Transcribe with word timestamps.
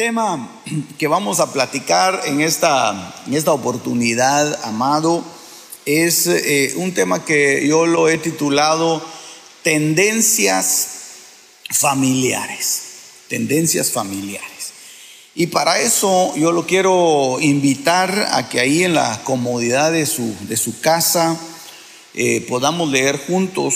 tema 0.00 0.48
que 0.96 1.08
vamos 1.08 1.40
a 1.40 1.52
platicar 1.52 2.22
en 2.24 2.40
esta, 2.40 3.14
en 3.26 3.34
esta 3.34 3.52
oportunidad, 3.52 4.58
amado, 4.64 5.22
es 5.84 6.26
eh, 6.26 6.72
un 6.76 6.94
tema 6.94 7.22
que 7.26 7.68
yo 7.68 7.84
lo 7.84 8.08
he 8.08 8.16
titulado 8.16 9.04
Tendencias 9.62 10.88
familiares. 11.68 12.82
Tendencias 13.28 13.90
familiares. 13.90 14.72
Y 15.34 15.48
para 15.48 15.80
eso 15.80 16.34
yo 16.34 16.50
lo 16.50 16.66
quiero 16.66 17.36
invitar 17.38 18.30
a 18.32 18.48
que 18.48 18.58
ahí 18.58 18.84
en 18.84 18.94
la 18.94 19.22
comodidad 19.24 19.92
de 19.92 20.06
su, 20.06 20.34
de 20.48 20.56
su 20.56 20.80
casa 20.80 21.38
eh, 22.14 22.40
podamos 22.48 22.88
leer 22.88 23.18
juntos 23.18 23.74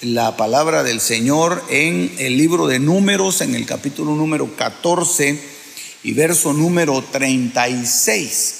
la 0.00 0.34
palabra 0.34 0.82
del 0.82 1.02
Señor 1.02 1.62
en 1.68 2.10
el 2.18 2.38
libro 2.38 2.68
de 2.68 2.78
números, 2.78 3.42
en 3.42 3.54
el 3.54 3.66
capítulo 3.66 4.14
número 4.14 4.56
14 4.56 5.57
y 6.02 6.12
verso 6.12 6.52
número 6.52 7.02
36. 7.02 8.54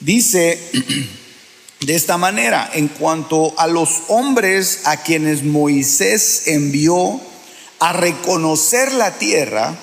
Dice 0.00 0.58
de 1.80 1.94
esta 1.94 2.16
manera, 2.16 2.70
en 2.72 2.88
cuanto 2.88 3.58
a 3.58 3.66
los 3.66 4.02
hombres 4.08 4.80
a 4.84 4.98
quienes 4.98 5.42
Moisés 5.44 6.42
envió 6.46 7.20
a 7.78 7.92
reconocer 7.92 8.92
la 8.92 9.18
tierra 9.18 9.74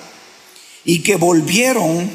y 0.84 1.02
que 1.02 1.16
volvieron 1.16 2.10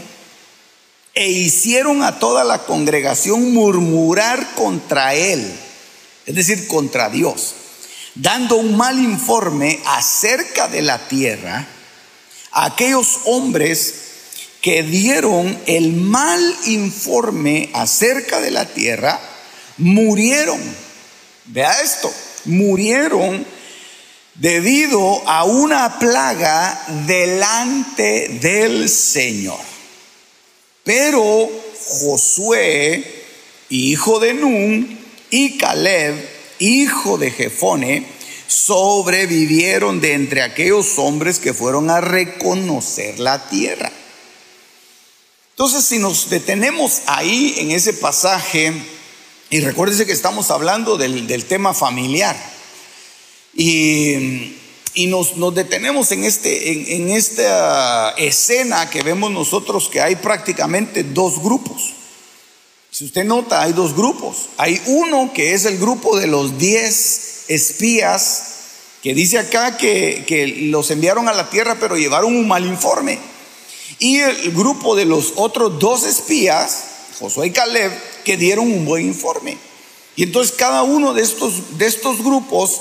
e 1.14 1.30
hicieron 1.30 2.02
a 2.02 2.18
toda 2.20 2.44
la 2.44 2.60
congregación 2.66 3.54
murmurar 3.54 4.56
contra 4.56 5.14
él, 5.14 5.54
es 6.26 6.36
decir, 6.36 6.68
contra 6.68 7.10
Dios, 7.10 7.54
dando 8.16 8.56
un 8.56 8.76
mal 8.76 9.00
informe 9.00 9.80
acerca 9.86 10.68
de 10.68 10.82
la 10.82 11.08
tierra, 11.08 11.68
aquellos 12.52 13.20
hombres 13.26 14.03
que 14.64 14.82
dieron 14.82 15.60
el 15.66 15.92
mal 15.92 16.42
informe 16.68 17.70
acerca 17.74 18.40
de 18.40 18.50
la 18.50 18.66
tierra, 18.66 19.20
murieron. 19.78 20.58
Vea 21.48 21.82
esto, 21.82 22.10
murieron 22.46 23.46
debido 24.36 25.22
a 25.28 25.44
una 25.44 26.00
plaga 26.00 26.82
delante 27.06 28.40
del 28.42 28.88
Señor. 28.88 29.60
Pero 30.86 31.50
Josué, 32.00 33.26
hijo 33.68 34.22
de 34.22 34.34
Nun, 34.34 34.98
y 35.30 35.58
Caleb, 35.58 36.16
hijo 36.60 37.18
de 37.18 37.32
Jefone, 37.32 38.06
sobrevivieron 38.48 40.00
de 40.00 40.14
entre 40.14 40.42
aquellos 40.42 40.98
hombres 41.00 41.40
que 41.40 41.54
fueron 41.54 41.90
a 41.90 42.00
reconocer 42.00 43.20
la 43.20 43.50
tierra. 43.50 43.92
Entonces, 45.54 45.86
si 45.86 46.00
nos 46.00 46.32
detenemos 46.32 47.02
ahí 47.06 47.54
en 47.60 47.70
ese 47.70 47.94
pasaje, 47.94 48.74
y 49.52 49.60
recuérdense 49.60 50.08
que 50.08 50.12
estamos 50.12 50.50
hablando 50.50 50.98
del, 50.98 51.46
tema 51.46 51.76
familiar, 51.76 52.36
y, 53.54 54.58
nos, 55.10 55.36
detenemos 55.54 56.12
en, 56.12 56.24
este, 56.24 56.96
en, 56.96 57.10
esta 57.12 58.16
escena 58.18 58.90
que 58.90 59.04
vemos 59.04 59.30
nosotros 59.30 59.90
que 59.90 60.02
hay 60.02 60.16
prácticamente 60.16 61.04
dos 61.04 61.40
grupos. 61.40 61.94
Si 62.90 63.06
usted 63.06 63.24
nota, 63.24 63.62
hay 63.62 63.74
dos 63.74 63.96
grupos. 63.96 64.50
Hay 64.58 64.82
uno 64.88 65.34
que 65.34 65.54
es 65.54 65.66
el 65.66 65.78
grupo 65.78 66.18
de 66.18 66.26
los 66.26 66.58
diez 66.58 67.46
espías, 67.48 68.44
que 69.04 69.14
dice 69.14 69.38
acá 69.38 69.78
que, 69.78 70.24
que 70.26 70.48
los 70.48 70.90
enviaron 70.90 71.30
a 71.30 71.34
la 71.34 71.52
tierra, 71.52 71.78
pero 71.80 71.96
llevaron 71.96 72.36
un 72.36 72.48
mal 72.48 72.66
informe. 72.66 73.33
Y 74.00 74.20
el 74.20 74.52
grupo 74.52 74.96
de 74.96 75.06
los 75.06 75.34
otros 75.36 75.80
dos 75.80 76.04
espías, 76.04 76.86
Josué 77.20 77.48
y 77.48 77.52
Caleb, 77.52 77.92
que 78.24 78.38
dieron 78.38 78.72
un 78.72 78.86
buen 78.86 79.06
informe. 79.06 79.58
Y 80.16 80.24
entonces 80.24 80.56
cada 80.56 80.84
uno 80.84 81.14
de 81.14 81.22
estos, 81.22 81.78
de 81.78 81.88
estos 81.88 82.24
grupos 82.24 82.80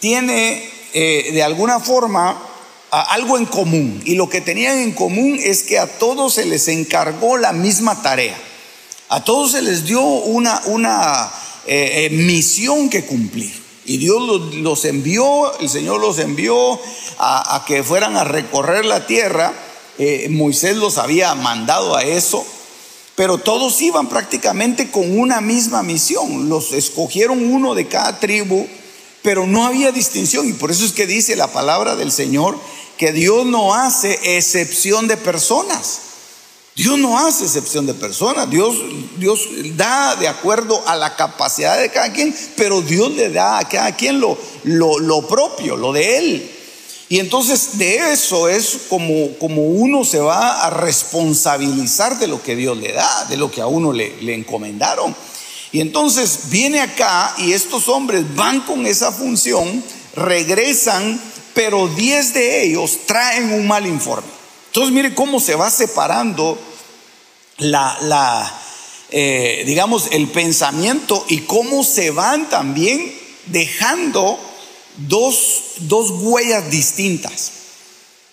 tiene 0.00 0.68
eh, 0.92 1.30
de 1.32 1.42
alguna 1.42 1.80
forma 1.80 2.48
algo 2.90 3.38
en 3.38 3.46
común. 3.46 4.02
Y 4.04 4.16
lo 4.16 4.28
que 4.28 4.40
tenían 4.40 4.78
en 4.78 4.92
común 4.92 5.38
es 5.42 5.62
que 5.62 5.78
a 5.78 5.86
todos 5.98 6.34
se 6.34 6.44
les 6.44 6.68
encargó 6.68 7.38
la 7.38 7.52
misma 7.52 8.02
tarea. 8.02 8.38
A 9.08 9.24
todos 9.24 9.52
se 9.52 9.62
les 9.62 9.86
dio 9.86 10.02
una, 10.02 10.60
una 10.66 11.30
eh, 11.66 12.08
eh, 12.10 12.10
misión 12.10 12.90
que 12.90 13.04
cumplir. 13.04 13.62
Y 13.84 13.96
Dios 13.96 14.22
los, 14.54 14.84
envió, 14.84 15.58
el 15.58 15.68
Señor 15.68 16.00
los 16.00 16.18
envió 16.18 16.78
a 17.18 17.64
que 17.66 17.82
fueran 17.82 18.16
a 18.16 18.24
recorrer 18.24 18.84
la 18.84 19.06
tierra 19.06 19.52
eh, 19.98 20.28
Moisés 20.30 20.76
los 20.76 20.98
había 20.98 21.34
mandado 21.34 21.96
a 21.96 22.02
eso, 22.02 22.44
pero 23.14 23.38
todos 23.38 23.80
iban 23.82 24.08
prácticamente 24.08 24.90
con 24.90 25.18
una 25.18 25.40
misma 25.40 25.82
misión. 25.82 26.48
Los 26.48 26.72
escogieron 26.72 27.52
uno 27.52 27.74
de 27.74 27.88
cada 27.88 28.18
tribu, 28.18 28.66
pero 29.22 29.46
no 29.46 29.66
había 29.66 29.92
distinción. 29.92 30.48
Y 30.48 30.54
por 30.54 30.70
eso 30.70 30.84
es 30.84 30.92
que 30.92 31.06
dice 31.06 31.36
la 31.36 31.52
palabra 31.52 31.94
del 31.96 32.10
Señor 32.10 32.58
que 32.96 33.12
Dios 33.12 33.46
no 33.46 33.74
hace 33.74 34.36
excepción 34.36 35.08
de 35.08 35.16
personas. 35.16 36.00
Dios 36.74 36.98
no 36.98 37.18
hace 37.18 37.44
excepción 37.44 37.84
de 37.84 37.92
personas. 37.92 38.48
Dios, 38.48 38.76
Dios 39.18 39.46
da 39.76 40.16
de 40.16 40.26
acuerdo 40.26 40.82
a 40.86 40.96
la 40.96 41.16
capacidad 41.16 41.78
de 41.78 41.90
cada 41.90 42.12
quien, 42.12 42.34
pero 42.56 42.80
Dios 42.80 43.10
le 43.12 43.28
da 43.28 43.58
a 43.58 43.68
cada 43.68 43.94
quien 43.94 44.20
lo, 44.20 44.38
lo, 44.64 44.98
lo 44.98 45.26
propio, 45.28 45.76
lo 45.76 45.92
de 45.92 46.16
Él. 46.16 46.50
Y 47.12 47.20
entonces 47.20 47.76
de 47.76 48.14
eso 48.14 48.48
es 48.48 48.84
como, 48.88 49.36
como 49.36 49.66
uno 49.66 50.02
se 50.02 50.18
va 50.18 50.64
a 50.64 50.70
responsabilizar 50.70 52.18
de 52.18 52.26
lo 52.26 52.42
que 52.42 52.56
Dios 52.56 52.74
le 52.78 52.94
da, 52.94 53.26
de 53.26 53.36
lo 53.36 53.50
que 53.50 53.60
a 53.60 53.66
uno 53.66 53.92
le, 53.92 54.34
encomendaron. 54.34 55.14
Y 55.72 55.82
entonces 55.82 56.44
viene 56.48 56.80
acá 56.80 57.34
y 57.36 57.52
estos 57.52 57.90
hombres 57.90 58.34
van 58.34 58.60
con 58.60 58.86
esa 58.86 59.12
función, 59.12 59.84
regresan, 60.16 61.20
pero 61.52 61.86
10 61.86 62.32
de 62.32 62.64
ellos 62.64 63.00
traen 63.04 63.52
un 63.52 63.66
mal 63.66 63.86
informe. 63.86 64.32
Entonces 64.68 64.94
mire 64.94 65.14
cómo 65.14 65.38
se 65.38 65.54
va 65.54 65.70
separando 65.70 66.58
la 67.58 68.58
eh, 69.10 69.64
digamos, 69.66 70.08
el 70.12 70.28
pensamiento 70.28 71.26
y 71.28 71.40
cómo 71.40 71.84
se 71.84 72.10
van 72.10 72.48
también 72.48 73.14
dejando 73.48 74.40
dos, 74.96 75.74
huellas 75.88 76.70
distintas, 76.70 77.52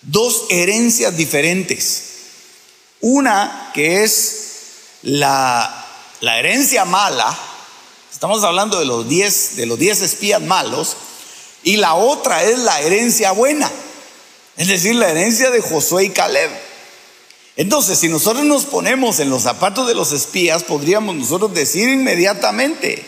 dos 0.02 0.44
herencias 0.50 1.16
diferentes. 1.16 2.04
Una 3.00 3.70
que 3.74 4.04
es 4.04 4.36
la, 5.02 5.86
la 6.20 6.38
herencia 6.38 6.84
mala, 6.84 7.38
estamos 8.12 8.44
hablando 8.44 8.78
de 8.78 8.84
los 8.84 9.08
diez, 9.08 9.56
de 9.56 9.66
los 9.66 9.78
diez 9.78 10.02
espías 10.02 10.42
malos, 10.42 10.96
y 11.62 11.76
la 11.76 11.94
otra 11.94 12.42
es 12.44 12.58
la 12.58 12.80
herencia 12.80 13.32
buena, 13.32 13.70
es 14.56 14.68
decir, 14.68 14.94
la 14.94 15.10
herencia 15.10 15.50
de 15.50 15.60
Josué 15.60 16.04
y 16.04 16.10
Caleb. 16.10 16.50
Entonces, 17.56 17.98
si 17.98 18.08
nosotros 18.08 18.44
nos 18.44 18.64
ponemos 18.64 19.20
en 19.20 19.28
los 19.28 19.42
zapatos 19.42 19.86
de 19.86 19.94
los 19.94 20.12
espías, 20.12 20.64
podríamos 20.64 21.14
nosotros 21.14 21.52
decir 21.52 21.88
inmediatamente, 21.88 23.04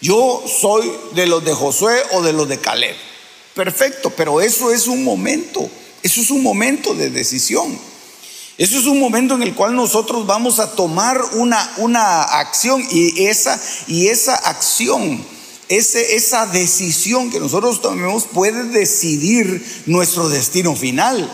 yo 0.00 0.42
soy 0.46 0.90
de 1.14 1.26
los 1.26 1.44
de 1.44 1.54
Josué 1.54 1.96
o 2.12 2.22
de 2.22 2.32
los 2.32 2.48
de 2.48 2.58
Caleb. 2.58 2.96
Perfecto, 3.54 4.10
pero 4.10 4.40
eso 4.40 4.72
es 4.72 4.86
un 4.86 5.04
momento, 5.04 5.68
eso 6.02 6.20
es 6.20 6.30
un 6.30 6.42
momento 6.42 6.94
de 6.94 7.10
decisión. 7.10 7.78
Eso 8.56 8.78
es 8.78 8.86
un 8.86 9.00
momento 9.00 9.34
en 9.34 9.42
el 9.42 9.54
cual 9.54 9.74
nosotros 9.74 10.26
vamos 10.26 10.60
a 10.60 10.76
tomar 10.76 11.20
una, 11.32 11.74
una 11.78 12.22
acción 12.22 12.84
y 12.88 13.26
esa, 13.26 13.60
y 13.88 14.06
esa 14.06 14.36
acción, 14.36 15.24
ese, 15.68 16.14
esa 16.14 16.46
decisión 16.46 17.32
que 17.32 17.40
nosotros 17.40 17.82
tomemos 17.82 18.24
puede 18.24 18.62
decidir 18.64 19.82
nuestro 19.86 20.28
destino 20.28 20.76
final. 20.76 21.28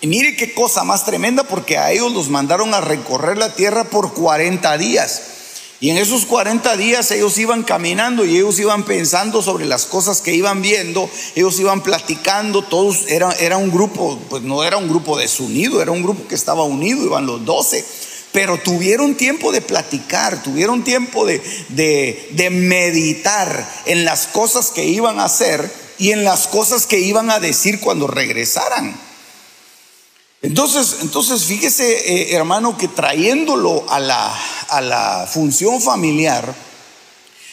Y 0.00 0.06
mire 0.06 0.36
qué 0.36 0.54
cosa 0.54 0.84
más 0.84 1.04
tremenda 1.04 1.42
porque 1.42 1.76
a 1.76 1.90
ellos 1.90 2.12
los 2.12 2.28
mandaron 2.28 2.72
a 2.72 2.80
recorrer 2.80 3.36
la 3.36 3.54
tierra 3.54 3.84
por 3.84 4.14
40 4.14 4.78
días. 4.78 5.22
Y 5.82 5.88
en 5.88 5.96
esos 5.96 6.26
40 6.26 6.76
días 6.76 7.10
ellos 7.10 7.38
iban 7.38 7.62
caminando 7.62 8.26
y 8.26 8.36
ellos 8.36 8.58
iban 8.58 8.84
pensando 8.84 9.40
sobre 9.40 9.64
las 9.64 9.86
cosas 9.86 10.20
que 10.20 10.34
iban 10.34 10.60
viendo, 10.60 11.08
ellos 11.34 11.58
iban 11.58 11.82
platicando, 11.82 12.60
todos 12.62 13.06
era, 13.08 13.32
era 13.32 13.56
un 13.56 13.70
grupo, 13.70 14.18
pues 14.28 14.42
no 14.42 14.62
era 14.62 14.76
un 14.76 14.88
grupo 14.90 15.16
desunido, 15.16 15.80
era 15.80 15.90
un 15.90 16.02
grupo 16.02 16.28
que 16.28 16.34
estaba 16.34 16.64
unido, 16.64 17.02
iban 17.02 17.24
los 17.24 17.46
12, 17.46 17.82
pero 18.30 18.58
tuvieron 18.58 19.14
tiempo 19.14 19.52
de 19.52 19.62
platicar, 19.62 20.42
tuvieron 20.42 20.84
tiempo 20.84 21.24
de, 21.24 21.40
de, 21.70 22.28
de 22.32 22.50
meditar 22.50 23.66
en 23.86 24.04
las 24.04 24.26
cosas 24.26 24.70
que 24.70 24.84
iban 24.84 25.18
a 25.18 25.24
hacer 25.24 25.72
y 25.96 26.12
en 26.12 26.24
las 26.24 26.46
cosas 26.46 26.86
que 26.86 26.98
iban 26.98 27.30
a 27.30 27.40
decir 27.40 27.80
cuando 27.80 28.06
regresaran. 28.06 29.09
Entonces, 30.42 30.98
entonces 31.02 31.44
fíjese, 31.44 32.30
eh, 32.30 32.34
hermano, 32.34 32.78
que 32.78 32.88
trayéndolo 32.88 33.84
a 33.90 34.00
la, 34.00 34.34
a 34.68 34.80
la 34.80 35.28
función 35.30 35.82
familiar, 35.82 36.54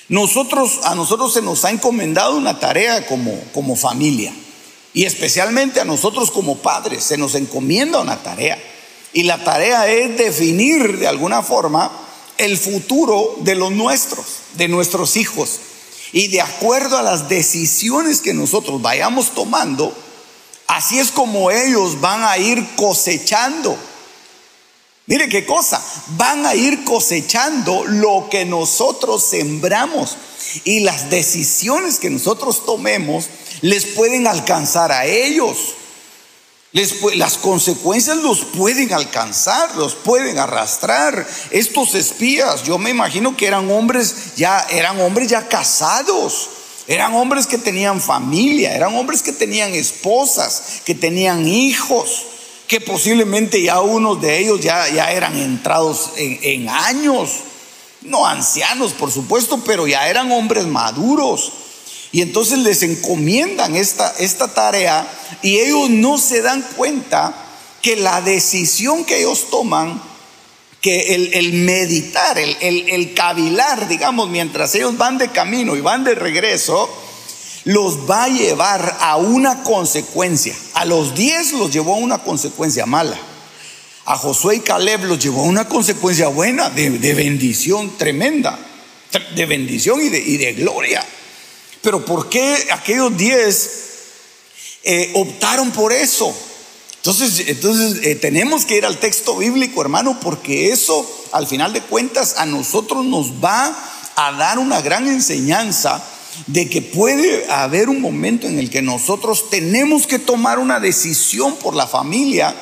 nosotros, 0.10 0.80
a 0.84 0.96
nosotros 0.96 1.34
se 1.34 1.42
nos 1.42 1.66
ha 1.66 1.72
encomendado 1.72 2.38
una 2.38 2.60
tarea 2.60 3.06
como, 3.06 3.38
como 3.54 3.76
familia. 3.76 4.34
Y 4.94 5.04
especialmente 5.04 5.82
a 5.82 5.86
nosotros 5.86 6.32
como 6.32 6.58
padres 6.58 7.04
se 7.04 7.18
nos 7.18 7.36
encomienda 7.36 8.00
una 8.00 8.24
tarea. 8.24 8.58
Y 9.12 9.24
la 9.24 9.44
tarea 9.44 9.88
es 9.90 10.18
definir 10.18 10.98
de 10.98 11.08
alguna 11.08 11.44
forma 11.44 11.92
el 12.38 12.58
futuro 12.58 13.36
de 13.42 13.56
los 13.56 13.72
nuestros, 13.72 14.26
de 14.54 14.70
nuestros 14.70 15.18
hijos. 15.18 15.60
Y 16.14 16.28
de 16.30 16.40
acuerdo 16.40 16.98
a 16.98 17.04
las 17.04 17.28
decisiones 17.28 18.22
que 18.22 18.34
nosotros 18.34 18.82
vayamos 18.82 19.32
tomando, 19.32 19.94
Así 20.68 21.00
es 21.00 21.12
como 21.12 21.50
ellos 21.50 22.00
van 22.02 22.24
a 22.24 22.38
ir 22.38 22.76
cosechando. 22.76 23.78
Mire 25.08 25.30
qué 25.30 25.46
cosa, 25.46 25.82
van 26.18 26.46
a 26.46 26.54
ir 26.54 26.84
cosechando 26.84 27.86
lo 27.86 28.28
que 28.30 28.44
nosotros 28.44 29.24
sembramos 29.24 30.18
y 30.66 30.82
las 30.82 31.10
decisiones 31.10 31.98
que 31.98 32.10
nosotros 32.10 32.66
tomemos 32.66 33.28
les 33.62 33.86
pueden 33.86 34.28
alcanzar 34.28 34.92
a 34.92 35.06
ellos. 35.06 35.76
las 37.16 37.38
consecuencias 37.38 38.18
los 38.18 38.42
pueden 38.42 38.94
alcanzar, 38.94 39.78
los 39.78 39.96
pueden 39.96 40.38
arrastrar. 40.38 41.26
Estos 41.52 41.96
espías, 41.96 42.64
yo 42.64 42.78
me 42.78 42.90
imagino 42.90 43.38
que 43.38 43.48
eran 43.48 43.72
hombres 43.72 44.36
ya 44.36 44.68
eran 44.70 45.00
hombres 45.00 45.30
ya 45.30 45.48
casados. 45.48 46.50
Eran 46.88 47.14
hombres 47.16 47.48
que 47.48 47.58
tenían 47.58 48.00
familia, 48.00 48.74
eran 48.74 48.96
hombres 48.96 49.22
que 49.22 49.34
tenían 49.34 49.76
esposas, 49.76 50.82
que 50.86 50.96
tenían 50.96 51.46
hijos, 51.46 52.24
que 52.68 52.80
posiblemente 52.80 53.62
ya 53.62 53.82
unos 53.82 54.22
de 54.22 54.40
ellos 54.40 54.62
ya, 54.62 54.88
ya 54.90 55.12
eran 55.12 55.38
entrados 55.38 56.12
en, 56.16 56.70
años, 56.70 57.30
no 58.02 58.26
ancianos 58.26 58.94
por 58.94 59.12
supuesto, 59.12 59.62
pero 59.66 59.86
ya 59.86 60.08
eran 60.08 60.32
hombres 60.32 60.66
maduros. 60.66 61.52
Y 62.14 62.22
entonces 62.22 62.60
les 62.60 62.82
encomiendan 62.84 63.76
esta, 63.76 64.14
esta 64.18 64.48
tarea 64.48 65.06
y 65.42 65.58
ellos 65.58 65.90
no 65.90 66.18
se 66.18 66.42
dan 66.42 66.66
cuenta 66.78 67.36
que 67.82 67.98
la 67.98 68.22
decisión 68.22 69.04
que 69.04 69.20
ellos 69.20 69.50
toman 69.50 70.02
que 70.88 71.16
el, 71.34 71.52
meditar, 71.52 72.40
el, 72.40 73.14
cavilar, 73.14 73.90
digamos, 73.90 74.30
mientras 74.30 74.74
ellos 74.74 74.98
van 74.98 75.18
de 75.18 75.28
camino 75.28 75.76
y 75.76 75.82
van 75.82 76.06
de 76.06 76.16
regreso, 76.16 76.90
los 77.66 78.10
va 78.10 78.24
a 78.24 78.30
llevar 78.30 78.96
a 79.02 79.18
una 79.18 79.64
consecuencia. 79.64 80.56
A 80.76 80.86
los 80.86 81.14
diez 81.14 81.52
los 81.52 81.74
llevó 81.74 81.96
a 81.96 81.98
una 81.98 82.20
consecuencia 82.20 82.86
mala. 82.86 83.20
A 84.06 84.16
Josué 84.16 84.56
y 84.56 84.60
Caleb 84.62 85.04
los 85.04 85.20
llevó 85.20 85.42
a 85.42 85.48
una 85.48 85.68
consecuencia 85.68 86.30
buena, 86.30 86.70
de, 86.70 87.14
bendición 87.14 87.98
tremenda, 87.98 88.58
de 89.36 89.46
bendición 89.46 90.00
y 90.02 90.08
de, 90.08 90.54
gloria. 90.54 91.04
Pero 91.82 92.06
¿por 92.06 92.30
qué 92.30 92.66
aquellos 92.72 93.18
diez 93.18 93.72
eh, 94.84 95.12
optaron 95.16 95.70
por 95.72 95.92
eso? 95.92 96.34
Entonces, 97.08 97.48
entonces 97.48 98.06
eh, 98.06 98.16
tenemos 98.16 98.66
que 98.66 98.76
ir 98.76 98.86
al 98.86 98.98
texto 98.98 99.38
bíblico, 99.38 99.80
hermano, 99.80 100.20
porque 100.20 100.74
eso, 100.74 101.10
al 101.32 101.48
final 101.48 101.72
de 101.72 101.80
cuentas, 101.80 102.36
a 102.38 102.46
nosotros 102.46 103.06
nos 103.06 103.42
va 103.42 103.74
a 104.18 104.34
dar 104.34 104.60
una 104.60 104.82
gran 104.82 105.08
enseñanza 105.08 106.04
de 106.48 106.70
que 106.70 106.82
puede 106.82 107.50
haber 107.50 107.88
un 107.88 108.02
momento 108.02 108.46
en 108.46 108.60
el 108.60 108.70
que 108.70 108.82
nosotros 108.82 109.50
tenemos 109.50 110.06
que 110.06 110.20
tomar 110.20 110.60
una 110.60 110.82
decisión 110.82 111.56
por 111.56 111.78
la 111.78 111.88
familia 111.88 112.54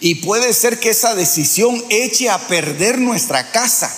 y 0.00 0.14
puede 0.14 0.54
ser 0.54 0.80
que 0.80 0.88
esa 0.88 1.14
decisión 1.14 1.84
eche 1.90 2.30
a 2.30 2.38
perder 2.38 2.96
nuestra 2.96 3.50
casa. 3.52 3.94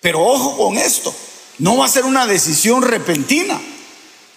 Pero 0.00 0.24
ojo 0.24 0.56
con 0.56 0.78
esto, 0.78 1.14
no 1.58 1.76
va 1.76 1.84
a 1.84 1.90
ser 1.90 2.06
una 2.06 2.26
decisión 2.26 2.80
repentina. 2.80 3.60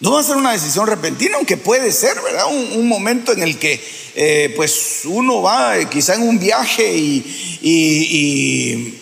No 0.01 0.13
va 0.13 0.19
a 0.19 0.23
ser 0.23 0.35
una 0.35 0.51
decisión 0.51 0.87
repentina, 0.87 1.37
aunque 1.37 1.57
puede 1.57 1.91
ser, 1.91 2.19
¿verdad? 2.21 2.47
Un, 2.47 2.87
momento 2.87 3.31
en 3.31 3.43
el 3.43 3.59
que 3.59 3.79
eh, 4.15 4.51
pues 4.55 5.01
uno 5.05 5.43
va 5.43 5.77
eh, 5.77 5.87
quizá 5.89 6.15
en 6.15 6.23
un 6.23 6.39
viaje 6.39 6.91
y, 6.97 7.59
y, 7.61 8.97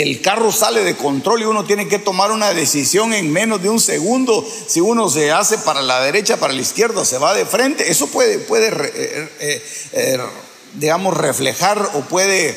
el 0.00 0.20
carro 0.20 0.52
sale 0.52 0.84
de 0.84 0.96
control 0.96 1.42
y 1.42 1.44
uno 1.44 1.64
tiene 1.64 1.88
que 1.88 1.98
tomar 1.98 2.32
una 2.32 2.52
decisión 2.52 3.14
en 3.14 3.32
menos 3.32 3.62
de 3.62 3.70
un 3.70 3.80
segundo. 3.80 4.46
Si 4.66 4.80
uno 4.80 5.08
se 5.08 5.30
hace 5.32 5.56
para 5.58 5.80
la 5.80 6.00
derecha, 6.00 6.36
para 6.36 6.52
la 6.52 6.60
izquierda, 6.60 7.04
se 7.04 7.18
va 7.18 7.32
de 7.32 7.46
frente, 7.46 7.90
eso 7.90 8.08
puede, 8.08 8.38
puede 8.38 8.72
eh, 9.40 10.18
digamos, 10.74 11.16
reflejar 11.16 11.78
o 11.94 12.00
puede 12.02 12.56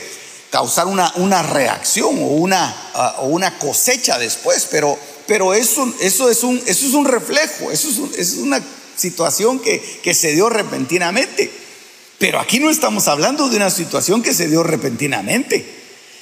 causar 0.50 0.88
una, 0.88 1.14
una 1.16 1.44
reacción 1.44 2.18
o 2.20 2.28
una, 2.28 2.76
ah, 2.94 3.16
o 3.20 3.28
una 3.28 3.58
cosecha 3.58 4.18
después, 4.18 4.68
pero 4.70 4.98
pero 5.30 5.54
eso, 5.54 5.94
eso, 6.00 6.28
es, 6.28 6.42
un, 6.42 6.58
eso 6.66 6.88
es 6.88 6.94
un 6.96 7.06
reflejo, 7.06 7.70
eso 7.70 8.10
es, 8.18 8.34
una 8.38 8.60
situación 8.96 9.60
que, 9.60 9.80
que 10.02 10.16
se 10.16 10.34
dio 10.34 10.50
repentinamente. 10.50 11.52
Pero 12.18 12.40
aquí 12.40 12.60
no 12.60 12.72
estamos 12.72 13.08
hablando 13.08 13.48
de 13.48 13.58
una 13.58 13.70
situación 13.70 14.24
que 14.24 14.34
se 14.34 14.48
dio 14.48 14.64
repentinamente. 14.64 15.64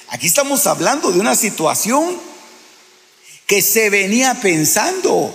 Aquí 0.08 0.26
estamos 0.26 0.66
hablando 0.66 1.10
de 1.10 1.20
una 1.20 1.34
situación 1.34 2.20
que 3.46 3.62
se 3.62 3.88
venía 3.88 4.42
pensando. 4.42 5.34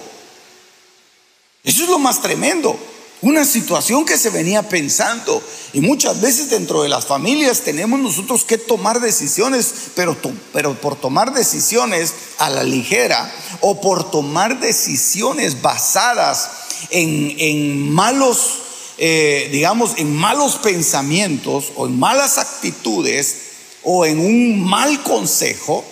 Eso 1.63 1.83
es 1.83 1.89
lo 1.89 1.97
más 1.97 2.21
tremendo. 2.21 2.77
Una 3.23 3.45
situación 3.45 4.03
que 4.03 4.17
se 4.17 4.31
venía 4.31 4.67
pensando. 4.67 5.41
Y 5.71 5.79
muchas 5.79 6.19
veces 6.19 6.49
dentro 6.49 6.83
de 6.83 6.89
las 6.89 7.05
familias 7.05 7.61
tenemos 7.61 8.01
nosotros 8.01 8.43
que 8.43 8.57
tomar 8.57 8.99
decisiones, 8.99 9.73
pero, 9.95 10.17
pero 10.51 10.73
por 10.73 10.97
tomar 10.97 11.33
decisiones 11.33 12.13
a 12.37 12.49
la 12.49 12.63
ligera 12.63 13.33
o 13.61 13.79
por 13.79 14.11
tomar 14.11 14.59
decisiones 14.59 15.61
basadas 15.61 16.49
en, 16.89 17.93
malos, 17.93 18.59
eh, 18.97 19.47
digamos, 19.53 19.93
en 19.95 20.13
malos 20.13 20.57
pensamientos 20.57 21.71
o 21.77 21.87
en 21.87 21.97
malas 21.97 22.37
actitudes 22.37 23.37
o 23.83 24.05
en 24.05 24.19
un 24.19 24.61
mal 24.65 25.01
consejo, 25.01 25.85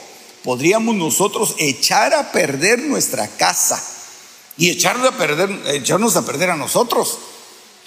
podríamos 0.43 0.95
nosotros 0.95 1.55
echar 1.59 2.13
a 2.13 2.33
perder 2.33 2.79
nuestra 2.79 3.29
casa 3.29 3.81
y 4.57 4.69
echarnos 4.69 5.07
a 5.07 5.17
perder, 5.17 5.49
echarnos 5.67 6.15
a 6.15 6.25
perder 6.25 6.51
a 6.51 6.55
nosotros. 6.55 7.17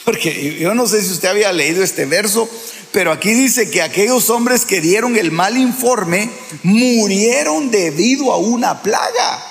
Porque 0.04 0.58
yo 0.58 0.74
no 0.74 0.86
sé 0.86 1.02
si 1.02 1.12
usted 1.12 1.28
había 1.28 1.52
leído 1.52 1.82
este 1.82 2.04
verso, 2.04 2.48
pero 2.92 3.10
aquí 3.10 3.32
dice 3.32 3.70
que 3.70 3.82
aquellos 3.82 4.28
hombres 4.30 4.64
que 4.66 4.80
dieron 4.80 5.16
el 5.16 5.32
mal 5.32 5.56
informe 5.56 6.30
murieron 6.62 7.70
debido 7.70 8.32
a 8.32 8.36
una 8.36 8.82
plaga. 8.82 9.42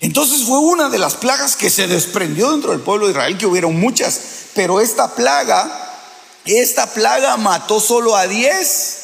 Entonces 0.00 0.42
fue 0.44 0.58
una 0.58 0.88
de 0.88 0.98
las 0.98 1.14
plagas 1.14 1.56
que 1.56 1.70
se 1.70 1.86
desprendió 1.86 2.50
dentro 2.50 2.72
del 2.72 2.80
pueblo 2.80 3.06
de 3.06 3.12
Israel, 3.12 3.38
que 3.38 3.46
hubieron 3.46 3.78
muchas, 3.78 4.20
pero 4.54 4.80
esta 4.80 5.14
plaga, 5.14 5.98
esta 6.46 6.92
plaga 6.92 7.36
mató 7.36 7.80
solo 7.80 8.16
a 8.16 8.26
diez. 8.26 8.99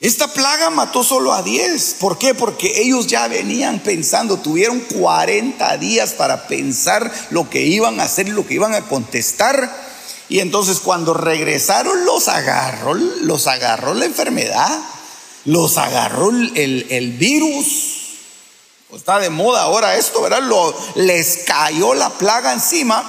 Esta 0.00 0.28
plaga 0.28 0.70
mató 0.70 1.02
solo 1.02 1.32
a 1.32 1.42
10. 1.42 1.96
¿Por 1.98 2.18
qué? 2.18 2.32
Porque 2.32 2.82
ellos 2.82 3.08
ya 3.08 3.26
venían 3.26 3.80
pensando, 3.80 4.36
tuvieron 4.36 4.78
40 4.80 5.76
días 5.78 6.12
para 6.12 6.46
pensar 6.46 7.12
lo 7.30 7.50
que 7.50 7.62
iban 7.62 7.98
a 7.98 8.04
hacer 8.04 8.28
y 8.28 8.32
lo 8.32 8.46
que 8.46 8.54
iban 8.54 8.74
a 8.74 8.82
contestar. 8.82 9.88
Y 10.28 10.38
entonces 10.38 10.78
cuando 10.78 11.14
regresaron 11.14 12.04
los 12.04 12.28
agarró, 12.28 12.94
los 12.94 13.48
agarró 13.48 13.94
la 13.94 14.04
enfermedad, 14.04 14.80
los 15.44 15.78
agarró 15.78 16.30
el, 16.30 17.16
virus. 17.18 18.18
está 18.94 19.18
de 19.18 19.30
moda 19.30 19.62
ahora 19.62 19.96
esto, 19.96 20.22
¿verdad? 20.22 20.42
Lo, 20.42 20.76
les 20.94 21.38
cayó 21.38 21.94
la 21.94 22.10
plaga 22.10 22.52
encima 22.52 23.02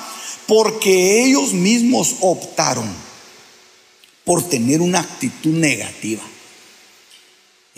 porque 0.48 1.24
ellos 1.24 1.53
mismos 1.53 2.15
optaron 2.22 2.89
por 4.24 4.41
tener 4.41 4.81
una 4.81 5.01
actitud 5.01 5.53
negativa. 5.53 6.24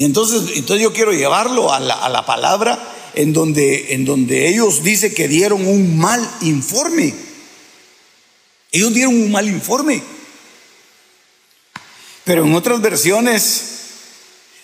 Y 0.02 0.06
entonces, 0.06 0.58
entonces 0.58 0.82
yo 0.82 0.94
quiero 0.94 1.12
llevarlo 1.12 1.72
a 1.72 1.80
la, 1.80 2.26
palabra 2.26 3.12
en 3.14 3.34
donde, 3.34 3.94
en 3.94 4.04
donde 4.04 4.48
ellos 4.48 4.82
dicen 4.82 5.14
que 5.14 5.28
dieron 5.28 5.68
un 5.68 5.96
mal 5.96 6.28
informe. 6.42 7.14
Ellos 8.72 8.96
dieron 8.96 9.14
un 9.14 9.32
mal 9.32 9.48
informe. 9.48 10.02
Pero 12.24 12.44
en 12.44 12.56
otras 12.56 12.82
versiones 12.82 13.68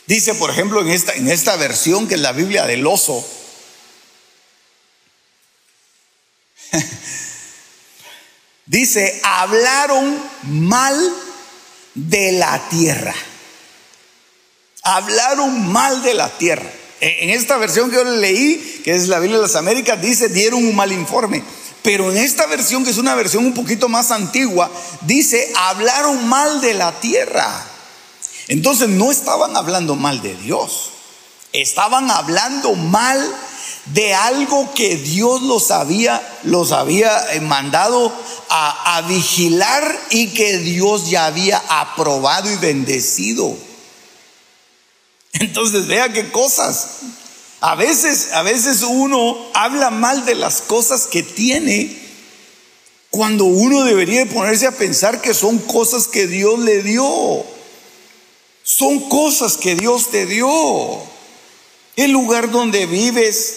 Dice, 0.08 0.34
por 0.34 0.50
ejemplo, 0.50 0.82
en 0.82 0.88
esta, 0.88 1.14
en 1.14 1.30
esta 1.30 1.56
versión 1.56 2.08
que 2.08 2.16
es 2.16 2.22
la 2.22 2.32
Biblia 2.32 2.66
del 2.66 2.88
oso, 2.88 3.24
dice, 8.66 9.22
hablaron 9.24 10.20
mal 10.46 10.98
de 11.94 12.32
la 12.32 12.70
tierra. 12.70 13.14
Hablaron 14.88 15.70
mal 15.70 16.02
de 16.02 16.14
la 16.14 16.30
tierra. 16.30 16.72
En 17.02 17.30
esta 17.30 17.58
versión 17.58 17.90
que 17.90 17.98
yo 17.98 18.06
leí, 18.06 18.82
que 18.86 18.96
es 18.96 19.10
la 19.10 19.20
Biblia 19.20 19.38
de 19.38 19.44
las 19.44 19.58
Américas, 19.58 20.02
dice, 20.02 20.30
dieron 20.30 20.66
un 20.66 20.74
mal 20.78 20.94
informe. 20.94 21.44
Pero 21.84 22.10
en 22.10 22.18
esta 22.18 22.46
versión, 22.46 22.86
que 22.86 22.92
es 22.92 22.98
una 22.98 23.14
versión 23.14 23.46
un 23.46 23.54
poquito 23.54 23.90
más 23.90 24.12
antigua, 24.12 24.72
dice, 25.02 25.52
hablaron 25.58 26.26
mal 26.30 26.62
de 26.62 26.74
la 26.74 26.94
tierra. 27.02 27.66
Entonces 28.48 28.88
no 28.88 29.12
estaban 29.12 29.58
hablando 29.58 29.96
mal 29.96 30.22
de 30.22 30.36
Dios, 30.36 30.92
estaban 31.52 32.10
hablando 32.10 32.74
mal 32.76 33.20
de 33.88 34.16
algo 34.16 34.74
que 34.74 34.96
Dios 34.96 35.42
los 35.42 35.70
había, 35.72 36.26
los 36.44 36.72
había 36.72 37.34
eh, 37.34 37.42
mandado 37.42 38.14
a, 38.50 38.96
a 38.96 39.02
vigilar 39.02 40.00
y 40.12 40.28
que 40.28 40.60
Dios 40.60 41.10
ya 41.10 41.26
había 41.26 41.62
aprobado 41.68 42.50
y 42.50 42.56
bendecido. 42.56 43.67
Entonces 45.40 45.88
vea 45.88 46.12
qué 46.12 46.30
cosas. 46.32 46.88
A 47.60 47.76
veces, 47.76 48.34
a 48.34 48.44
veces 48.44 48.84
uno 48.84 49.38
habla 49.54 49.90
mal 49.90 50.26
de 50.26 50.36
las 50.36 50.62
cosas 50.62 51.08
que 51.08 51.24
tiene 51.24 51.98
cuando 53.10 53.46
uno 53.46 53.84
debería 53.84 54.26
ponerse 54.28 54.68
a 54.68 54.72
pensar 54.72 55.22
que 55.22 55.34
son 55.34 55.58
cosas 55.60 56.08
que 56.08 56.28
Dios 56.28 56.60
le 56.60 56.84
dio. 56.84 57.44
Son 58.64 59.10
cosas 59.10 59.58
que 59.58 59.76
Dios 59.76 60.10
te 60.12 60.26
dio. 60.26 60.48
El 61.96 62.12
lugar 62.12 62.52
donde 62.52 62.86
vives, 62.86 63.56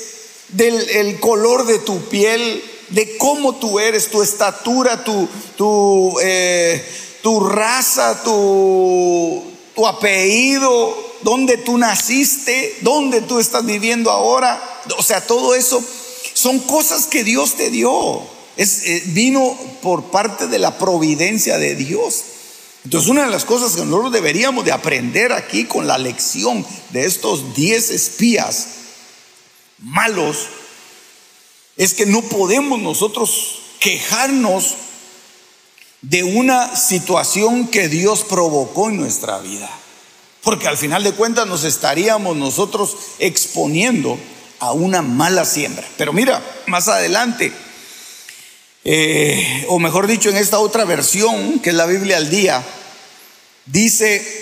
del 0.48 0.88
el 0.90 1.20
color 1.20 1.66
de 1.66 1.78
tu 1.78 2.00
piel, 2.08 2.62
de 2.90 3.16
cómo 3.18 3.56
tú 3.56 3.78
eres, 3.78 4.08
tu 4.10 4.22
estatura, 4.22 5.04
tu, 5.04 5.28
tu, 5.56 6.16
eh, 6.22 6.82
raza, 7.22 8.22
tu, 8.22 9.42
tu 9.74 9.86
apellido, 9.86 11.09
dónde 11.22 11.56
tú 11.56 11.78
naciste, 11.78 12.78
dónde 12.82 13.20
tú 13.22 13.38
estás 13.38 13.64
viviendo 13.64 14.10
ahora. 14.10 14.60
O 14.98 15.02
sea, 15.02 15.26
todo 15.26 15.54
eso 15.54 15.82
son 16.34 16.58
cosas 16.60 17.06
que 17.06 17.24
Dios 17.24 17.54
te 17.54 17.70
dio. 17.70 18.22
Es, 18.56 18.84
eh, 18.84 19.02
vino 19.06 19.56
por 19.82 20.04
parte 20.04 20.46
de 20.46 20.58
la 20.58 20.78
providencia 20.78 21.58
de 21.58 21.74
Dios. 21.74 22.24
Entonces, 22.84 23.10
una 23.10 23.24
de 23.24 23.30
las 23.30 23.44
cosas 23.44 23.76
que 23.76 23.84
nosotros 23.84 24.12
deberíamos 24.12 24.64
de 24.64 24.72
aprender 24.72 25.32
aquí 25.32 25.64
con 25.64 25.86
la 25.86 25.98
lección 25.98 26.64
de 26.90 27.04
estos 27.04 27.54
10 27.54 27.90
espías 27.90 28.66
malos 29.78 30.48
es 31.76 31.94
que 31.94 32.06
no 32.06 32.22
podemos 32.22 32.80
nosotros 32.80 33.60
quejarnos 33.80 34.74
de 36.02 36.24
una 36.24 36.74
situación 36.76 37.68
que 37.68 37.88
Dios 37.88 38.24
provocó 38.24 38.88
en 38.88 38.96
nuestra 38.96 39.38
vida. 39.38 39.70
Porque 40.42 40.68
al 40.68 40.76
final 40.76 41.04
de 41.04 41.12
cuentas 41.12 41.46
nos 41.46 41.64
estaríamos 41.64 42.36
nosotros 42.36 42.96
exponiendo 43.18 44.18
a 44.58 44.72
una 44.72 45.02
mala 45.02 45.44
siembra. 45.44 45.86
Pero 45.96 46.12
mira, 46.12 46.42
más 46.66 46.88
adelante, 46.88 47.52
eh, 48.84 49.66
o 49.68 49.78
mejor 49.78 50.06
dicho, 50.06 50.30
en 50.30 50.36
esta 50.36 50.58
otra 50.58 50.84
versión, 50.84 51.58
que 51.60 51.70
es 51.70 51.76
la 51.76 51.86
Biblia 51.86 52.16
al 52.16 52.30
día, 52.30 52.64
dice 53.66 54.40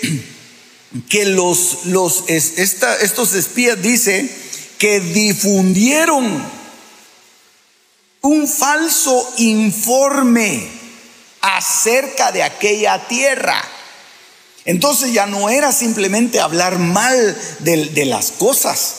que 1.09 1.25
los, 1.25 1.85
los 1.85 2.23
estos 2.27 3.33
espías 3.33 3.81
dicen 3.81 4.31
que 4.77 5.01
difundieron 5.01 6.43
un 8.21 8.47
falso 8.47 9.33
informe 9.37 10.67
acerca 11.41 12.31
de 12.31 12.43
aquella 12.43 13.07
tierra. 13.07 13.61
Entonces 14.65 15.13
ya 15.13 15.25
no 15.25 15.49
era 15.49 15.71
simplemente 15.71 16.39
hablar 16.39 16.79
mal 16.79 17.37
de, 17.59 18.05
las 18.05 18.31
cosas, 18.31 18.95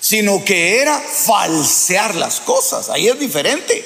sino 0.00 0.44
que 0.44 0.80
era 0.80 0.98
falsear 0.98 2.14
las 2.14 2.40
cosas. 2.40 2.88
Ahí 2.88 3.08
es 3.08 3.18
diferente. 3.18 3.84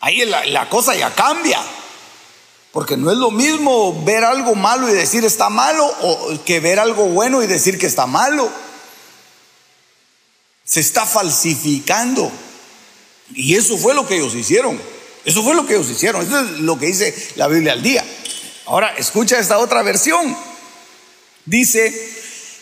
Ahí 0.00 0.24
la, 0.24 0.44
la 0.46 0.68
cosa 0.68 0.94
ya 0.94 1.14
cambia. 1.14 1.60
Porque 2.72 2.96
no 2.96 3.10
es 3.10 3.16
lo 3.16 3.30
mismo 3.30 4.04
ver 4.04 4.24
algo 4.24 4.54
malo 4.54 4.88
y 4.88 4.92
decir 4.92 5.24
está 5.24 5.48
malo 5.48 5.86
o 5.86 6.44
que 6.44 6.60
ver 6.60 6.78
algo 6.78 7.06
bueno 7.06 7.42
y 7.42 7.46
decir 7.46 7.78
que 7.78 7.86
está 7.86 8.06
malo. 8.06 8.50
Se 10.64 10.80
está 10.80 11.06
falsificando. 11.06 12.30
Y 13.34 13.56
eso 13.56 13.78
fue 13.78 13.94
lo 13.94 14.06
que 14.06 14.16
ellos 14.16 14.34
hicieron. 14.34 14.78
Eso 15.24 15.42
fue 15.42 15.54
lo 15.54 15.66
que 15.66 15.74
ellos 15.74 15.90
hicieron. 15.90 16.22
Eso 16.22 16.38
es 16.38 16.50
lo 16.60 16.78
que 16.78 16.86
dice 16.86 17.14
la 17.36 17.48
Biblia 17.48 17.72
al 17.72 17.82
día. 17.82 18.04
Ahora, 18.66 18.94
escucha 18.96 19.38
esta 19.38 19.58
otra 19.58 19.82
versión. 19.82 20.36
Dice, 21.44 21.92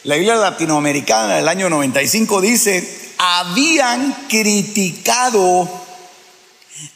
la 0.04 0.16
Biblia 0.16 0.37
latinoamericana 0.37 1.37
del 1.37 1.49
año 1.49 1.70
95 1.70 2.40
dice, 2.42 3.12
habían 3.16 4.26
criticado 4.28 5.68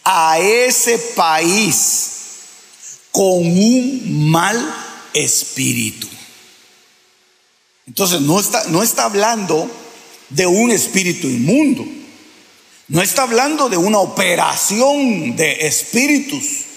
a 0.05 0.38
ese 0.38 0.99
país 1.17 2.11
con 3.11 3.25
un 3.25 4.31
mal 4.31 4.75
espíritu. 5.15 6.07
Entonces 7.87 8.21
no 8.21 8.38
está, 8.38 8.65
no 8.69 8.83
está 8.83 9.05
hablando 9.05 9.71
de 10.29 10.47
un 10.47 10.71
espíritu 10.71 11.27
inmundo. 11.27 11.87
No 12.88 13.03
está 13.03 13.23
hablando 13.23 13.71
de 13.71 13.79
una 13.79 13.99
operación 13.99 15.37
de 15.37 15.67
espíritus. 15.67 16.68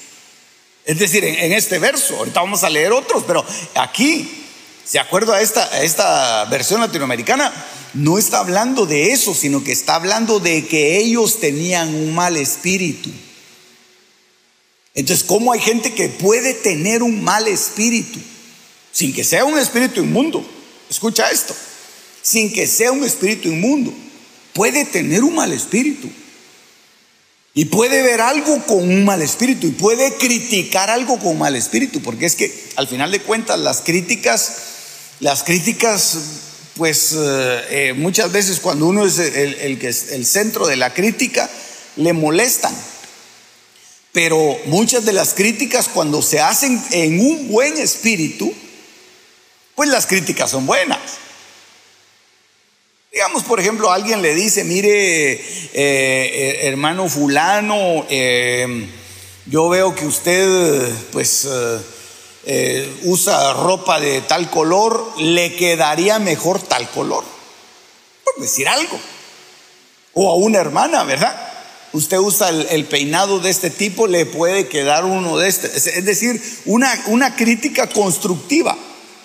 Es 0.86 1.00
decir, 1.00 1.24
en, 1.24 1.52
este 1.54 1.80
verso, 1.80 2.18
ahorita 2.18 2.42
vamos 2.42 2.64
a 2.64 2.70
leer 2.70 2.92
otros, 2.92 3.24
pero 3.26 3.46
aquí, 3.76 4.46
de 4.92 5.00
acuerdo 5.00 5.34
a 5.34 5.42
esta, 5.42 5.64
a 5.66 5.84
esta 5.84 6.46
versión 6.46 6.82
latinoamericana, 6.82 7.54
no 7.94 8.18
está 8.18 8.40
hablando 8.40 8.86
de 8.86 9.12
eso, 9.12 9.34
sino 9.34 9.64
que 9.64 9.72
está 9.72 9.96
hablando 9.96 10.40
de 10.40 10.66
que 10.66 10.98
ellos 10.98 11.40
tenían 11.40 11.94
un 11.94 12.16
mal 12.16 12.38
espíritu. 12.38 13.10
Entonces, 14.94 15.26
¿cómo 15.26 15.54
hay 15.54 15.60
gente 15.60 15.94
que 15.94 16.10
puede 16.10 16.54
tener 16.54 17.04
un 17.04 17.24
mal 17.24 17.48
espíritu 17.48 18.20
sin 18.92 19.14
que 19.14 19.24
sea 19.24 19.46
un 19.46 19.58
espíritu 19.58 20.02
inmundo? 20.02 20.46
Escucha 20.90 21.30
esto, 21.32 21.56
sin 22.22 22.52
que 22.52 22.68
sea 22.68 22.92
un 22.92 23.04
espíritu 23.04 23.48
inmundo 23.48 23.94
puede 24.54 24.86
tener 24.86 25.24
un 25.24 25.36
mal 25.36 25.52
espíritu. 25.52 26.10
Y 27.54 27.66
puede 27.66 28.02
ver 28.02 28.22
algo 28.22 28.66
con 28.66 28.78
un 28.78 29.04
mal 29.04 29.22
espíritu 29.22 29.68
y 29.68 29.72
puede 29.72 30.16
criticar 30.16 30.90
algo 30.90 31.20
con 31.20 31.38
mal 31.38 31.56
espíritu, 31.56 32.02
porque 32.02 32.26
es 32.26 32.36
que 32.36 32.54
al 32.78 32.88
final 32.88 33.12
de 33.12 33.22
cuentas 33.22 33.60
las 33.60 33.82
críticas, 33.82 34.54
las 35.20 35.44
críticas, 35.44 36.18
pues 36.78 37.12
eh, 37.14 37.62
eh, 37.70 37.94
muchas 37.94 38.32
veces 38.32 38.62
cuando 38.62 38.88
uno 38.88 39.06
es 39.06 39.20
el, 39.20 39.56
el, 39.56 39.80
el 39.82 40.26
centro 40.26 40.66
de 40.66 40.78
la 40.78 40.94
crítica, 40.94 41.50
le 41.98 42.14
molestan. 42.14 42.74
Pero 44.14 44.58
muchas 44.66 45.06
de 45.06 45.14
las 45.14 45.34
críticas 45.34 45.90
cuando 45.90 46.22
se 46.22 46.40
hacen 46.40 46.82
en 46.92 47.20
un 47.20 47.50
buen 47.50 47.78
espíritu, 47.78 48.54
pues 49.76 49.90
las 49.90 50.06
críticas 50.06 50.52
son 50.52 50.66
buenas. 50.66 51.00
Digamos, 53.12 53.44
por 53.44 53.60
ejemplo, 53.60 53.92
alguien 53.92 54.22
le 54.22 54.34
dice, 54.34 54.64
mire, 54.64 55.34
eh, 55.34 55.42
eh, 55.74 56.60
hermano 56.64 57.10
fulano, 57.10 58.06
eh, 58.10 58.88
yo 59.48 59.68
veo 59.68 59.94
que 59.94 60.06
usted, 60.06 60.90
pues, 61.12 61.46
usa 63.04 63.54
ropa 63.54 64.00
de 64.00 64.22
tal 64.22 64.50
color, 64.50 65.06
le 65.20 65.58
quedaría 65.58 66.20
mejor 66.20 66.62
tal 66.62 66.90
color, 66.90 67.26
por 68.24 68.42
decir 68.42 68.70
algo. 68.70 68.98
O 70.14 70.32
a 70.32 70.36
una 70.36 70.60
hermana, 70.60 71.04
¿verdad? 71.04 71.36
Usted 71.92 72.18
usa 72.18 72.48
el, 72.48 72.86
peinado 72.86 73.42
de 73.42 73.50
este 73.50 73.70
tipo, 73.70 74.08
le 74.08 74.26
puede 74.26 74.70
quedar 74.70 75.04
uno 75.04 75.38
de 75.38 75.50
este. 75.50 75.68
Es 75.68 76.06
decir, 76.06 76.42
una, 76.64 76.90
una 77.08 77.36
crítica 77.36 77.88
constructiva, 77.88 78.78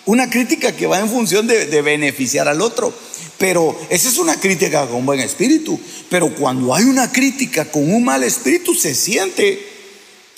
una 0.07 0.31
crítica 0.31 0.75
que 0.75 0.87
va 0.87 0.99
en 0.99 1.11
función 1.11 1.47
de 1.47 1.83
beneficiar 1.83 2.49
al 2.49 2.61
otro. 2.61 2.93
Pero 3.39 3.79
esa 3.91 4.09
es 4.09 4.19
una 4.19 4.39
crítica 4.41 4.87
con 4.87 5.05
buen 5.05 5.21
espíritu. 5.21 5.79
Pero 6.09 6.35
cuando 6.35 6.75
hay 6.75 6.85
una 6.85 7.13
crítica 7.13 7.71
con 7.71 7.93
un 7.93 8.05
mal 8.05 8.23
espíritu, 8.23 8.75
se 8.75 8.95
siente, 8.95 9.67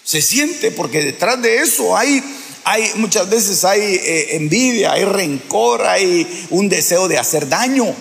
se 0.03 0.21
siente, 0.21 0.71
porque 0.71 1.05
detrás 1.05 1.41
de 1.41 1.59
eso 1.59 1.97
hay, 1.97 2.23
hay 2.65 2.91
muchas 2.97 3.31
veces 3.31 3.65
hay 3.65 3.81
eh, 3.81 4.37
envidia, 4.37 4.93
hay 4.93 5.05
rencor, 5.05 5.87
hay 5.87 6.47
un 6.51 6.69
deseo 6.69 7.07
de 7.07 7.19
hacer 7.19 7.49
daño. 7.49 7.95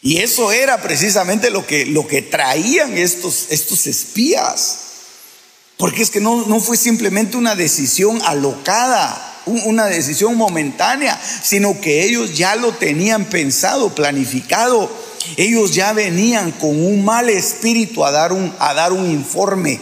Y 0.00 0.18
eso 0.18 0.52
era 0.52 0.80
precisamente 0.82 1.50
lo 1.50 1.66
que, 1.66 1.86
lo 1.86 2.06
que 2.06 2.22
traían 2.22 2.96
estos, 2.98 3.46
estos 3.48 3.86
espías. 3.86 4.78
Porque 5.76 6.02
es 6.02 6.10
que 6.10 6.20
no, 6.20 6.46
no 6.46 6.60
fue 6.60 6.76
simplemente 6.76 7.36
una 7.36 7.56
decisión 7.56 8.20
alocada 8.24 9.33
una 9.46 9.86
decisión 9.86 10.36
momentánea, 10.36 11.20
sino 11.42 11.80
que 11.80 12.04
ellos 12.04 12.36
ya 12.36 12.56
lo 12.56 12.72
tenían 12.72 13.24
pensado, 13.26 13.94
planificado. 13.94 14.90
Ellos 15.36 15.74
ya 15.74 15.92
venían 15.92 16.52
con 16.52 16.70
un 16.70 17.04
mal 17.04 17.28
espíritu 17.30 18.04
a 18.04 18.10
dar 18.10 18.32
un, 18.32 18.54
a 18.58 18.74
dar 18.74 18.92
un 18.92 19.10
informe. 19.10 19.80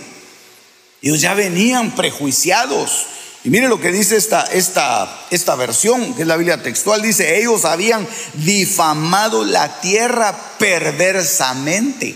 Ellos 1.02 1.20
ya 1.20 1.34
venían 1.34 1.94
prejuiciados. 1.94 3.06
Y 3.44 3.50
mire 3.50 3.66
lo 3.66 3.80
que 3.80 3.90
dice 3.90 4.16
esta, 4.16 4.42
esta, 4.44 5.26
esta 5.30 5.56
versión, 5.56 6.14
que 6.14 6.22
es 6.22 6.28
la 6.28 6.36
Biblia 6.36 6.62
textual, 6.62 7.02
dice, 7.02 7.40
ellos 7.40 7.64
habían 7.64 8.06
difamado 8.34 9.44
la 9.44 9.80
tierra 9.80 10.54
perversamente. 10.58 12.14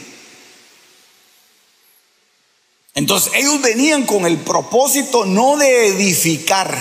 Entonces 2.94 3.32
ellos 3.34 3.60
venían 3.60 4.04
con 4.04 4.24
el 4.24 4.38
propósito 4.38 5.26
no 5.26 5.56
de 5.56 5.88
edificar, 5.88 6.74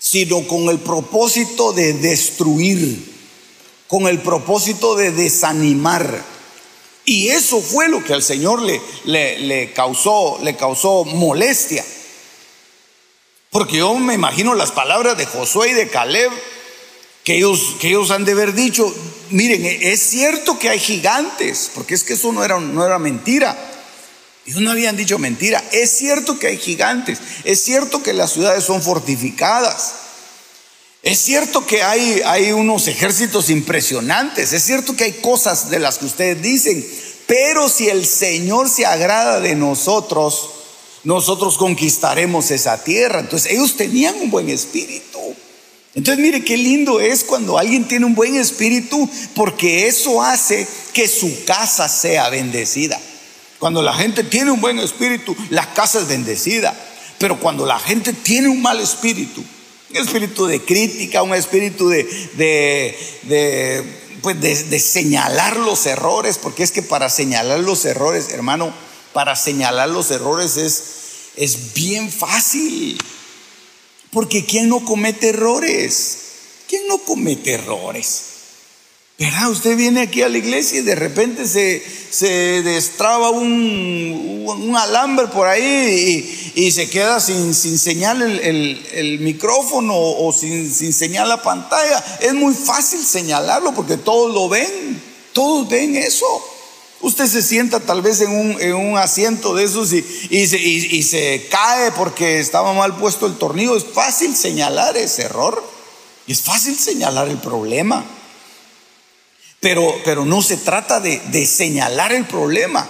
sino 0.00 0.48
con 0.48 0.70
el 0.70 0.78
propósito 0.78 1.72
de 1.74 1.92
destruir, 1.92 3.04
con 3.86 4.08
el 4.08 4.18
propósito 4.18 4.96
de 4.96 5.12
desanimar. 5.12 6.24
Y 7.04 7.28
eso 7.28 7.60
fue 7.60 7.88
lo 7.88 8.02
que 8.02 8.14
al 8.14 8.22
Señor 8.22 8.62
le, 8.62 8.80
le, 9.04 9.72
causó, 9.74 10.38
le 10.42 10.56
causó 10.56 11.04
molestia. 11.04 11.84
Porque 13.50 13.76
yo 13.76 13.94
me 13.94 14.14
imagino 14.14 14.54
las 14.54 14.70
palabras 14.70 15.18
de 15.18 15.26
Josué 15.26 15.70
y 15.70 15.74
de 15.74 15.88
Caleb, 15.88 16.30
que 17.22 17.36
ellos, 17.36 17.76
que 17.78 17.88
ellos 17.88 18.10
han 18.10 18.24
de 18.24 18.32
haber 18.32 18.54
dicho, 18.54 18.92
miren, 19.30 19.66
es 19.66 20.00
cierto 20.00 20.58
que 20.58 20.70
hay 20.70 20.78
gigantes, 20.78 21.70
porque 21.74 21.94
es 21.94 22.04
que 22.04 22.14
eso 22.14 22.32
no 22.32 22.42
era, 22.42 22.58
no 22.58 22.86
era 22.86 22.98
mentira. 22.98 23.69
Ellos 24.46 24.60
no 24.60 24.70
habían 24.70 24.96
dicho 24.96 25.18
mentira. 25.18 25.62
Es 25.72 25.90
cierto 25.90 26.38
que 26.38 26.48
hay 26.48 26.56
gigantes. 26.56 27.18
Es 27.44 27.62
cierto 27.62 28.02
que 28.02 28.12
las 28.12 28.32
ciudades 28.32 28.64
son 28.64 28.82
fortificadas. 28.82 29.92
Es 31.02 31.18
cierto 31.18 31.66
que 31.66 31.82
hay, 31.82 32.20
hay 32.24 32.52
unos 32.52 32.88
ejércitos 32.88 33.50
impresionantes. 33.50 34.52
Es 34.52 34.62
cierto 34.64 34.96
que 34.96 35.04
hay 35.04 35.12
cosas 35.12 35.70
de 35.70 35.78
las 35.78 35.98
que 35.98 36.06
ustedes 36.06 36.42
dicen. 36.42 36.84
Pero 37.26 37.68
si 37.68 37.88
el 37.88 38.04
Señor 38.06 38.68
se 38.68 38.86
agrada 38.86 39.40
de 39.40 39.54
nosotros, 39.54 40.50
nosotros 41.04 41.56
conquistaremos 41.56 42.50
esa 42.50 42.82
tierra. 42.82 43.20
Entonces 43.20 43.52
ellos 43.52 43.76
tenían 43.76 44.16
un 44.20 44.30
buen 44.30 44.48
espíritu. 44.48 45.20
Entonces 45.94 46.22
mire 46.22 46.44
qué 46.44 46.56
lindo 46.56 47.00
es 47.00 47.24
cuando 47.24 47.58
alguien 47.58 47.86
tiene 47.88 48.06
un 48.06 48.14
buen 48.14 48.36
espíritu 48.36 49.08
porque 49.34 49.88
eso 49.88 50.22
hace 50.22 50.66
que 50.92 51.08
su 51.08 51.44
casa 51.44 51.88
sea 51.88 52.28
bendecida. 52.28 53.00
Cuando 53.60 53.82
la 53.82 53.92
gente 53.92 54.24
tiene 54.24 54.50
un 54.50 54.60
buen 54.60 54.78
espíritu, 54.78 55.36
la 55.50 55.72
casa 55.74 56.00
es 56.00 56.08
bendecida. 56.08 56.74
Pero 57.18 57.38
cuando 57.38 57.66
la 57.66 57.78
gente 57.78 58.14
tiene 58.14 58.48
un 58.48 58.62
mal 58.62 58.80
espíritu, 58.80 59.44
un 59.90 59.96
espíritu 59.96 60.46
de 60.46 60.64
crítica, 60.64 61.22
un 61.22 61.34
espíritu 61.34 61.90
de, 61.90 62.04
de, 63.22 63.84
pues 64.22 64.40
de, 64.40 64.80
señalar 64.80 65.58
los 65.58 65.84
errores, 65.84 66.38
porque 66.38 66.62
es 66.62 66.70
que 66.70 66.82
para 66.82 67.10
señalar 67.10 67.60
los 67.60 67.84
errores, 67.84 68.30
hermano, 68.30 68.72
para 69.12 69.36
señalar 69.36 69.90
los 69.90 70.10
errores 70.10 70.56
es, 70.56 70.82
es 71.36 71.74
bien 71.74 72.10
fácil. 72.10 72.98
Porque 74.10 74.46
¿quién 74.46 74.70
no 74.70 74.82
comete 74.82 75.28
errores? 75.28 76.18
¿Quién 76.66 76.88
no 76.88 76.96
comete 76.96 77.52
errores? 77.52 78.22
¿Verdad? 79.20 79.50
Usted 79.50 79.76
viene 79.76 80.00
aquí 80.00 80.22
a 80.22 80.30
la 80.30 80.38
iglesia 80.38 80.78
y 80.78 80.82
de 80.82 80.94
repente 80.94 81.46
se, 81.46 81.84
se 82.08 82.62
destraba 82.62 83.28
un, 83.28 84.46
un, 84.46 84.74
alambre 84.74 85.26
por 85.26 85.46
ahí 85.46 86.52
y, 86.54 86.70
se 86.70 86.88
queda 86.88 87.20
sin, 87.20 87.54
sin 87.54 87.78
señal 87.78 88.22
el, 88.22 88.82
el, 88.94 89.18
micrófono 89.18 89.92
o 89.94 90.32
sin, 90.32 90.72
sin 90.72 90.94
señal 90.94 91.28
la 91.28 91.42
pantalla. 91.42 92.02
Es 92.20 92.32
muy 92.32 92.54
fácil 92.54 93.04
señalarlo 93.04 93.74
porque 93.74 93.98
todos 93.98 94.32
lo 94.32 94.48
ven, 94.48 94.98
todos 95.34 95.68
ven 95.68 95.96
eso. 95.96 96.24
Usted 97.02 97.26
se 97.26 97.42
sienta 97.42 97.78
tal 97.78 98.00
vez 98.00 98.22
en 98.22 98.30
un, 98.30 98.58
en 98.58 98.72
un 98.72 98.96
asiento 98.96 99.54
de 99.54 99.64
esos 99.64 99.92
y, 99.92 99.98
y, 100.30 100.46
se, 100.46 100.58
y, 100.58 101.02
se, 101.02 101.46
cae 101.50 101.92
porque 101.92 102.40
estaba 102.40 102.72
mal 102.72 102.96
puesto 102.96 103.26
el 103.26 103.36
tornillo. 103.36 103.76
Es 103.76 103.84
fácil 103.84 104.34
señalar 104.34 104.96
ese 104.96 105.24
error. 105.24 105.62
Y 106.26 106.32
es 106.32 106.40
fácil 106.40 106.74
señalar 106.74 107.28
el 107.28 107.36
problema. 107.36 108.02
Pero, 109.60 109.94
pero 110.04 110.24
no 110.24 110.40
se 110.40 110.56
trata 110.56 111.00
de, 111.00 111.20
de, 111.30 111.46
señalar 111.46 112.12
el 112.12 112.24
problema, 112.24 112.88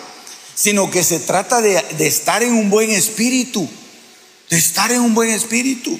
sino 0.54 0.90
que 0.90 1.02
se 1.02 1.18
trata 1.18 1.61
de, 1.61 1.83
de 1.98 2.06
estar 2.06 2.44
en 2.44 2.52
un 2.52 2.70
buen 2.70 2.90
espíritu, 2.90 3.68
de 4.48 4.56
estar 4.56 4.92
en 4.92 5.00
un 5.00 5.14
buen 5.14 5.30
espíritu. 5.30 5.98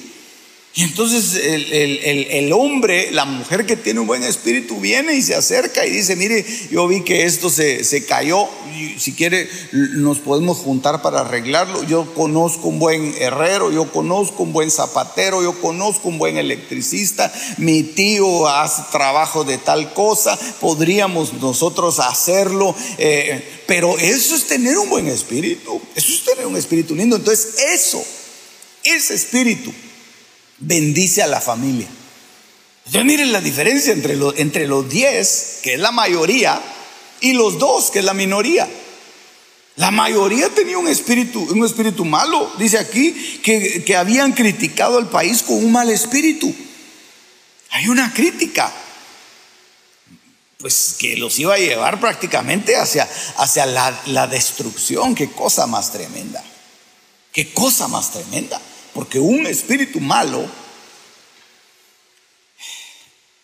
Y 0.73 0.83
entonces 0.83 1.35
el, 1.35 2.53
hombre, 2.53 3.11
la 3.11 3.25
mujer 3.25 3.65
que 3.65 3.75
tiene 3.75 3.99
un 3.99 4.07
buen 4.07 4.23
espíritu, 4.23 4.79
viene 4.79 5.15
y 5.15 5.21
se 5.21 5.35
acerca 5.35 5.85
y 5.85 5.91
dice, 5.91 6.15
mire, 6.15 6.45
yo 6.71 6.87
vi 6.87 7.01
que 7.01 7.25
esto 7.25 7.49
se, 7.49 7.83
se 7.83 8.05
cayó, 8.05 8.47
y 8.73 8.97
si 8.97 9.11
quiere 9.11 9.49
nos 9.73 10.19
podemos 10.19 10.59
juntar 10.59 11.01
para 11.01 11.21
arreglarlo. 11.21 11.83
Yo 11.83 12.13
conozco 12.13 12.69
un 12.69 12.79
buen 12.79 13.13
herrero, 13.19 13.69
yo 13.69 13.91
conozco 13.91 14.43
un 14.43 14.53
buen 14.53 14.71
zapatero, 14.71 15.43
yo 15.43 15.59
conozco 15.59 16.07
un 16.07 16.17
buen 16.17 16.37
electricista, 16.37 17.33
mi 17.57 17.83
tío 17.83 18.47
hace 18.47 18.83
trabajo 18.93 19.43
de 19.43 19.57
tal 19.57 19.93
cosa, 19.93 20.39
podríamos 20.61 21.33
nosotros 21.33 21.99
hacerlo, 21.99 22.73
eh, 22.97 23.43
pero 23.67 23.97
eso 23.97 24.35
es 24.35 24.47
tener 24.47 24.77
un 24.77 24.89
buen 24.89 25.09
espíritu, 25.09 25.81
eso 25.95 26.13
es 26.13 26.23
tener 26.23 26.47
un 26.47 26.55
espíritu 26.55 26.95
lindo. 26.95 27.17
Entonces 27.17 27.55
eso, 27.73 28.01
ese 28.85 29.15
espíritu 29.15 29.73
bendice 30.61 31.21
a 31.21 31.27
la 31.27 31.41
familia. 31.41 31.87
Entonces 32.85 33.05
miren 33.05 33.31
la 33.31 33.41
diferencia 33.41 33.93
entre, 33.93 34.17
entre 34.37 34.67
los 34.67 34.89
10, 34.89 35.59
que 35.63 35.73
es 35.73 35.79
la 35.79 35.91
mayoría, 35.91 36.61
y 37.19 37.33
los 37.33 37.59
dos, 37.59 37.91
que 37.91 37.99
es 37.99 38.05
la 38.05 38.13
minoría. 38.13 38.67
La 39.75 39.91
mayoría 39.91 40.49
tenía 40.49 40.77
un 40.77 40.87
espíritu, 40.87 41.41
un 41.41 41.65
espíritu 41.65 42.03
malo. 42.05 42.51
Dice 42.57 42.77
aquí 42.77 43.39
que, 43.43 43.83
que 43.83 43.95
habían 43.95 44.33
criticado 44.33 44.97
al 44.97 45.09
país 45.09 45.43
con 45.43 45.57
un 45.57 45.71
mal 45.71 45.89
espíritu. 45.89 46.53
Hay 47.69 47.87
una 47.87 48.13
crítica 48.13 48.71
pues 50.57 50.95
que 50.99 51.17
los 51.17 51.39
iba 51.39 51.55
a 51.55 51.57
llevar 51.57 51.99
prácticamente 51.99 52.75
hacia, 52.77 53.09
hacia 53.37 53.65
la, 53.65 53.99
la, 54.07 54.27
destrucción. 54.27 55.15
Qué 55.15 55.31
cosa 55.31 55.65
más 55.65 55.91
tremenda. 55.91 56.43
Qué 57.31 57.51
cosa 57.51 57.87
más 57.87 58.11
tremenda. 58.11 58.61
Porque 58.93 59.19
un 59.19 59.47
espíritu 59.47 59.99
malo, 59.99 60.45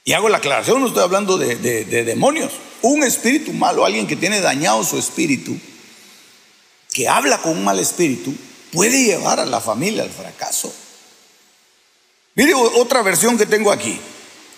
y 0.04 0.14
hago 0.14 0.30
la 0.30 0.38
aclaración, 0.38 0.82
no 0.82 0.88
estoy 0.88 1.04
hablando 1.04 1.38
de, 1.38 1.56
demonios, 1.86 2.54
un 2.82 3.04
espíritu 3.04 3.54
malo, 3.54 3.86
alguien 3.86 4.08
que 4.08 4.16
tiene 4.16 4.42
dañado 4.42 4.84
su 4.84 4.98
espíritu, 4.98 5.58
que 6.92 7.08
habla 7.08 7.42
con 7.42 7.54
un 7.54 7.64
mal 7.64 7.80
espíritu, 7.80 8.34
puede 8.72 9.04
llevar 9.04 9.40
a 9.40 9.46
la 9.46 9.62
familia 9.62 10.04
al 10.04 10.10
fracaso. 10.10 10.74
Mire 12.36 12.54
otra 12.54 13.02
versión 13.02 13.38
que 13.38 13.46
tengo 13.46 13.72
aquí, 13.72 14.00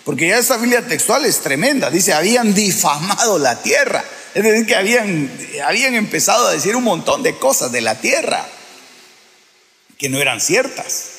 porque 0.04 0.28
ya 0.28 0.38
esta 0.38 0.56
Biblia 0.56 0.86
textual 0.86 1.24
es 1.24 1.40
tremenda. 1.40 1.90
Dice, 1.90 2.12
habían 2.12 2.52
difamado 2.52 3.38
la 3.38 3.62
tierra. 3.62 4.04
Es 4.34 4.42
decir, 4.42 4.66
que 4.66 4.76
habían, 4.76 5.30
habían 5.64 5.94
empezado 5.94 6.46
a 6.48 6.52
decir 6.52 6.76
un 6.76 6.84
montón 6.84 7.22
de 7.22 7.36
cosas 7.36 7.72
de 7.72 7.80
la 7.80 8.00
tierra 8.00 8.46
que 10.00 10.08
no 10.08 10.18
eran 10.18 10.40
ciertas, 10.40 11.10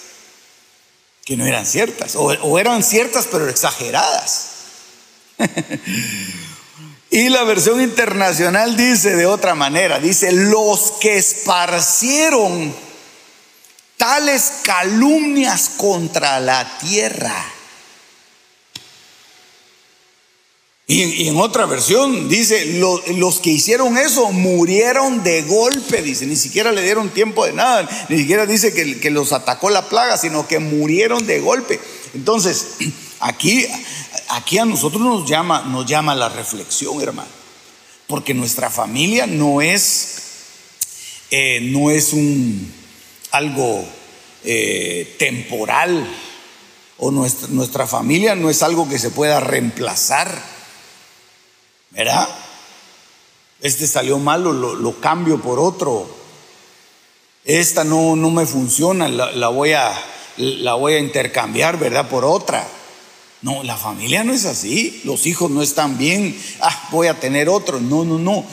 que 1.24 1.38
no 1.38 1.46
eran 1.46 1.68
ciertas, 1.68 2.16
o, 2.16 2.58
eran 2.58 2.82
ciertas 2.82 3.28
pero 3.32 3.48
exageradas. 3.48 4.48
y 7.12 7.30
la 7.30 7.44
versión 7.44 7.80
internacional 7.80 8.76
dice 8.76 9.16
de 9.16 9.28
otra 9.28 9.54
manera, 9.54 10.00
dice, 10.00 10.32
los 10.32 10.94
que 11.00 11.18
esparcieron 11.18 12.76
tales 13.98 14.52
calumnias 14.64 15.70
contra 15.78 16.40
la 16.40 16.80
tierra 16.80 17.36
Y, 20.92 21.30
en 21.30 21.38
otra 21.38 21.66
versión 21.68 22.28
dice, 22.28 22.66
los 22.66 23.40
que 23.40 23.50
hicieron 23.50 23.98
eso 23.98 24.30
murieron 24.34 25.24
de 25.24 25.44
golpe, 25.44 26.02
dice, 26.02 26.26
ni 26.26 26.36
siquiera 26.36 26.74
le 26.74 26.82
dieron 26.82 27.10
tiempo 27.12 27.46
de 27.46 27.54
nada, 27.54 27.88
ni 28.10 28.18
siquiera 28.18 28.46
dice 28.46 28.74
que, 28.74 29.00
que 29.00 29.10
los 29.10 29.32
atacó 29.32 29.70
la 29.70 29.88
plaga, 29.88 30.18
sino 30.18 30.46
que 30.50 30.60
murieron 30.60 31.26
de 31.26 31.40
golpe. 31.40 31.80
Entonces, 32.14 32.76
aquí, 33.22 33.66
aquí 34.28 34.58
a 34.58 34.66
nosotros 34.66 35.02
nos 35.02 35.30
llama, 35.30 35.62
nos 35.62 35.86
llama 35.86 36.14
la 36.14 36.28
reflexión, 36.28 37.02
hermano, 37.02 37.30
porque 38.08 38.34
nuestra 38.34 38.70
familia 38.70 39.28
no 39.28 39.62
es, 39.62 40.16
eh, 41.32 41.70
no 41.72 41.90
es 41.90 42.12
un, 42.12 42.70
algo 43.32 43.86
eh, 44.44 45.16
temporal, 45.18 46.06
o 46.98 47.12
nuestra, 47.12 47.48
nuestra 47.48 47.88
familia 47.88 48.36
no 48.36 48.50
es 48.50 48.62
algo 48.62 48.90
que 48.90 49.00
se 49.00 49.10
pueda 49.10 49.40
reemplazar. 49.40 50.60
¿Verdad? 51.92 52.28
Este 53.62 53.86
salió 53.86 54.18
malo, 54.18 54.54
lo, 54.54 55.00
cambio 55.00 55.40
por 55.40 55.60
otro. 55.60 56.10
Esta 57.46 57.84
no, 57.84 58.16
no 58.16 58.32
me 58.32 58.46
funciona, 58.46 59.08
la, 59.08 59.48
voy 59.50 59.74
a, 59.74 59.92
la 60.38 60.74
voy 60.74 60.94
a 60.94 61.00
intercambiar, 61.00 61.78
¿verdad? 61.78 62.10
Por 62.10 62.26
otra. 62.26 62.68
No, 63.44 63.64
la 63.64 63.76
familia 63.76 64.24
no 64.24 64.34
es 64.34 64.46
así. 64.46 65.02
Los 65.04 65.26
hijos 65.26 65.50
no 65.50 65.64
están 65.64 65.98
bien. 65.98 66.38
Ah, 66.60 66.90
voy 66.92 67.08
a 67.08 67.20
tener 67.20 67.50
otro. 67.50 67.80
No, 67.80 68.04
no, 68.06 68.20
no. 68.20 68.46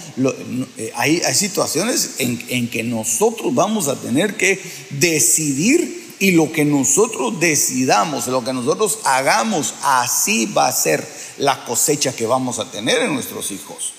Eh, 0.78 0.92
hay, 0.96 1.20
hay, 1.20 1.34
situaciones 1.34 2.16
en, 2.18 2.42
en 2.48 2.70
que 2.70 2.82
nosotros 2.82 3.54
vamos 3.54 3.88
a 3.88 3.96
tener 3.96 4.38
que 4.38 4.58
decidir 4.90 6.07
y 6.20 6.32
lo 6.32 6.50
que 6.52 6.64
nosotros 6.64 7.38
decidamos, 7.40 8.26
lo 8.26 8.44
que 8.44 8.52
nosotros 8.52 8.98
hagamos, 9.04 9.74
así 9.82 10.46
va 10.46 10.68
a 10.68 10.72
ser 10.72 11.06
la 11.38 11.64
cosecha 11.64 12.14
que 12.14 12.26
vamos 12.26 12.58
a 12.58 12.70
tener 12.70 13.02
en 13.02 13.14
nuestros 13.14 13.50
hijos. 13.50 13.92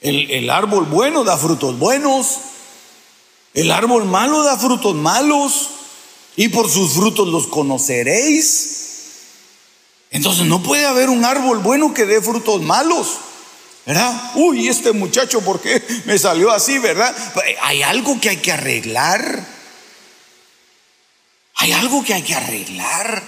El, 0.00 0.30
el 0.30 0.50
árbol 0.50 0.86
bueno 0.86 1.24
da 1.24 1.36
frutos 1.36 1.78
buenos. 1.78 2.38
El 3.54 3.70
árbol 3.70 4.04
malo 4.04 4.42
da 4.42 4.58
frutos 4.58 4.94
malos. 4.94 5.70
Y 6.36 6.48
por 6.48 6.68
sus 6.68 6.92
frutos 6.92 7.28
los 7.28 7.46
conoceréis. 7.46 8.84
Entonces 10.10 10.46
no 10.46 10.62
puede 10.62 10.86
haber 10.86 11.08
un 11.08 11.24
árbol 11.24 11.58
bueno 11.58 11.94
que 11.94 12.06
dé 12.06 12.20
frutos 12.20 12.60
malos. 12.62 13.18
¿Verdad? 13.86 14.32
Uy, 14.36 14.68
este 14.68 14.92
muchacho, 14.92 15.42
¿por 15.42 15.60
qué 15.60 15.82
me 16.06 16.18
salió 16.18 16.50
así, 16.50 16.78
verdad? 16.78 17.14
Hay 17.62 17.82
algo 17.82 18.18
que 18.20 18.30
hay 18.30 18.38
que 18.38 18.52
arreglar. 18.52 19.53
Hay 21.64 21.72
algo 21.72 22.04
que 22.04 22.12
hay 22.12 22.20
que 22.20 22.34
arreglar. 22.34 23.22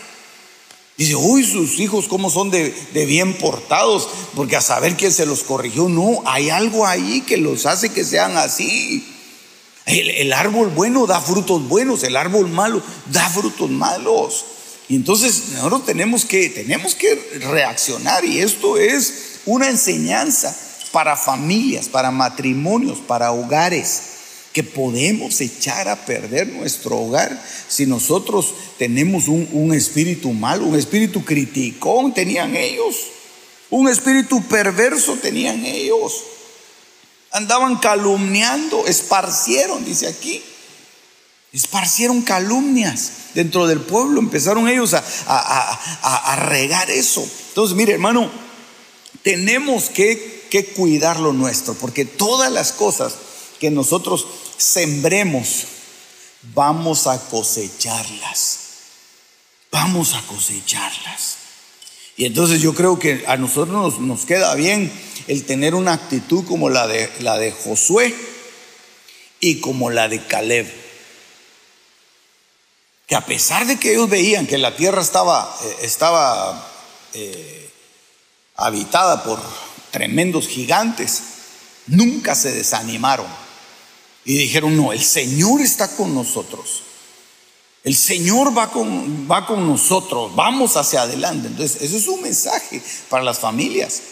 Dice, 0.98 1.16
uy, 1.16 1.42
sus 1.42 1.80
hijos 1.80 2.06
cómo 2.06 2.28
son 2.28 2.50
de, 2.50 2.68
bien 2.92 3.32
portados, 3.38 4.10
porque 4.34 4.56
a 4.56 4.60
saber 4.60 4.94
quién 4.94 5.10
se 5.10 5.24
los 5.24 5.42
corrigió, 5.42 5.88
no, 5.88 6.20
hay 6.26 6.50
algo 6.50 6.86
ahí 6.86 7.22
que 7.22 7.38
los 7.38 7.64
hace 7.64 7.88
que 7.88 8.04
sean 8.04 8.36
así. 8.36 9.10
El, 9.86 10.10
el 10.10 10.34
árbol 10.34 10.68
bueno 10.68 11.06
da 11.06 11.18
frutos 11.18 11.66
buenos, 11.66 12.02
el 12.02 12.14
árbol 12.14 12.50
malo 12.50 12.82
da 13.06 13.26
frutos 13.30 13.70
malos. 13.70 14.44
Y 14.90 14.96
entonces 14.96 15.52
nosotros 15.54 15.86
tenemos 15.86 16.26
que, 16.26 16.50
tenemos 16.50 16.94
que 16.94 17.14
reaccionar 17.40 18.22
y 18.26 18.40
esto 18.40 18.76
es 18.76 19.38
una 19.46 19.70
enseñanza 19.70 20.54
para 20.92 21.16
familias, 21.16 21.88
para 21.88 22.10
matrimonios, 22.10 22.98
para 22.98 23.32
hogares, 23.32 24.15
que 24.56 24.64
podemos 24.64 25.38
echar 25.42 25.86
a 25.86 26.06
perder 26.06 26.46
nuestro 26.46 26.96
hogar 26.96 27.44
si 27.68 27.84
nosotros 27.84 28.54
tenemos 28.78 29.28
un, 29.28 29.46
un 29.52 29.74
espíritu 29.74 30.32
malo, 30.32 30.64
un 30.64 30.78
espíritu 30.78 31.22
criticón 31.22 32.14
tenían 32.14 32.56
ellos, 32.56 32.96
un 33.68 33.86
espíritu 33.86 34.42
perverso 34.44 35.18
tenían 35.20 35.62
ellos, 35.66 36.24
andaban 37.32 37.76
calumniando, 37.76 38.86
esparcieron, 38.86 39.84
dice 39.84 40.06
aquí 40.06 40.42
esparcieron 41.52 42.22
calumnias 42.22 43.10
dentro 43.34 43.66
del 43.66 43.82
pueblo, 43.82 44.20
empezaron 44.20 44.70
ellos 44.70 44.94
a, 44.94 46.36
regar 46.48 46.90
eso. 46.90 47.28
Entonces, 47.48 47.76
mire 47.76 47.92
hermano, 47.92 48.30
tenemos 49.22 49.90
que, 49.90 50.46
que 50.50 50.64
cuidar 50.64 51.20
lo 51.20 51.34
nuestro, 51.34 51.74
porque 51.74 52.06
todas 52.06 52.50
las 52.50 52.72
cosas 52.72 53.16
que 53.60 53.70
nosotros 53.70 54.26
sembremos, 54.56 55.64
vamos 56.54 57.06
a 57.06 57.18
cosecharlas. 57.28 58.58
Vamos 59.70 60.14
a 60.14 60.22
cosecharlas. 60.22 61.36
Y 62.16 62.24
entonces 62.24 62.62
yo 62.62 62.74
creo 62.74 62.98
que 62.98 63.24
a 63.26 63.36
nosotros 63.36 64.00
nos, 64.00 64.24
queda 64.24 64.54
bien 64.54 64.90
el 65.26 65.44
tener 65.44 65.74
una 65.74 65.92
actitud 65.92 66.46
como 66.46 66.70
la 66.70 66.86
de, 66.86 67.10
la 67.20 67.36
de 67.36 67.52
Josué 67.52 68.14
y 69.40 69.60
como 69.60 69.90
la 69.90 70.08
de 70.08 70.24
Caleb 70.24 70.86
que 73.06 73.14
a 73.14 73.24
pesar 73.24 73.66
de 73.66 73.78
que 73.78 73.92
ellos 73.92 74.10
veían 74.10 74.46
que 74.46 74.58
la 74.58 74.74
tierra 74.74 75.00
estaba, 75.00 75.56
eh, 75.62 75.76
estaba 75.82 76.68
eh, 77.14 77.70
habitada 78.56 79.22
por 79.22 79.40
tremendos 79.92 80.48
gigantes, 80.48 81.22
nunca 81.86 82.34
se 82.34 82.52
desanimaron 82.52 83.45
y 84.26 84.36
dijeron, 84.36 84.76
no, 84.76 84.92
el 84.92 85.02
Señor 85.02 85.62
está 85.62 85.96
con 85.96 86.14
nosotros. 86.14 86.82
El 87.82 87.96
Señor 87.96 88.56
va 88.56 88.70
con, 88.70 89.26
va 89.30 89.46
con 89.46 89.66
nosotros, 89.66 90.34
vamos 90.34 90.76
hacia 90.76 91.02
adelante. 91.02 91.46
Entonces, 91.48 91.80
eso 91.80 91.96
es 91.96 92.06
un 92.08 92.20
mensaje 92.20 92.82
para 93.08 93.22
las 93.24 93.38
familias. 93.38 94.02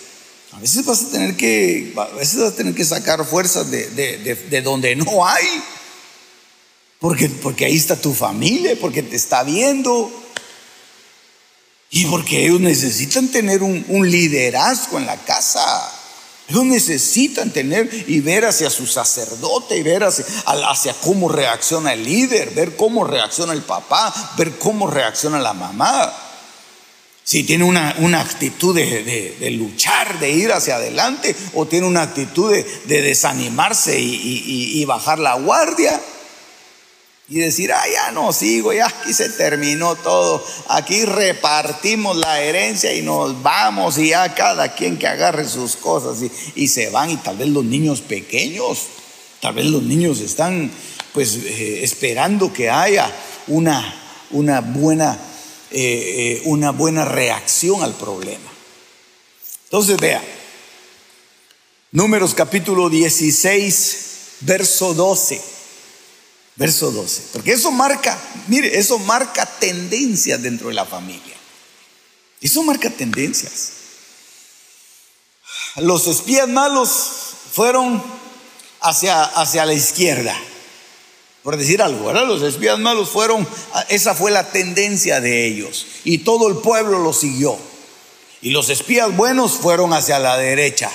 A 0.52 0.60
veces 0.60 0.86
vas 0.86 1.02
a 1.02 1.10
tener 1.10 1.36
que, 1.36 1.92
a 1.96 2.06
veces 2.16 2.40
vas 2.40 2.52
a 2.52 2.56
tener 2.56 2.74
que 2.74 2.84
sacar 2.84 3.26
fuerzas 3.26 3.70
de, 3.70 3.90
de 4.48 4.62
donde 4.62 4.96
no 4.96 5.26
hay. 5.26 5.46
Porque, 7.04 7.28
porque 7.28 7.66
ahí 7.66 7.76
está 7.76 8.00
tu 8.00 8.14
familia, 8.14 8.78
porque 8.80 9.02
te 9.02 9.16
está 9.16 9.42
viendo. 9.42 10.10
Y 11.90 12.06
porque 12.06 12.46
ellos 12.46 12.60
necesitan 12.60 13.28
tener 13.28 13.62
un, 13.62 14.10
liderazgo 14.10 14.98
en 14.98 15.06
la 15.06 15.16
casa. 15.16 15.92
Ellos 16.48 16.64
necesitan 16.64 17.50
tener 17.50 17.88
y 18.06 18.20
ver 18.20 18.44
hacia 18.44 18.68
su 18.68 18.86
sacerdote 18.86 19.78
y 19.78 19.82
ver 19.82 20.04
hacia, 20.04 20.94
cómo 21.02 21.28
reacciona 21.28 21.94
el 21.94 22.04
líder, 22.04 22.50
ver 22.50 22.76
cómo 22.76 23.04
reacciona 23.04 23.54
el 23.54 23.62
papá, 23.62 24.12
ver 24.36 24.52
cómo 24.58 24.90
reacciona 24.90 25.38
la 25.38 25.54
mamá. 25.54 26.12
Si 27.22 27.44
tiene 27.44 27.64
una 27.64 28.20
actitud 28.20 28.74
de, 28.74 29.50
luchar, 29.52 30.20
de 30.20 30.30
ir 30.30 30.52
hacia 30.52 30.76
adelante, 30.76 31.34
o 31.54 31.66
tiene 31.66 31.86
una 31.86 32.02
actitud 32.02 32.52
de, 32.52 33.02
desanimarse 33.02 33.98
y 33.98 34.84
bajar 34.84 35.18
la 35.18 35.34
guardia 35.36 35.98
y 37.26 37.38
decir, 37.38 37.72
ah, 37.72 37.82
ya 37.90 38.12
no 38.12 38.32
sigo, 38.34 38.72
ya 38.72 38.86
aquí 38.86 39.14
se 39.14 39.30
terminó 39.30 39.96
todo, 39.96 40.44
aquí 40.68 41.06
repartimos 41.06 42.18
la 42.18 42.42
herencia 42.42 42.92
y 42.92 43.00
nos 43.00 43.42
vamos 43.42 43.96
y 43.96 44.10
ya 44.10 44.34
cada 44.34 44.74
quien 44.74 44.98
que 44.98 45.06
agarre 45.06 45.48
sus 45.48 45.76
cosas 45.76 46.18
y, 46.54 46.68
se 46.68 46.90
van 46.90 47.10
y 47.10 47.16
tal 47.16 47.38
vez 47.38 47.48
los 47.48 47.64
niños 47.64 48.02
pequeños, 48.02 48.86
tal 49.40 49.54
vez 49.54 49.64
los 49.66 49.82
niños 49.82 50.20
están 50.20 50.70
pues 51.14 51.36
eh, 51.36 51.82
esperando 51.82 52.52
que 52.52 52.68
haya 52.68 53.10
una, 53.46 54.26
una, 54.30 54.60
buena, 54.60 55.18
eh, 55.70 56.40
eh, 56.40 56.42
una 56.44 56.72
buena 56.72 57.06
reacción 57.06 57.82
al 57.82 57.94
problema. 57.94 58.50
Entonces 59.64 59.96
vea, 59.96 60.22
números 61.92 62.34
capítulo 62.34 62.90
16, 62.90 63.96
verso 64.40 64.92
12. 64.92 65.53
Verso 66.56 66.90
12. 66.90 67.22
Porque 67.32 67.52
eso 67.52 67.70
marca, 67.72 68.18
mire, 68.46 68.78
eso 68.78 68.98
marca 68.98 69.44
tendencias 69.46 70.40
dentro 70.40 70.68
de 70.68 70.74
la 70.74 70.84
familia. 70.84 71.34
Eso 72.40 72.62
marca 72.62 72.90
tendencias. 72.90 73.72
Los 75.76 76.06
espías 76.06 76.48
malos 76.48 76.90
fueron 77.52 78.02
hacia, 78.80 79.24
hacia 79.24 79.66
la 79.66 79.72
izquierda, 79.72 80.36
por 81.42 81.56
decir 81.56 81.82
algo, 81.82 82.06
¿verdad? 82.06 82.26
Los 82.26 82.42
espías 82.42 82.78
malos 82.78 83.08
fueron, 83.08 83.46
esa 83.88 84.14
fue 84.14 84.30
la 84.30 84.50
tendencia 84.50 85.20
de 85.20 85.46
ellos. 85.46 85.86
Y 86.04 86.18
todo 86.18 86.48
el 86.48 86.56
pueblo 86.58 87.00
lo 87.00 87.12
siguió. 87.12 87.58
Y 88.40 88.50
los 88.50 88.68
espías 88.68 89.16
buenos 89.16 89.52
fueron 89.52 89.92
hacia 89.92 90.18
la 90.18 90.36
derecha. 90.36 90.90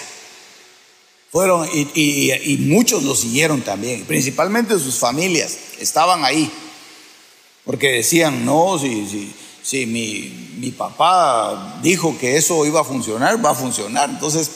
Fueron, 1.31 1.67
y, 1.73 2.57
muchos 2.61 3.03
lo 3.03 3.15
siguieron 3.15 3.61
también, 3.61 4.03
principalmente 4.05 4.79
sus 4.79 4.97
familias, 4.97 5.57
estaban 5.79 6.25
ahí, 6.25 6.51
porque 7.65 7.91
decían, 7.91 8.45
no, 8.45 8.79
si, 8.79 9.31
si, 9.61 9.85
mi, 9.85 10.55
mi, 10.57 10.71
papá 10.71 11.79
dijo 11.83 12.17
que 12.17 12.35
eso 12.35 12.65
iba 12.65 12.81
a 12.81 12.83
funcionar, 12.83 13.45
va 13.45 13.51
a 13.51 13.55
funcionar. 13.55 14.09
Entonces, 14.09 14.49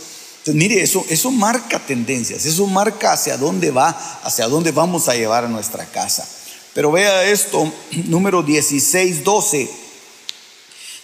mire, 0.47 0.81
eso, 0.81 1.05
eso 1.09 1.29
marca 1.29 1.77
tendencias, 1.77 2.43
eso 2.45 2.65
marca 2.65 3.13
hacia 3.13 3.37
dónde 3.37 3.69
va, 3.69 3.89
hacia 4.23 4.47
dónde 4.47 4.71
vamos 4.71 5.07
a 5.09 5.13
llevar 5.13 5.45
a 5.45 5.49
nuestra 5.49 5.85
casa. 5.85 6.27
Pero 6.73 6.91
vea 6.91 7.23
esto, 7.25 7.71
número 8.05 8.41
16, 8.41 9.23
12. 9.23 9.69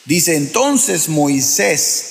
Dice, 0.05 0.35
entonces 0.35 1.09
Moisés 1.09 2.08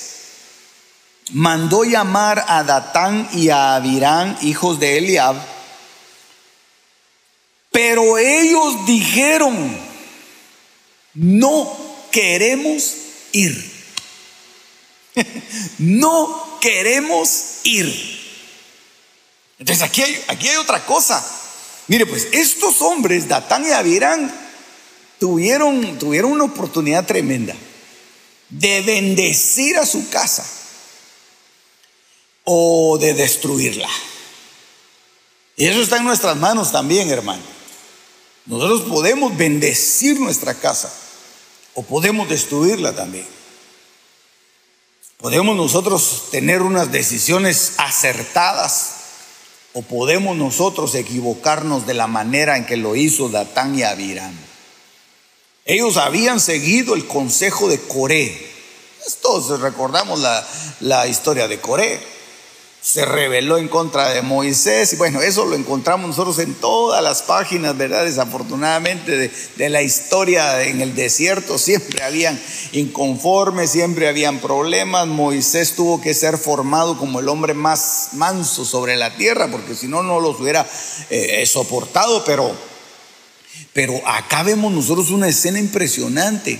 mandó 1.31 1.83
llamar 1.83 2.45
a 2.47 2.63
Datán 2.63 3.29
y 3.33 3.49
a 3.49 3.75
Abirán, 3.75 4.37
hijos 4.41 4.79
de 4.79 4.97
Eliab, 4.97 5.35
pero 7.71 8.17
ellos 8.17 8.85
dijeron, 8.85 9.77
no 11.13 11.77
queremos 12.11 12.95
ir. 13.31 13.71
no 15.77 16.59
queremos 16.59 17.43
ir. 17.63 18.19
Entonces 19.59 19.83
aquí 19.83 20.01
hay, 20.01 20.23
aquí 20.27 20.47
hay 20.47 20.57
otra 20.57 20.85
cosa. 20.85 21.23
Mire, 21.87 22.05
pues 22.05 22.27
estos 22.31 22.81
hombres, 22.81 23.27
Datán 23.27 23.65
y 23.65 23.71
Abirán, 23.71 24.33
tuvieron, 25.19 25.99
tuvieron 25.99 26.31
una 26.31 26.45
oportunidad 26.45 27.05
tremenda 27.05 27.55
de 28.49 28.81
bendecir 28.81 29.77
a 29.77 29.85
su 29.85 30.09
casa 30.09 30.58
o 32.51 32.97
de 32.97 33.13
destruirla. 33.13 33.87
Y 35.55 35.67
eso 35.67 35.81
está 35.81 35.97
en 35.97 36.05
nuestras 36.05 36.35
manos 36.35 36.71
también, 36.71 37.07
hermano. 37.11 37.43
Nosotros 38.47 38.89
podemos 38.89 39.37
bendecir 39.37 40.19
nuestra 40.19 40.55
casa 40.55 40.91
o 41.75 41.83
podemos 41.83 42.27
destruirla 42.27 42.95
también. 42.95 43.27
Podemos 45.17 45.55
nosotros 45.55 46.29
tener 46.31 46.63
unas 46.63 46.91
decisiones 46.91 47.73
acertadas 47.77 48.93
o 49.73 49.83
podemos 49.83 50.35
nosotros 50.35 50.95
equivocarnos 50.95 51.85
de 51.85 51.93
la 51.93 52.07
manera 52.07 52.57
en 52.57 52.65
que 52.65 52.77
lo 52.77 52.95
hizo 52.95 53.29
Datán 53.29 53.77
y 53.77 53.83
Abiram. 53.83 54.35
Ellos 55.65 55.97
habían 55.97 56.39
seguido 56.39 56.95
el 56.95 57.05
consejo 57.05 57.67
de 57.67 57.79
Coré. 57.79 58.49
Todos 59.21 59.59
recordamos 59.59 60.19
la, 60.19 60.47
la 60.79 61.05
historia 61.05 61.47
de 61.47 61.59
Coré 61.59 62.18
se 62.81 63.03
rebeló 63.03 63.57
en 63.57 63.67
contra 63.67 64.09
de 64.09 64.21
Moisés. 64.21 64.93
Y 64.93 64.95
bueno, 64.95 65.21
eso 65.21 65.45
lo 65.45 65.55
encontramos 65.55 66.09
nosotros 66.09 66.39
en 66.39 66.55
todas 66.55 67.03
las 67.03 67.21
páginas, 67.23 67.77
¿verdad? 67.77 68.05
Desafortunadamente 68.05 69.31
de, 69.57 69.69
la 69.69 69.81
historia 69.81 70.63
en 70.63 70.81
el 70.81 70.95
desierto 70.95 71.57
siempre 71.57 72.01
habían 72.03 72.39
inconformes, 72.71 73.71
siempre 73.71 74.07
habían 74.07 74.39
problemas. 74.39 75.07
Moisés 75.07 75.75
tuvo 75.75 76.01
que 76.01 76.13
ser 76.13 76.37
formado 76.37 76.97
como 76.97 77.19
el 77.19 77.27
hombre 77.27 77.53
más 77.53 78.09
manso 78.13 78.63
sobre 78.63 78.95
la 78.95 79.15
tierra, 79.15 79.49
porque 79.51 79.75
si 79.75 79.87
no, 79.87 80.01
no 80.01 80.19
los 80.19 80.39
hubiera 80.39 80.65
eh, 81.09 81.45
soportado. 81.45 82.23
Pero, 82.23 82.55
pero 83.73 84.01
acá 84.07 84.43
vemos 84.43 84.71
nosotros 84.71 85.11
una 85.11 85.27
escena 85.27 85.59
impresionante, 85.59 86.59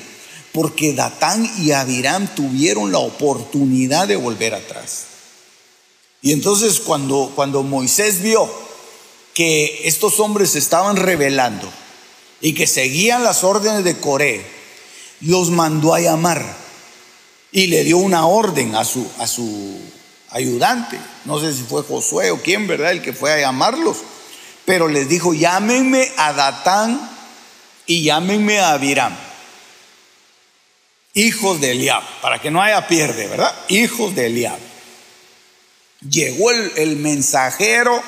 porque 0.51 0.93
Datán 0.93 1.49
y 1.59 1.71
Abiram 1.71 2.27
tuvieron 2.35 2.91
la 2.91 2.99
oportunidad 2.99 4.07
de 4.07 4.17
volver 4.17 4.53
atrás. 4.53 5.08
Y 6.21 6.33
entonces 6.33 6.79
cuando, 6.79 7.31
cuando 7.35 7.63
Moisés 7.63 8.21
vio 8.21 8.49
que 9.33 9.87
estos 9.87 10.19
hombres 10.19 10.51
se 10.51 10.59
estaban 10.59 10.97
rebelando 10.97 11.71
y 12.41 12.53
que 12.53 12.67
seguían 12.67 13.23
las 13.23 13.43
órdenes 13.43 13.83
de 13.83 13.97
Coré, 13.99 14.45
los 15.21 15.49
mandó 15.49 15.93
a 15.93 16.01
llamar 16.01 16.57
y 17.51 17.67
le 17.67 17.83
dio 17.83 17.97
una 17.97 18.25
orden 18.25 18.75
a 18.75 18.83
su, 18.83 19.09
a 19.19 19.27
su 19.27 19.79
ayudante. 20.31 20.99
No 21.25 21.39
sé 21.39 21.53
si 21.53 21.63
fue 21.63 21.83
Josué 21.83 22.31
o 22.31 22.41
quién, 22.41 22.67
¿verdad? 22.67 22.91
El 22.91 23.01
que 23.01 23.13
fue 23.13 23.31
a 23.31 23.39
llamarlos. 23.39 23.97
Pero 24.65 24.87
les 24.87 25.09
dijo, 25.09 25.33
llámenme 25.33 26.11
a 26.17 26.33
Datán 26.33 27.09
y 27.85 28.03
llámenme 28.03 28.59
a 28.59 28.73
Abiram. 28.73 29.15
Hijos 31.13 31.59
de 31.59 31.71
Eliab, 31.71 32.03
para 32.21 32.39
que 32.39 32.51
no 32.51 32.61
haya 32.61 32.87
pierde, 32.87 33.27
¿verdad? 33.27 33.53
Hijos 33.67 34.15
de 34.15 34.27
Eliab. 34.27 34.68
Llegó 36.07 36.51
el, 36.51 36.95
mensajero 36.95 38.01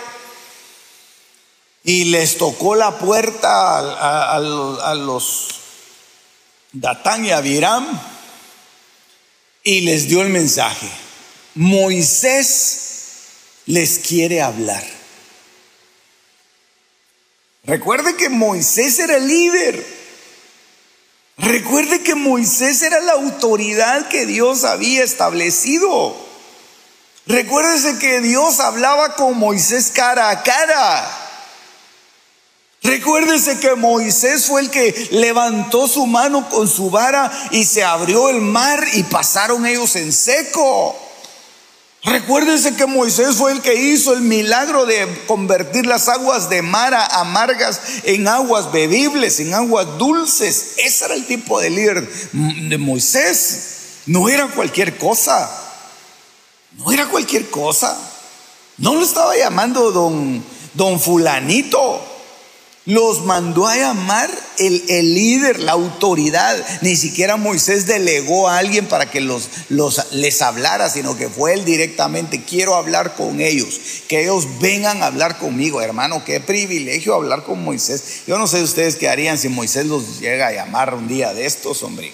y 1.84 2.06
les 2.06 2.38
tocó 2.38 2.76
la 2.76 2.98
puerta 2.98 4.30
a, 4.30 4.96
los 4.96 5.48
Datán 6.72 7.26
y 7.26 7.32
Abiram 7.32 7.86
y 9.64 9.82
les 9.82 10.08
dio 10.08 10.22
el 10.22 10.30
mensaje. 10.30 10.90
Moisés 11.56 12.82
les 13.66 14.00
quiere 14.00 14.42
hablar. 14.42 14.86
Recuerde 17.64 18.16
que 18.16 18.30
Moisés 18.30 19.00
era 19.00 19.18
el 19.18 19.28
líder. 19.28 19.86
Recuerde 21.38 22.02
que 22.02 22.16
Moisés 22.16 22.82
era 22.84 23.02
la 23.02 23.14
autoridad 23.14 24.08
que 24.08 24.26
Dios 24.26 24.64
había 24.64 25.04
establecido. 25.04 26.31
Recuérdese 27.32 27.98
que 27.98 28.20
Dios 28.20 28.60
hablaba 28.60 29.16
con 29.16 29.38
Moisés 29.40 29.90
cara 29.96 30.32
a 30.32 30.44
cara. 30.44 31.18
Recuérdese 32.84 33.58
que 33.58 33.76
Moisés 33.76 34.48
fue 34.48 34.60
el 34.60 34.70
que 34.70 35.08
levantó 35.12 35.88
su 35.88 36.06
mano 36.08 36.50
con 36.50 36.68
su 36.68 36.90
vara 36.90 37.32
y 37.52 37.64
se 37.64 37.86
abrió 37.86 38.28
el 38.28 38.42
mar 38.42 38.84
y 38.96 39.04
pasaron 39.04 39.66
ellos 39.66 39.96
en 39.96 40.12
seco. 40.12 40.94
Recuérdese 42.04 42.76
que 42.76 42.86
Moisés 42.86 43.38
fue 43.38 43.54
el 43.54 43.62
que 43.62 43.76
hizo 43.76 44.12
el 44.12 44.22
milagro 44.22 44.86
de 44.86 45.24
convertir 45.26 45.86
las 45.86 46.10
aguas 46.10 46.50
de 46.50 46.62
mar 46.62 46.94
amargas 47.12 47.80
en 48.04 48.28
aguas 48.28 48.74
bebibles, 48.74 49.40
en 49.40 49.54
aguas 49.54 49.98
dulces. 49.98 50.74
Ese 50.80 51.06
era 51.06 51.14
el 51.14 51.26
tipo 51.28 51.62
de 51.62 51.70
líder 51.70 52.12
de 52.34 52.78
Moisés. 52.78 53.68
No 54.06 54.28
era 54.28 54.48
cualquier 54.48 54.98
cosa. 54.98 55.61
No 56.78 56.92
era 56.92 57.08
cualquier 57.10 57.50
cosa. 57.50 57.98
No 58.78 58.96
lo 58.96 59.04
estaba 59.04 59.36
llamando 59.36 59.92
don, 59.92 60.44
don 60.74 61.00
fulanito. 61.00 62.08
Los 62.86 63.26
mandó 63.26 63.68
a 63.68 63.78
llamar 63.78 64.28
el, 64.58 64.84
el, 64.88 65.14
líder, 65.14 65.60
la 65.60 65.74
autoridad. 65.74 66.58
Ni 66.82 66.96
siquiera 66.96 67.38
Moisés 67.38 67.86
delegó 67.86 68.50
a 68.50 68.58
alguien 68.58 68.88
para 68.88 69.06
que 69.12 69.22
los, 69.22 69.50
los, 69.70 70.14
les 70.14 70.42
hablara, 70.42 70.90
sino 70.90 71.16
que 71.16 71.30
fue 71.30 71.54
él 71.54 71.64
directamente. 71.64 72.44
Quiero 72.44 72.74
hablar 72.74 73.14
con 73.16 73.40
ellos, 73.40 73.80
que 74.08 74.24
ellos 74.24 74.48
vengan 74.60 75.04
a 75.04 75.08
hablar 75.08 75.38
conmigo, 75.38 75.80
hermano. 75.80 76.26
Qué 76.26 76.40
privilegio 76.40 77.14
hablar 77.14 77.44
con 77.44 77.64
Moisés. 77.64 78.24
Yo 78.26 78.40
no 78.40 78.48
sé 78.48 78.64
ustedes 78.64 78.96
qué 78.96 79.10
harían 79.10 79.38
si 79.38 79.48
Moisés 79.48 79.86
los 79.86 80.20
llega 80.20 80.48
a 80.48 80.52
llamar 80.52 80.96
un 80.96 81.08
día 81.08 81.36
de 81.36 81.46
estos, 81.46 81.84
hombre. 81.84 82.12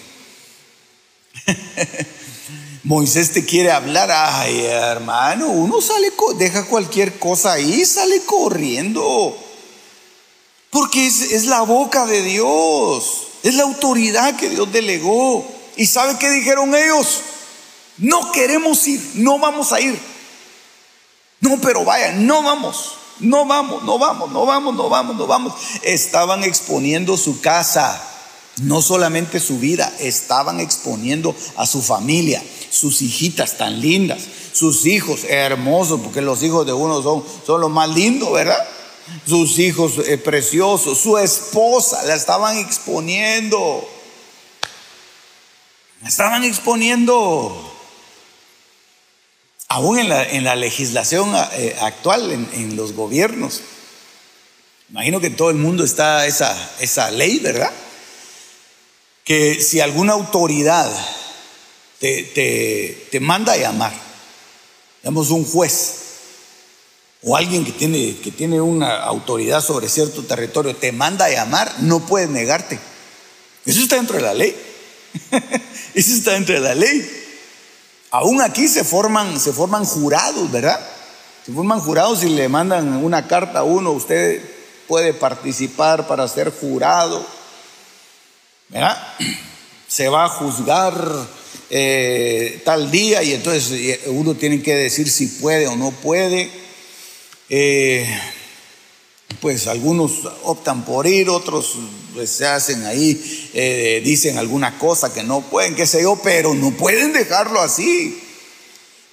Moisés 2.88 3.32
te 3.34 3.44
quiere 3.44 3.70
hablar, 3.70 4.10
ay 4.10 4.64
hermano, 4.64 5.48
uno 5.48 5.82
sale, 5.82 6.10
deja 6.38 6.64
cualquier 6.64 7.18
cosa 7.18 7.52
ahí, 7.52 7.84
sale 7.84 8.22
corriendo. 8.22 9.36
Porque 10.70 11.06
es, 11.06 11.44
la 11.44 11.60
boca 11.60 12.06
de 12.06 12.22
Dios, 12.22 13.26
es 13.42 13.56
la 13.56 13.64
autoridad 13.64 14.36
que 14.36 14.48
Dios 14.48 14.72
delegó. 14.72 15.46
¿Y 15.76 15.84
sabe 15.84 16.16
qué 16.18 16.30
dijeron 16.30 16.74
ellos? 16.74 17.20
No 17.98 18.32
queremos 18.32 18.88
ir, 18.88 19.06
no 19.16 19.38
vamos 19.38 19.70
a 19.74 19.82
ir. 19.82 20.00
No, 21.40 21.60
pero 21.60 21.84
vaya, 21.84 22.12
no 22.12 22.42
vamos, 22.42 22.94
no 23.20 23.44
vamos, 23.44 23.82
no 23.82 23.98
vamos, 23.98 24.32
no 24.32 24.46
vamos, 24.46 24.74
no 24.74 24.88
vamos, 24.88 25.16
no 25.16 25.26
vamos. 25.26 25.52
Estaban 25.82 26.42
exponiendo 26.42 27.18
su 27.18 27.42
casa, 27.42 28.02
no 28.62 28.80
solamente 28.80 29.40
su 29.40 29.58
vida, 29.58 29.92
estaban 29.98 30.58
exponiendo 30.58 31.36
a 31.56 31.66
su 31.66 31.82
familia 31.82 32.42
sus 32.70 33.02
hijitas 33.02 33.56
tan 33.56 33.80
lindas, 33.80 34.20
sus 34.52 34.86
hijos 34.86 35.24
hermosos, 35.24 36.00
porque 36.00 36.20
los 36.20 36.42
hijos 36.42 36.66
de 36.66 36.72
uno 36.72 37.02
son, 37.02 37.24
son 37.46 37.60
los 37.60 37.70
más 37.70 37.88
lindos, 37.90 38.32
¿verdad? 38.32 38.58
Sus 39.26 39.58
hijos 39.58 39.94
eh, 40.06 40.18
preciosos, 40.18 40.98
su 40.98 41.16
esposa, 41.18 42.02
la 42.04 42.14
estaban 42.14 42.58
exponiendo. 42.58 43.88
La 46.02 46.08
estaban 46.08 46.44
exponiendo. 46.44 47.74
Aún 49.68 49.98
en 49.98 50.08
la, 50.08 50.24
en 50.24 50.44
la 50.44 50.56
legislación 50.56 51.34
eh, 51.52 51.76
actual, 51.80 52.32
en, 52.32 52.48
en, 52.54 52.76
los 52.76 52.92
gobiernos. 52.92 53.62
Imagino 54.90 55.20
que 55.20 55.30
todo 55.30 55.50
el 55.50 55.56
mundo 55.56 55.84
está 55.84 56.26
esa, 56.26 56.56
esa 56.80 57.10
ley, 57.10 57.38
¿verdad? 57.38 57.70
Que 59.24 59.60
si 59.60 59.80
alguna 59.80 60.14
autoridad 60.14 60.90
te, 62.00 63.08
te, 63.10 63.20
manda 63.20 63.52
a 63.52 63.56
llamar, 63.56 63.92
digamos 65.02 65.30
un 65.30 65.44
juez 65.44 65.94
o 67.22 67.36
alguien 67.36 67.64
que 67.64 67.72
tiene, 67.72 68.16
que 68.18 68.30
tiene 68.30 68.60
una 68.60 69.02
autoridad 69.02 69.60
sobre 69.60 69.88
cierto 69.88 70.22
territorio, 70.22 70.76
te 70.76 70.92
manda 70.92 71.24
a 71.24 71.30
llamar, 71.30 71.72
no 71.80 72.00
puedes 72.00 72.28
negarte. 72.28 72.78
Eso 73.64 73.80
está 73.80 73.96
dentro 73.96 74.16
de 74.16 74.22
la 74.22 74.34
ley. 74.34 74.56
Eso 75.94 76.14
está 76.14 76.32
dentro 76.32 76.54
de 76.54 76.60
la 76.60 76.74
ley. 76.74 77.26
Aún 78.10 78.40
aquí 78.40 78.68
se 78.68 78.84
forman, 78.84 79.38
se 79.40 79.52
forman 79.52 79.84
jurados, 79.84 80.50
¿verdad? 80.50 80.80
Se 81.44 81.52
forman 81.52 81.80
jurados 81.80 82.22
y 82.22 82.28
le 82.28 82.48
mandan 82.48 83.04
una 83.04 83.26
carta 83.26 83.60
a 83.60 83.64
uno, 83.64 83.90
usted 83.90 84.40
puede 84.86 85.12
participar 85.12 86.06
para 86.06 86.26
ser 86.28 86.52
jurado, 86.52 87.26
¿verdad? 88.68 88.96
Se 89.88 90.08
va 90.10 90.26
a 90.26 90.28
juzgar 90.28 90.94
eh, 91.70 92.62
tal 92.64 92.90
día 92.90 93.22
y 93.22 93.34
entonces 93.34 93.70
eh, 93.72 94.00
uno 94.06 94.34
tiene 94.34 94.62
que 94.62 94.74
decir 94.74 95.10
si 95.10 95.26
puede 95.26 95.66
o 95.66 95.76
no 95.76 95.90
puede. 95.90 96.50
Eh, 97.50 98.06
pues 99.40 99.66
algunos 99.66 100.26
optan 100.44 100.84
por 100.84 101.06
ir, 101.06 101.28
otros 101.28 101.74
pues, 102.14 102.30
se 102.30 102.46
hacen 102.46 102.84
ahí, 102.86 104.00
dicen 104.02 104.38
alguna 104.38 104.78
cosa 104.78 105.12
que 105.12 105.22
no 105.22 105.42
pueden, 105.42 105.76
qué 105.76 105.86
sé 105.86 106.02
yo, 106.02 106.18
pero 106.24 106.54
no 106.54 106.70
pueden 106.72 107.12
dejarlo 107.12 107.60
así. 107.60 108.20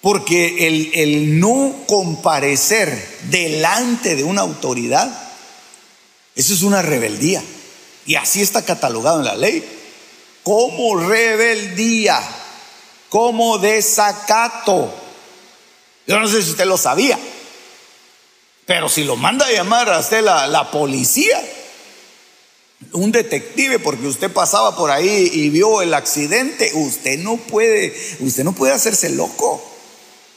Porque 0.01 0.67
el, 0.67 0.91
el 0.93 1.39
no 1.39 1.83
comparecer 1.87 3.19
delante 3.29 4.15
de 4.15 4.23
una 4.23 4.41
autoridad, 4.41 5.33
eso 6.35 6.53
es 6.53 6.61
una 6.63 6.81
rebeldía. 6.81 7.43
Y 8.05 8.15
así 8.15 8.41
está 8.41 8.63
catalogado 8.63 9.19
en 9.19 9.25
la 9.25 9.35
ley 9.35 9.63
como 10.43 10.95
rebeldía 10.95 12.21
como 13.09 13.57
desacato. 13.57 14.93
Yo 16.07 16.19
no 16.19 16.27
sé 16.27 16.41
si 16.43 16.51
usted 16.51 16.65
lo 16.65 16.77
sabía, 16.77 17.17
pero 18.65 18.89
si 18.89 19.03
lo 19.03 19.15
manda 19.15 19.45
a 19.47 19.51
llamar 19.51 19.89
a 19.89 19.99
usted 19.99 20.23
la, 20.23 20.47
la 20.47 20.69
policía, 20.71 21.41
un 22.91 23.11
detective 23.11 23.79
porque 23.79 24.07
usted 24.07 24.31
pasaba 24.31 24.75
por 24.75 24.91
ahí 24.91 25.29
y 25.33 25.49
vio 25.49 25.81
el 25.81 25.93
accidente, 25.93 26.71
usted 26.73 27.19
no 27.19 27.37
puede, 27.37 27.95
usted 28.19 28.43
no 28.43 28.53
puede 28.53 28.73
hacerse 28.73 29.09
loco. 29.09 29.71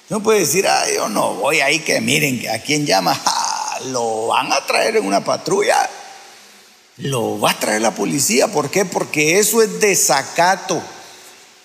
No 0.09 0.23
puede 0.23 0.41
decir, 0.41 0.67
ay, 0.67 0.95
yo 0.95 1.09
no 1.11 1.35
voy 1.35 1.61
ahí 1.61 1.81
que 1.81 2.01
miren 2.01 2.49
a 2.49 2.59
quién 2.61 2.87
llama, 2.87 3.21
lo 3.87 4.29
van 4.29 4.51
a 4.53 4.65
traer 4.65 4.97
en 4.97 5.07
una 5.07 5.23
patrulla, 5.23 5.89
lo 6.97 7.39
va 7.39 7.51
a 7.51 7.59
traer 7.59 7.83
la 7.83 7.95
policía. 7.95 8.49
¿Por 8.49 8.71
qué? 8.71 8.87
Porque 8.87 9.39
eso 9.39 9.63
es 9.63 9.81
desacato, 9.81 10.83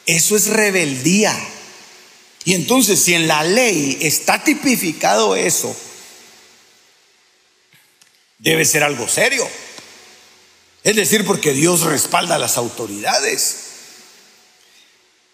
eso 0.05 0.35
es 0.35 0.47
rebeldía. 0.47 1.37
Y 2.45 2.53
entonces, 2.55 2.99
si 2.99 3.13
en 3.13 3.27
la 3.27 3.43
ley 3.43 3.97
está 4.01 4.43
tipificado 4.43 5.35
eso, 5.35 5.75
debe 8.37 8.65
ser 8.65 8.83
algo 8.83 9.07
serio. 9.07 9.47
Es 10.83 10.95
decir, 10.97 11.25
porque 11.25 11.53
Dios 11.53 11.81
respalda 11.81 12.35
a 12.35 12.39
las 12.39 12.57
autoridades. 12.57 13.57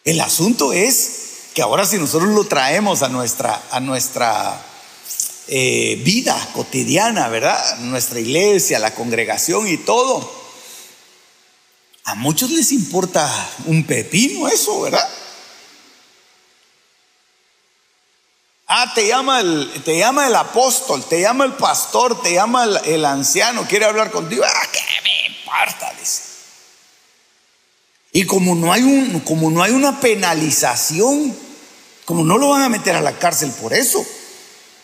El 0.06 0.22
asunto 0.22 0.74
es 0.74 1.12
que 1.56 1.64
ahora 1.64 1.86
si 1.86 1.98
nosotros 1.98 2.30
lo 2.30 2.46
traemos 2.46 3.02
a 3.02 3.10
nuestra, 3.10 3.64
a 3.72 3.80
nuestra 3.80 4.64
eh, 5.48 6.00
vida 6.06 6.50
cotidiana, 6.54 7.28
¿verdad? 7.28 7.80
Nuestra 7.80 8.20
iglesia, 8.20 8.78
la 8.78 8.94
congregación 8.94 9.68
y 9.68 9.78
todo, 9.78 10.39
a 12.10 12.16
muchos 12.16 12.50
les 12.50 12.72
importa 12.72 13.30
un 13.66 13.86
pepino 13.86 14.48
eso, 14.48 14.82
¿verdad? 14.82 15.08
Ah, 18.66 18.92
te 18.96 19.08
llama 19.08 19.42
el, 19.42 19.72
te 19.86 19.98
llama 19.98 20.26
el 20.26 20.36
apóstol, 20.36 21.04
te 21.08 21.22
llama 21.22 21.46
el 21.46 21.54
pastor, 21.54 22.20
te 22.22 22.34
llama 22.34 22.66
el, 22.84 23.06
anciano, 23.06 23.68
quiere 23.68 23.86
hablar 23.86 24.10
contigo. 24.10 24.44
Ah, 24.44 24.68
¿qué 24.72 24.80
me 25.04 25.38
importa? 25.38 25.94
Dice. 26.00 26.22
Y 28.12 28.26
como 28.26 28.56
no, 28.56 28.74
hay 28.74 28.82
un, 28.82 29.20
como 29.20 29.52
no 29.52 29.62
hay 29.62 29.72
una 29.72 30.00
penalización, 30.00 31.38
como 32.06 32.24
no 32.24 32.40
lo 32.40 32.50
van 32.50 32.64
a 32.64 32.70
meter 32.70 32.96
a 32.96 33.02
la 33.02 33.20
cárcel 33.20 33.52
por 33.62 33.72
eso, 33.72 34.04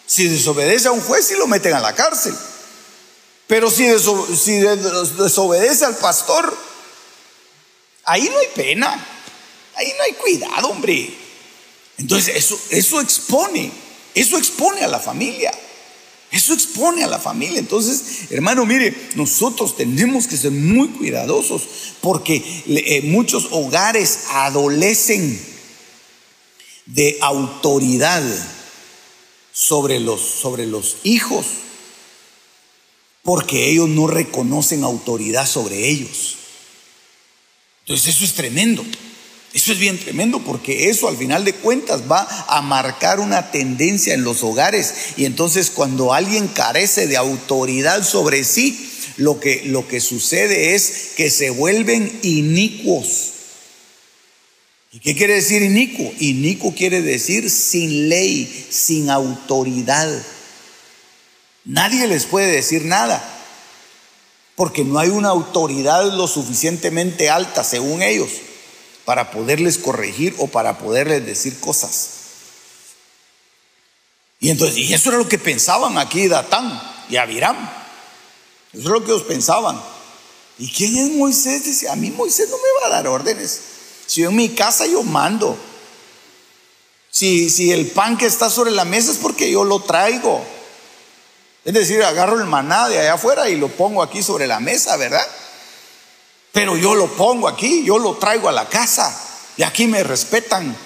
si 0.05 0.27
desobedece 0.27 0.89
a 0.89 0.91
un 0.91 1.01
juez, 1.01 1.25
sí 1.25 1.33
lo 1.35 1.47
meten 1.47 1.73
a 1.73 1.79
la 1.79 1.95
cárcel. 1.95 2.35
Pero 3.47 3.71
si 3.71 3.85
desobedece 3.87 5.85
al 5.85 5.95
pastor, 5.95 6.55
ahí 8.05 8.29
no 8.29 8.37
hay 8.39 8.47
pena, 8.55 9.07
ahí 9.75 9.93
no 9.97 10.03
hay 10.03 10.13
cuidado, 10.13 10.69
hombre. 10.69 11.09
Entonces 11.97 12.35
eso, 12.35 12.59
eso 12.69 13.01
expone, 13.01 13.71
eso 14.13 14.37
expone 14.37 14.83
a 14.83 14.87
la 14.87 14.99
familia. 14.99 15.51
Eso 16.31 16.53
expone 16.53 17.03
a 17.03 17.07
la 17.07 17.19
familia. 17.19 17.59
Entonces, 17.59 18.29
hermano, 18.29 18.65
mire, 18.65 18.93
nosotros 19.15 19.77
tenemos 19.77 20.27
que 20.27 20.35
ser 20.35 20.51
muy 20.51 20.89
cuidadosos 20.89 21.63
porque 22.01 22.43
eh, 22.67 23.01
muchos 23.03 23.47
hogares 23.51 24.19
adolecen 24.31 25.39
de 26.87 27.17
autoridad 27.21 28.21
sobre 29.53 29.99
los, 30.01 30.19
sobre 30.19 30.65
los 30.67 30.97
hijos 31.03 31.45
porque 33.23 33.69
ellos 33.69 33.89
no 33.89 34.05
reconocen 34.05 34.83
autoridad 34.83 35.47
sobre 35.47 35.87
ellos. 35.87 36.35
Entonces, 37.85 38.15
eso 38.15 38.25
es 38.25 38.33
tremendo. 38.33 38.83
Eso 39.53 39.71
es 39.71 39.77
bien 39.77 39.99
tremendo 39.99 40.43
porque 40.43 40.89
eso 40.89 41.07
al 41.07 41.15
final 41.15 41.45
de 41.45 41.53
cuentas 41.53 42.11
va 42.11 42.27
a 42.49 42.61
marcar 42.61 43.19
una 43.19 43.51
tendencia 43.51 44.13
en 44.15 44.23
los 44.23 44.43
hogares 44.43 44.93
y 45.15 45.23
entonces 45.23 45.69
cuando 45.69 46.13
alguien 46.13 46.49
carece 46.49 47.07
de 47.07 47.15
autoridad 47.15 48.03
sobre 48.03 48.43
sí, 48.43 48.91
lo 49.15 49.39
que, 49.39 49.61
lo 49.67 49.87
que 49.87 50.01
sucede 50.01 50.75
es 50.75 51.11
que 51.15 51.29
se 51.29 51.51
vuelven 51.51 52.19
inicuos. 52.23 53.31
¿Y 54.91 54.99
qué 54.99 55.15
quiere 55.15 55.35
decir 55.35 55.61
inicuo? 55.61 56.11
Inicuo 56.19 56.75
quiere 56.75 57.01
decir 57.01 57.49
sin 57.49 58.09
ley, 58.09 58.67
sin 58.69 59.09
autoridad. 59.09 60.09
Nadie 61.63 62.07
les 62.07 62.25
puede 62.25 62.51
decir 62.51 62.83
nada 62.83 63.34
porque 64.55 64.83
no 64.83 64.99
hay 64.99 65.09
una 65.09 65.29
autoridad 65.29 66.13
lo 66.13 66.27
suficientemente 66.27 67.29
alta 67.29 67.63
según 67.63 68.01
ellos 68.01 68.29
para 69.03 69.31
poderles 69.31 69.77
corregir 69.77 70.35
o 70.39 70.47
para 70.47 70.77
poderles 70.77 71.25
decir 71.25 71.59
cosas. 71.59 72.09
Y 74.39 74.49
entonces, 74.49 74.77
y 74.77 74.93
eso 74.93 75.09
era 75.09 75.17
lo 75.17 75.27
que 75.27 75.39
pensaban 75.39 75.97
aquí 75.97 76.27
Datán 76.27 76.81
y 77.09 77.17
Abiram. 77.17 77.57
Eso 78.73 78.81
es 78.81 78.85
lo 78.85 79.03
que 79.03 79.11
ellos 79.11 79.23
pensaban. 79.23 79.81
¿Y 80.57 80.69
quién 80.71 80.95
es 80.97 81.11
Moisés? 81.11 81.63
Dice, 81.63 81.89
a 81.89 81.95
mí 81.95 82.11
Moisés 82.11 82.49
no 82.49 82.57
me 82.57 82.81
va 82.81 82.87
a 82.87 82.97
dar 82.97 83.07
órdenes. 83.07 83.61
Si 84.05 84.21
yo 84.21 84.29
en 84.29 84.35
mi 84.35 84.49
casa 84.49 84.85
yo 84.85 85.03
mando. 85.03 85.57
Si, 87.09 87.49
si 87.49 87.71
el 87.71 87.87
pan 87.91 88.17
que 88.17 88.25
está 88.25 88.49
sobre 88.49 88.71
la 88.71 88.85
mesa 88.85 89.11
es 89.11 89.17
porque 89.17 89.51
yo 89.51 89.63
lo 89.63 89.81
traigo. 89.81 90.45
Es 91.65 91.73
decir, 91.73 92.03
agarro 92.03 92.39
el 92.39 92.45
maná 92.45 92.87
de 92.87 92.99
allá 92.99 93.15
afuera 93.15 93.49
y 93.49 93.57
lo 93.57 93.69
pongo 93.69 94.03
aquí 94.03 94.21
sobre 94.21 94.45
la 94.45 94.59
mesa, 94.59 94.95
¿verdad? 94.97 95.27
Pero 96.51 96.77
yo 96.77 96.93
lo 96.93 97.07
pongo 97.07 97.47
aquí, 97.47 97.83
yo 97.83 97.97
lo 97.97 98.17
traigo 98.17 98.47
a 98.47 98.51
la 98.51 98.69
casa 98.69 99.13
y 99.57 99.63
aquí 99.63 99.87
me 99.87 100.03
respetan. 100.03 100.77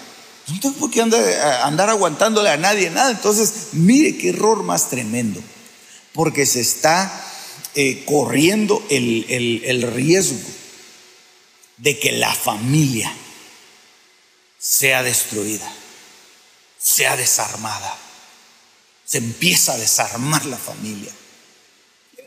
No 0.47 0.59
tengo 0.59 0.75
por 0.77 0.89
qué 0.89 1.01
andar, 1.01 1.89
aguantándole 1.89 2.49
a 2.49 2.57
nadie 2.57 2.89
nada. 2.89 3.11
Entonces, 3.11 3.67
mire 3.73 4.17
qué 4.17 4.29
error 4.29 4.63
más 4.63 4.89
tremendo. 4.89 5.41
Porque 6.13 6.45
se 6.45 6.61
está 6.61 7.11
eh, 7.75 8.03
corriendo 8.05 8.81
el 8.89 9.81
riesgo 9.93 10.39
de 11.77 11.99
que 11.99 12.13
la 12.13 12.33
familia 12.33 13.13
sea 14.57 15.03
destruida, 15.03 15.69
sea 16.79 17.17
desarmada. 17.17 18.09
Se 19.10 19.17
empieza 19.17 19.74
a 19.74 19.78
desarmar 19.80 20.45
la 20.45 20.58
familia. 20.58 21.12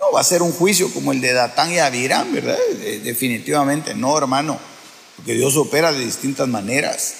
No 0.00 0.10
va 0.10 0.20
a 0.20 0.24
ser 0.24 0.42
un 0.42 0.50
juicio 0.50 0.92
como 0.92 1.12
el 1.12 1.20
de 1.20 1.32
Datán 1.32 1.72
y 1.72 1.78
Abiram, 1.78 2.32
¿verdad? 2.32 2.58
Definitivamente 3.04 3.94
no, 3.94 4.18
hermano, 4.18 4.58
porque 5.14 5.34
Dios 5.34 5.56
opera 5.56 5.92
de 5.92 6.04
distintas 6.04 6.48
maneras. 6.48 7.14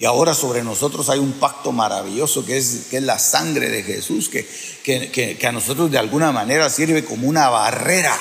Y 0.00 0.04
ahora 0.04 0.34
sobre 0.34 0.64
nosotros 0.64 1.10
hay 1.10 1.20
un 1.20 1.34
pacto 1.34 1.70
maravilloso 1.70 2.44
que 2.44 2.56
es, 2.56 2.86
que 2.90 2.96
es 2.96 3.04
la 3.04 3.20
sangre 3.20 3.68
de 3.68 3.84
Jesús, 3.84 4.28
que, 4.28 4.44
que, 4.82 5.46
a 5.46 5.52
nosotros 5.52 5.92
de 5.92 5.98
alguna 5.98 6.32
manera 6.32 6.68
sirve 6.70 7.04
como 7.04 7.28
una 7.28 7.48
barrera. 7.50 8.18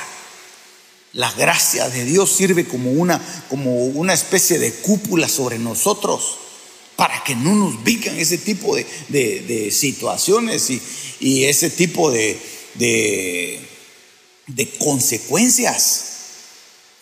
La 1.13 1.32
gracia 1.32 1.89
de 1.89 2.06
Dios 2.06 2.32
sirve 2.32 2.67
como 2.67 2.91
una, 2.91 3.19
como 3.49 3.86
una 3.86 4.13
especie 4.13 4.60
de 4.60 4.73
cúpula 4.73 5.28
sobre 5.28 5.58
nosotros 5.58 6.38
para 6.95 7.23
que 7.23 7.36
no 7.36 7.56
nos 7.56 7.84
vican 7.84 8.17
ese 8.17 8.38
tipo 8.38 8.75
de, 8.75 9.71
situaciones 9.71 10.69
y, 10.69 10.82
y 11.19 11.45
ese 11.45 11.69
tipo 11.69 12.12
de, 12.12 12.39
de, 12.75 14.69
consecuencias, 14.79 16.06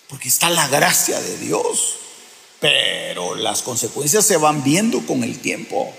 porque 0.08 0.30
está 0.30 0.49
la 0.49 0.67
gracia 0.67 1.19
de 1.19 1.38
Dios, 1.39 1.95
pero 2.60 3.36
las 3.36 3.62
consecuencias 3.62 4.25
se 4.25 4.38
van 4.38 4.63
viendo 4.63 5.06
con 5.06 5.23
el 5.23 5.39
tiempo. 5.39 5.93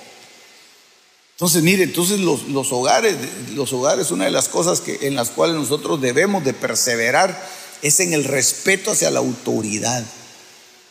Entonces, 1.32 1.62
mire, 1.62 1.82
entonces 1.82 2.20
los, 2.20 2.44
los, 2.48 2.72
hogares, 2.72 3.16
los 3.54 3.72
hogares, 3.72 4.10
una 4.10 4.26
de 4.26 4.30
las 4.30 4.48
cosas 4.48 4.80
que, 4.80 5.06
en 5.08 5.16
las 5.16 5.30
cuales 5.30 5.56
nosotros 5.56 6.00
debemos 6.00 6.44
de 6.44 6.54
perseverar 6.54 7.50
es 7.82 7.98
en 8.00 8.12
el 8.12 8.24
respeto 8.24 8.92
hacia 8.92 9.10
la 9.10 9.18
autoridad. 9.18 10.04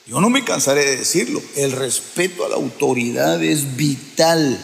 Yo 0.08 0.20
no 0.20 0.30
me 0.30 0.44
cansaré 0.44 0.86
de 0.86 0.98
decirlo, 0.98 1.42
el 1.56 1.72
respeto 1.72 2.46
a 2.46 2.50
la 2.50 2.56
autoridad 2.56 3.42
es 3.44 3.76
vital 3.76 4.60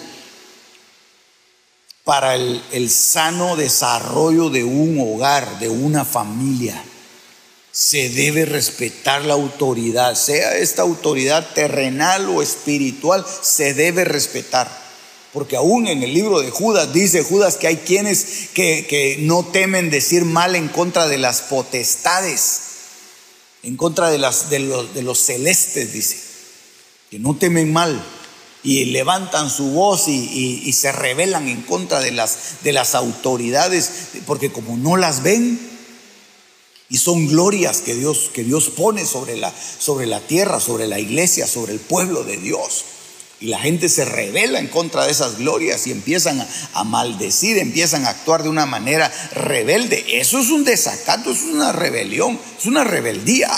para 2.08 2.36
el, 2.36 2.90
sano 2.90 3.58
desarrollo 3.58 4.50
de 4.50 4.64
un 4.64 4.98
hogar, 4.98 5.60
de 5.60 5.68
una 5.68 6.06
familia. 6.06 6.82
Se 7.74 8.08
debe 8.08 8.46
respetar 8.46 9.26
la 9.26 9.34
autoridad, 9.34 10.16
sea 10.16 10.56
esta 10.56 10.84
autoridad 10.84 11.54
terrenal 11.54 12.30
o 12.30 12.42
espiritual, 12.42 13.26
se 13.42 13.74
debe 13.74 14.06
respetar. 14.06 14.70
Porque 15.34 15.58
aún 15.58 15.88
en 15.88 16.02
el 16.02 16.14
libro 16.14 16.40
de 16.40 16.50
Judas 16.50 16.94
dice 16.94 17.24
Judas 17.24 17.58
que 17.58 17.68
hay 17.68 17.76
quienes 17.76 18.52
que, 18.54 19.18
no 19.20 19.44
temen 19.44 19.90
decir 19.90 20.24
mal 20.24 20.56
en 20.56 20.70
contra 20.70 21.10
de 21.10 21.18
las 21.18 21.42
potestades, 21.42 22.62
en 23.68 23.76
contra 23.76 24.10
de, 24.10 24.18
las, 24.18 24.50
de, 24.50 24.60
los, 24.60 25.20
celestes, 25.20 25.92
dice, 25.92 26.18
que 27.12 27.20
no 27.20 27.36
temen 27.36 27.74
mal 27.74 28.02
y 28.64 28.86
levantan 28.86 29.50
su 29.50 29.72
voz 29.72 30.08
y, 30.08 30.72
se 30.72 30.94
rebelan 30.94 31.50
en 31.50 31.64
contra 31.64 32.00
de 32.00 32.12
las, 32.12 32.64
de 32.64 32.72
las 32.72 32.96
autoridades, 32.96 33.92
porque 34.26 34.54
como 34.54 34.78
no 34.78 34.96
las 34.96 35.22
ven, 35.22 35.60
y 36.90 36.98
son 36.98 37.28
glorias 37.28 37.82
que 37.82 37.94
Dios, 37.94 38.32
que 38.34 38.46
Dios 38.46 38.70
pone 38.70 39.06
sobre 39.06 39.36
la 39.36 40.22
tierra, 40.22 40.62
sobre 40.62 40.88
la 40.88 41.00
iglesia, 41.00 41.46
sobre 41.46 41.74
el 41.74 41.82
pueblo 41.82 42.24
de 42.24 42.38
Dios. 42.38 42.86
Y 43.40 43.48
la 43.48 43.60
gente 43.60 43.88
se 43.88 44.04
revela 44.04 44.60
en 44.60 44.68
contra 44.68 45.06
de 45.06 45.12
esas 45.12 45.38
glorias 45.38 45.86
y 45.86 45.92
empiezan 45.92 46.46
a, 46.74 46.84
maldecir, 46.84 47.60
empiezan 47.60 48.06
a 48.06 48.10
actuar 48.10 48.42
de 48.42 48.50
una 48.50 48.66
manera 48.66 49.12
rebelde. 49.34 50.20
Eso 50.20 50.40
es 50.40 50.50
un 50.50 50.64
desacato, 50.64 51.32
es 51.32 51.44
una 51.44 51.72
rebelión, 51.72 52.40
es 52.58 52.66
una 52.66 52.84
rebeldía. 52.84 53.52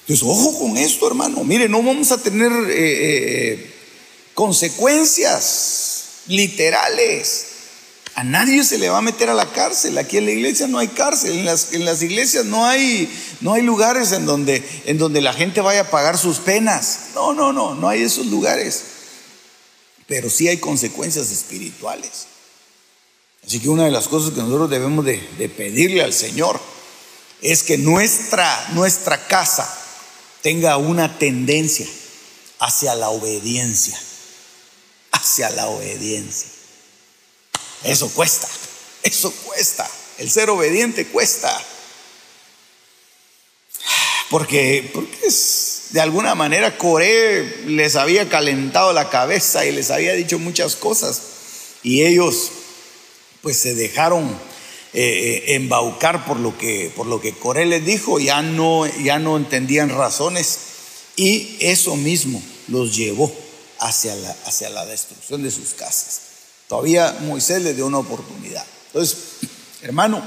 Entonces, 0.00 0.26
ojo 0.26 0.58
con 0.58 0.78
esto, 0.78 1.06
hermano. 1.06 1.44
Mire, 1.44 1.68
no 1.68 1.82
vamos 1.82 2.10
a 2.10 2.22
tener 2.22 2.50
eh, 2.50 3.52
eh, 3.52 3.74
consecuencias 4.32 6.04
literales. 6.26 7.49
A 8.14 8.24
nadie 8.24 8.64
se 8.64 8.78
le 8.78 8.88
va 8.88 8.98
a 8.98 9.02
meter 9.02 9.30
a 9.30 9.34
la 9.34 9.52
cárcel. 9.52 9.96
Aquí 9.98 10.18
en 10.18 10.26
la 10.26 10.32
iglesia 10.32 10.66
no 10.66 10.78
hay 10.78 10.88
cárcel. 10.88 11.38
En 11.38 11.44
las, 11.44 11.72
en 11.72 11.84
las 11.84 12.02
iglesias 12.02 12.44
no 12.44 12.66
hay, 12.66 13.08
no 13.40 13.54
hay 13.54 13.62
lugares 13.62 14.12
en 14.12 14.26
donde, 14.26 14.62
en 14.86 14.98
donde 14.98 15.20
la 15.20 15.32
gente 15.32 15.60
vaya 15.60 15.82
a 15.82 15.90
pagar 15.90 16.18
sus 16.18 16.38
penas. 16.38 17.10
No, 17.14 17.32
no, 17.32 17.52
no, 17.52 17.74
no 17.74 17.88
hay 17.88 18.02
esos 18.02 18.26
lugares. 18.26 18.82
Pero 20.06 20.28
sí 20.28 20.48
hay 20.48 20.58
consecuencias 20.58 21.30
espirituales. 21.30 22.26
Así 23.46 23.60
que 23.60 23.68
una 23.68 23.84
de 23.84 23.90
las 23.90 24.08
cosas 24.08 24.32
que 24.32 24.40
nosotros 24.40 24.70
debemos 24.70 25.04
de, 25.04 25.18
pedirle 25.56 26.02
al 26.02 26.12
Señor 26.12 26.60
es 27.40 27.62
que 27.62 27.78
nuestra, 27.78 28.68
nuestra 28.74 29.26
casa 29.26 29.72
tenga 30.42 30.76
una 30.76 31.18
tendencia 31.18 31.86
hacia 32.58 32.94
la 32.94 33.08
obediencia. 33.08 33.98
Hacia 35.12 35.50
la 35.50 35.68
obediencia. 35.68 36.49
Eso 37.84 38.10
cuesta, 38.10 38.48
eso 39.02 39.32
cuesta. 39.44 39.88
El 40.18 40.30
ser 40.30 40.50
obediente 40.50 41.06
cuesta. 41.06 41.50
Porque, 44.28 44.88
porque 44.92 45.16
de 45.90 46.00
alguna 46.00 46.34
manera 46.34 46.78
Coré 46.78 47.64
les 47.66 47.96
había 47.96 48.28
calentado 48.28 48.92
la 48.92 49.10
cabeza 49.10 49.66
y 49.66 49.72
les 49.72 49.90
había 49.90 50.12
dicho 50.12 50.38
muchas 50.38 50.76
cosas. 50.76 51.22
Y 51.82 52.02
ellos 52.04 52.50
pues 53.42 53.56
se 53.56 53.74
dejaron 53.74 54.28
eh, 54.92 55.44
eh, 55.46 55.54
embaucar 55.54 56.26
por 56.26 56.38
lo, 56.38 56.56
que, 56.58 56.92
por 56.94 57.06
lo 57.06 57.20
que 57.20 57.32
Coré 57.32 57.64
les 57.64 57.84
dijo, 57.84 58.20
ya 58.20 58.42
no, 58.42 58.86
ya 59.02 59.18
no 59.18 59.36
entendían 59.36 59.88
razones. 59.88 60.58
Y 61.16 61.56
eso 61.60 61.96
mismo 61.96 62.42
los 62.68 62.96
llevó 62.96 63.34
hacia 63.78 64.14
la, 64.14 64.36
hacia 64.44 64.70
la 64.70 64.86
destrucción 64.86 65.42
de 65.42 65.50
sus 65.50 65.74
casas. 65.74 66.29
Todavía 66.70 67.18
Moisés 67.22 67.62
le 67.62 67.74
dio 67.74 67.84
una 67.84 67.98
oportunidad. 67.98 68.64
Entonces, 68.86 69.18
hermano, 69.82 70.22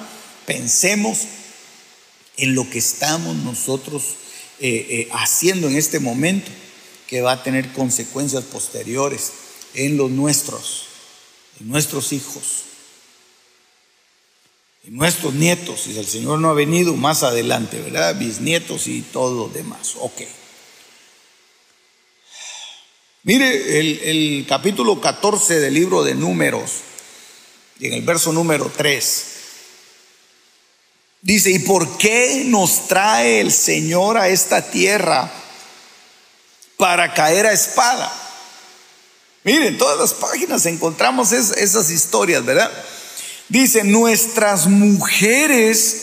pensemos 0.46 1.20
en 2.36 2.54
lo 2.54 2.70
que 2.70 2.80
estamos 2.80 3.38
nosotros 3.38 4.04
eh, 4.60 4.86
eh, 4.90 5.10
haciendo 5.14 5.70
en 5.70 5.78
este 5.78 6.02
momento, 6.02 6.52
que 7.08 7.22
va 7.22 7.32
a 7.32 7.44
tener 7.44 7.72
consecuencias 7.72 8.44
posteriores 8.44 9.32
en 9.74 9.96
los 9.96 10.12
nuestros, 10.12 10.88
en 11.62 11.70
nuestros 11.70 12.12
hijos, 12.12 12.64
en 14.84 14.98
nuestros 14.98 15.34
nietos, 15.36 15.80
si 15.80 15.98
el 15.98 16.06
Señor 16.06 16.40
no 16.40 16.50
ha 16.50 16.54
venido 16.54 16.94
más 16.98 17.24
adelante, 17.24 17.80
¿verdad? 17.80 18.20
Bisnietos 18.20 18.88
y 18.88 19.02
todo 19.02 19.48
lo 19.48 19.54
demás. 19.54 19.94
Ok. 19.98 20.24
Mire 23.26 23.80
el, 23.80 24.46
capítulo 24.50 25.00
14 25.00 25.62
del 25.62 25.74
libro 25.74 26.04
de 26.04 26.14
números, 26.14 26.72
en 27.80 27.94
el 27.94 28.02
verso 28.02 28.34
número 28.34 28.70
3. 28.76 29.26
Dice, 31.22 31.52
¿y 31.52 31.60
por 31.60 31.98
qué 31.98 32.44
nos 32.46 32.90
trae 32.90 33.40
el 33.40 33.54
Señor 33.54 34.18
a 34.18 34.28
esta 34.28 34.70
tierra 34.70 35.32
para 36.76 37.14
caer 37.14 37.46
a 37.46 37.54
espada? 37.54 38.12
Mire, 39.46 39.68
en 39.68 39.78
todas 39.78 39.98
las 39.98 40.14
páginas 40.14 40.66
encontramos 40.66 41.32
esas 41.32 41.90
historias, 41.92 42.44
¿verdad? 42.44 42.72
Dice, 43.48 43.86
nuestras 43.86 44.68
mujeres 44.68 45.96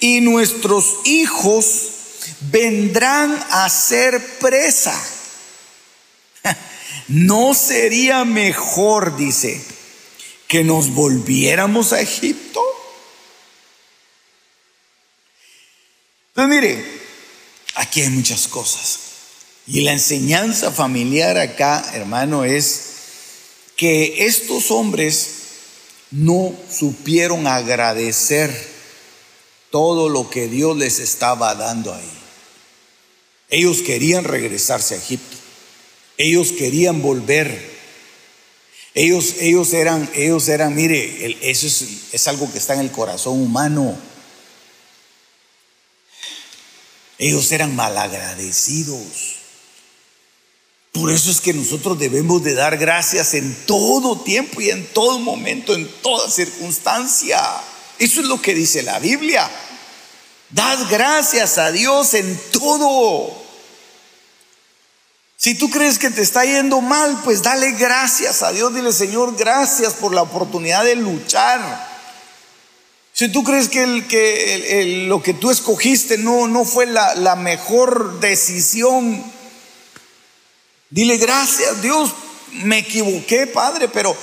y 0.00 0.22
nuestros 0.22 1.00
hijos 1.04 1.88
vendrán 2.50 3.38
a 3.50 3.68
ser 3.68 4.38
presa 4.38 4.98
¿No 7.08 7.54
sería 7.54 8.24
mejor, 8.26 9.16
dice, 9.16 9.60
que 10.46 10.62
nos 10.62 10.90
volviéramos 10.90 11.92
a 11.92 12.00
Egipto? 12.00 12.62
Entonces, 16.28 16.54
mire, 16.54 16.84
aquí 17.74 18.02
hay 18.02 18.10
muchas 18.10 18.46
cosas. 18.46 19.00
Y 19.66 19.80
la 19.80 19.92
enseñanza 19.92 20.70
familiar 20.70 21.38
acá, 21.38 21.84
hermano, 21.94 22.44
es 22.44 22.84
que 23.76 24.26
estos 24.26 24.70
hombres 24.70 25.30
no 26.10 26.54
supieron 26.70 27.46
agradecer 27.46 28.50
todo 29.70 30.08
lo 30.08 30.28
que 30.28 30.48
Dios 30.48 30.76
les 30.76 30.98
estaba 30.98 31.54
dando 31.54 31.94
ahí. 31.94 32.12
Ellos 33.50 33.80
querían 33.82 34.24
regresarse 34.24 34.94
a 34.94 34.98
Egipto. 34.98 35.47
Ellos 36.18 36.52
querían 36.52 37.00
volver. 37.00 37.78
Ellos, 38.94 39.36
ellos 39.40 39.72
eran, 39.72 40.10
ellos 40.14 40.48
eran, 40.48 40.74
mire, 40.74 41.38
eso 41.48 41.66
es, 41.66 41.84
es 42.12 42.28
algo 42.28 42.50
que 42.52 42.58
está 42.58 42.74
en 42.74 42.80
el 42.80 42.90
corazón 42.90 43.40
humano. 43.40 43.96
Ellos 47.18 47.50
eran 47.52 47.74
malagradecidos. 47.74 49.36
Por 50.92 51.12
eso 51.12 51.30
es 51.30 51.40
que 51.40 51.52
nosotros 51.52 51.98
debemos 51.98 52.42
de 52.42 52.54
dar 52.54 52.76
gracias 52.76 53.34
en 53.34 53.54
todo 53.66 54.20
tiempo 54.20 54.60
y 54.60 54.70
en 54.70 54.84
todo 54.86 55.18
momento, 55.20 55.74
en 55.74 55.88
toda 56.02 56.28
circunstancia. 56.28 57.40
Eso 57.98 58.20
es 58.20 58.26
lo 58.26 58.42
que 58.42 58.54
dice 58.54 58.82
la 58.82 58.98
Biblia. 58.98 59.48
Dad 60.50 60.78
gracias 60.90 61.58
a 61.58 61.70
Dios 61.70 62.14
en 62.14 62.40
todo. 62.50 63.47
Si 65.38 65.54
tú 65.54 65.70
crees 65.70 66.00
que 66.00 66.10
te 66.10 66.20
está 66.20 66.44
yendo 66.44 66.80
mal, 66.80 67.20
pues 67.22 67.42
dale 67.42 67.70
gracias 67.70 68.42
a 68.42 68.50
Dios. 68.50 68.74
Dile, 68.74 68.92
Señor, 68.92 69.36
gracias 69.36 69.94
por 69.94 70.12
la 70.12 70.22
oportunidad 70.22 70.84
de 70.84 70.96
luchar. 70.96 71.60
Si 73.12 73.28
tú 73.28 73.44
crees 73.44 73.68
que, 73.68 73.84
el, 73.84 74.08
que 74.08 75.04
lo 75.06 75.22
que 75.22 75.34
tú 75.34 75.52
escogiste 75.52 76.18
no, 76.18 76.48
no 76.48 76.64
fue 76.64 76.86
la, 76.86 77.14
la 77.14 77.36
mejor 77.36 78.18
decisión, 78.18 79.22
dile 80.90 81.18
gracias, 81.18 81.82
Dios, 81.82 82.10
me 82.64 82.78
equivoqué, 82.78 83.46
Padre, 83.46 83.86
pero 83.86 84.16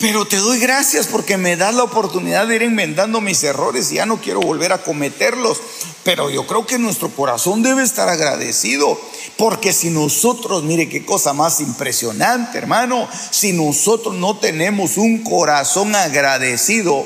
pero 0.00 0.24
te 0.24 0.38
doy 0.38 0.58
gracias 0.58 1.06
porque 1.06 1.36
me 1.36 1.56
das 1.56 1.74
la 1.74 1.82
oportunidad 1.82 2.46
de 2.46 2.56
ir 2.56 2.62
enmendando 2.62 3.20
mis 3.20 3.44
errores 3.44 3.92
y 3.92 3.96
ya 3.96 4.06
no 4.06 4.18
quiero 4.18 4.40
volver 4.40 4.72
a 4.72 4.82
cometerlos. 4.82 5.60
Pero 6.04 6.30
yo 6.30 6.46
creo 6.46 6.66
que 6.66 6.78
nuestro 6.78 7.10
corazón 7.10 7.62
debe 7.62 7.82
estar 7.82 8.08
agradecido. 8.08 8.98
Porque 9.36 9.74
si 9.74 9.90
nosotros, 9.90 10.62
mire 10.62 10.88
qué 10.88 11.04
cosa 11.04 11.34
más 11.34 11.60
impresionante, 11.60 12.56
hermano, 12.56 13.06
si 13.30 13.52
nosotros 13.52 14.14
no 14.14 14.38
tenemos 14.38 14.96
un 14.96 15.22
corazón 15.22 15.94
agradecido, 15.94 17.04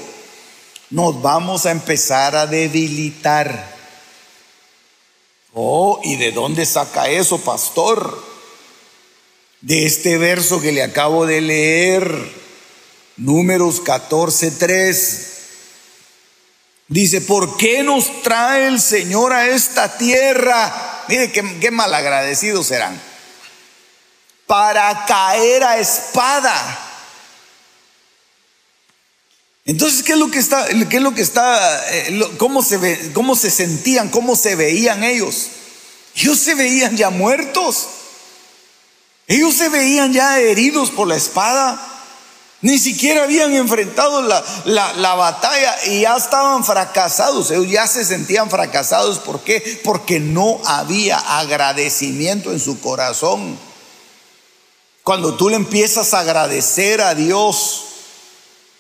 nos 0.91 1.21
vamos 1.21 1.67
a 1.67 1.73
empezar 1.73 2.37
a 2.37 2.47
debilitar. 2.47 3.75
Oh, 5.53 6.01
¿y 6.05 6.15
de 6.15 6.31
dónde 6.31 6.65
saca 6.65 7.09
eso, 7.09 7.39
pastor? 7.39 8.23
De 9.63 9.85
este 9.85 10.17
verso 10.17 10.61
que 10.61 10.71
le 10.71 10.85
acabo 10.85 11.27
de 11.27 11.41
leer. 11.41 12.44
Números 13.17 13.83
14:3. 13.83 15.31
Dice, 16.89 17.21
¿por 17.21 17.57
qué 17.57 17.83
nos 17.83 18.23
trae 18.23 18.67
el 18.67 18.81
Señor 18.81 19.33
a 19.33 19.49
esta 19.49 19.97
tierra? 19.97 21.05
Mire 21.09 21.33
qué, 21.33 21.59
qué 21.61 21.71
malagradecidos 21.71 22.67
serán. 22.67 23.01
Para 24.47 25.07
caer 25.07 25.65
a 25.65 25.79
espada. 25.79 26.91
Entonces, 29.67 30.03
¿qué 30.03 30.13
es 30.13 30.19
lo 30.19 30.31
que 30.31 30.39
está, 30.39 30.67
qué 30.67 30.97
es 30.97 31.03
lo 31.03 31.15
que 31.15 31.23
está, 31.23 31.91
eh, 31.91 32.21
cómo 32.37 32.63
se 32.63 32.77
ve, 32.77 33.13
cómo 33.15 33.35
se 33.35 33.51
sentían, 33.51 34.11
cómo 34.11 34.37
se 34.37 34.57
veían 34.57 35.03
ellos? 35.03 35.49
Ellos 36.17 36.39
se 36.39 36.55
veían 36.55 36.97
ya 36.97 37.09
muertos. 37.09 37.89
Ellos 39.27 39.55
se 39.55 39.71
veían 39.71 40.13
ya 40.13 40.39
heridos 40.39 40.91
por 40.91 41.09
la 41.09 41.17
espada. 41.17 41.94
Ni 42.65 42.79
siquiera 42.79 43.25
habían 43.25 43.53
enfrentado 43.53 44.23
la, 44.23 45.15
batalla 45.17 45.85
y 45.85 46.01
ya 46.01 46.17
estaban 46.17 46.65
fracasados. 46.65 47.51
Ellos 47.51 47.69
ya 47.69 47.87
se 47.87 48.07
sentían 48.07 48.49
fracasados. 48.49 49.19
¿Por 49.19 49.41
qué? 49.41 49.83
Porque 49.85 50.19
no 50.19 50.63
había 50.65 51.19
agradecimiento 51.19 52.53
en 52.53 52.61
su 52.61 52.81
corazón. 52.81 53.59
Cuando 55.03 55.35
tú 55.35 55.51
le 55.51 55.57
empiezas 55.57 56.15
a 56.15 56.21
agradecer 56.21 57.03
a 57.03 57.15
Dios, 57.15 57.83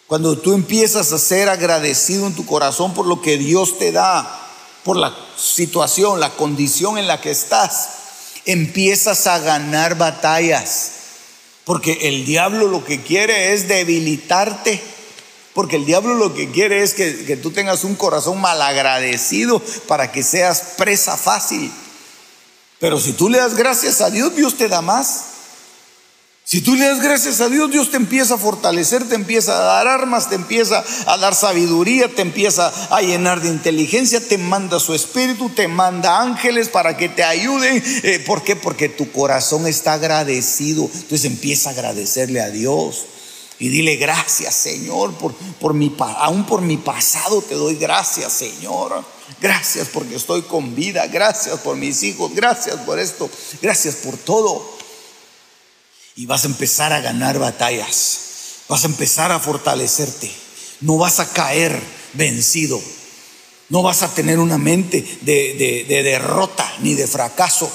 cuando 0.07 0.39
tú 0.39 0.55
empiezas 0.55 1.13
a 1.13 1.19
ser 1.19 1.51
agradecido 1.51 2.27
en 2.27 2.35
tu 2.35 2.47
corazón 2.47 2.95
por 2.95 3.05
lo 3.05 3.21
que 3.21 3.37
Dios 3.37 3.77
te 3.77 3.93
da, 3.93 4.49
por 4.83 4.97
la 4.97 5.15
situación, 5.37 6.21
la 6.21 6.31
condición 6.31 6.97
en 6.97 7.07
la 7.07 7.21
que 7.21 7.33
estás, 7.33 7.91
empiezas 8.47 9.27
a 9.27 9.41
ganar 9.41 9.99
batallas. 9.99 10.94
Porque 11.65 12.09
el 12.09 12.25
diablo 12.25 12.69
lo 12.69 12.85
que 12.85 13.03
quiere 13.03 13.55
es 13.55 13.69
debilitarte. 13.69 14.83
Porque 15.55 15.77
el 15.77 15.87
diablo 15.87 16.15
lo 16.15 16.35
que 16.35 16.51
quiere 16.51 16.83
es 16.83 16.95
que, 16.95 17.25
que 17.25 17.37
tú 17.37 17.51
tengas 17.51 17.85
un 17.85 17.95
corazón 17.95 18.41
malagradecido 18.41 19.61
para 19.87 20.11
que 20.11 20.23
seas 20.23 20.75
presa 20.77 21.17
fácil. 21.17 21.71
Pero 22.81 22.99
si 22.99 23.13
tú 23.13 23.29
le 23.29 23.39
das 23.39 23.55
gracias 23.55 24.01
a 24.01 24.11
Dios, 24.11 24.35
Dios 24.35 24.57
te 24.57 24.69
da 24.69 24.83
más. 24.83 25.34
Si 26.47 26.61
tú 26.61 26.75
le 26.75 26.85
das 26.85 27.01
gracias 27.01 27.41
a 27.41 27.49
Dios, 27.49 27.71
Dios 27.71 27.91
te 27.91 27.97
empieza 27.97 28.35
a 28.35 28.39
fortalecer, 28.39 29.09
te 29.09 29.15
empieza 29.15 29.57
a 29.57 29.65
dar 29.65 29.89
armas, 29.89 30.29
te 30.29 30.35
empieza 30.35 30.85
a 31.07 31.17
dar 31.17 31.35
sabiduría, 31.35 32.15
te 32.15 32.21
empieza 32.21 32.71
a 32.95 33.01
llenar 33.01 33.41
de 33.41 33.49
inteligencia, 33.49 34.21
te 34.21 34.37
manda 34.37 34.79
su 34.79 34.93
espíritu, 34.93 35.49
te 35.49 35.69
manda 35.69 36.21
ángeles 36.21 36.69
para 36.69 36.99
que 36.99 37.09
te 37.09 37.25
ayuden. 37.25 37.83
Eh, 38.03 38.23
¿Por 38.27 38.43
qué? 38.43 38.57
Porque 38.57 38.91
tu 38.91 39.11
corazón 39.11 39.67
está 39.67 39.95
agradecido. 39.95 40.91
Entonces 40.93 41.25
empieza 41.25 41.71
a 41.71 41.73
agradecerle 41.73 42.43
a 42.43 42.51
Dios. 42.51 43.07
Y 43.59 43.69
dile 43.69 43.97
gracias, 43.97 44.55
Señor, 44.55 45.15
por, 45.15 45.35
por 45.35 45.73
mi, 45.73 45.97
aún 45.99 46.45
por 46.45 46.61
mi 46.61 46.77
pasado 46.77 47.41
te 47.41 47.55
doy 47.55 47.77
gracias, 47.77 48.31
Señor. 48.35 49.03
Gracias 49.41 49.89
porque 49.89 50.17
estoy 50.17 50.43
con 50.43 50.75
vida. 50.75 51.07
Gracias 51.07 51.59
por 51.61 51.77
mis 51.77 52.03
hijos. 52.03 52.35
Gracias 52.35 52.77
por 52.81 52.99
esto. 52.99 53.31
Gracias 53.63 53.95
por 53.97 54.19
todo 54.19 54.74
y 56.17 56.27
vas 56.27 56.45
a 56.45 56.49
empezar 56.49 56.93
a 56.93 57.01
ganar 57.01 57.39
batallas, 57.39 58.19
vas 58.69 58.85
a 58.85 58.87
empezar 58.87 59.33
a 59.33 59.41
fortalecerte, 59.41 60.31
no 60.81 60.97
vas 60.97 61.21
a 61.21 61.29
caer 61.33 61.81
vencido, 62.13 62.81
no 63.69 63.83
vas 63.83 64.03
a 64.03 64.15
tener 64.15 64.39
una 64.39 64.59
mente 64.59 65.03
de, 65.23 65.85
derrota 65.89 66.71
ni 66.81 66.95
de 66.95 67.07
fracaso, 67.07 67.71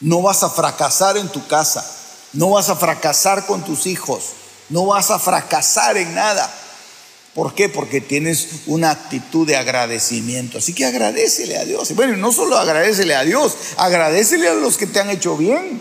no 0.00 0.22
vas 0.22 0.42
a 0.42 0.50
fracasar 0.50 1.16
en 1.16 1.28
tu 1.28 1.46
casa, 1.46 1.84
no 2.32 2.50
vas 2.50 2.70
a 2.70 2.76
fracasar 2.76 3.46
con 3.46 3.64
tus 3.64 3.86
hijos, 3.86 4.24
no 4.70 4.86
vas 4.86 5.10
a 5.10 5.18
fracasar 5.18 5.96
en 5.96 6.14
nada. 6.14 6.56
¿Por 7.34 7.54
qué? 7.54 7.68
Porque 7.68 8.00
tienes 8.00 8.48
una 8.66 8.90
actitud 8.90 9.46
de 9.46 9.56
agradecimiento. 9.56 10.58
Así 10.58 10.72
que 10.72 10.84
agradecele 10.84 11.58
a 11.58 11.64
Dios. 11.64 11.94
Bueno, 11.94 12.16
no 12.16 12.32
solo 12.32 12.58
agradecele 12.58 13.14
a 13.14 13.22
Dios, 13.22 13.54
agradecele 13.76 14.48
a 14.48 14.54
los 14.54 14.76
que 14.76 14.86
te 14.86 14.98
han 14.98 15.10
hecho 15.10 15.36
bien. 15.36 15.80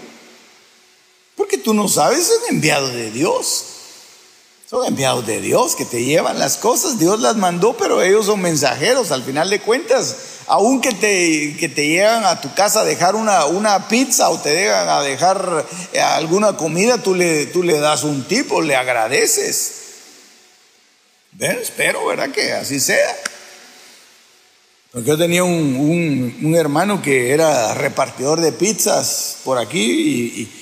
Porque 1.40 1.58
tú 1.58 1.74
no 1.74 1.88
sabes, 1.88 2.28
son 2.28 2.54
enviados 2.54 2.92
de 2.92 3.12
Dios. 3.12 3.64
Son 4.70 4.86
enviados 4.86 5.26
de 5.26 5.40
Dios 5.40 5.74
que 5.74 5.86
te 5.86 6.04
llevan 6.04 6.38
las 6.38 6.58
cosas. 6.58 7.00
Dios 7.00 7.22
las 7.22 7.38
mandó, 7.38 7.78
pero 7.78 8.02
ellos 8.02 8.26
son 8.26 8.42
mensajeros. 8.42 9.12
Al 9.12 9.24
final 9.24 9.50
de 9.50 9.62
cuentas, 9.62 10.18
aunque 10.48 10.92
te, 10.92 11.56
que 11.58 11.70
te 11.70 11.88
llegan 11.88 12.26
a 12.26 12.42
tu 12.42 12.54
casa 12.56 12.82
a 12.82 12.84
dejar 12.84 13.16
una, 13.16 13.46
una 13.46 13.88
pizza 13.88 14.30
o 14.30 14.38
te 14.38 14.54
llegan 14.54 14.90
a 14.90 15.02
dejar 15.02 15.66
eh, 15.94 16.02
alguna 16.02 16.58
comida, 16.58 17.02
tú 17.02 17.16
le, 17.16 17.46
tú 17.46 17.64
le 17.64 17.80
das 17.80 18.04
un 18.04 18.26
tipo, 18.26 18.62
le 18.62 18.76
agradeces. 18.76 19.76
¿Ven? 21.32 21.58
Espero, 21.62 22.06
¿verdad? 22.06 22.32
Que 22.32 22.52
así 22.52 22.82
sea. 22.82 23.16
Porque 24.92 25.08
yo 25.08 25.18
tenía 25.18 25.46
un, 25.46 26.38
un, 26.44 26.56
hermano 26.56 27.02
que 27.02 27.32
era 27.32 27.74
repartidor 27.76 28.42
de 28.42 28.52
pizzas 28.52 29.38
por 29.46 29.58
aquí 29.58 29.80
y 29.80 30.59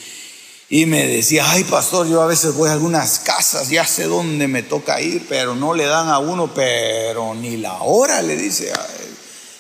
me 0.70 1.08
decía, 1.08 1.50
ay 1.50 1.64
pastor, 1.64 2.08
yo 2.08 2.22
a 2.22 2.28
veces 2.28 2.54
voy 2.54 2.70
a 2.70 2.74
algunas 2.74 3.20
casas, 3.20 3.70
ya 3.70 3.86
sé 3.86 4.04
dónde 4.04 4.48
me 4.48 4.64
toca 4.64 5.00
ir, 5.00 5.26
pero 5.30 5.56
no 5.56 5.74
le 5.74 5.86
dan 5.86 6.10
a 6.10 6.20
uno, 6.20 6.54
pero 6.54 7.34
ni 7.36 7.58
la 7.58 7.82
hora, 7.84 8.22
le 8.22 8.36
dice, 8.36 8.74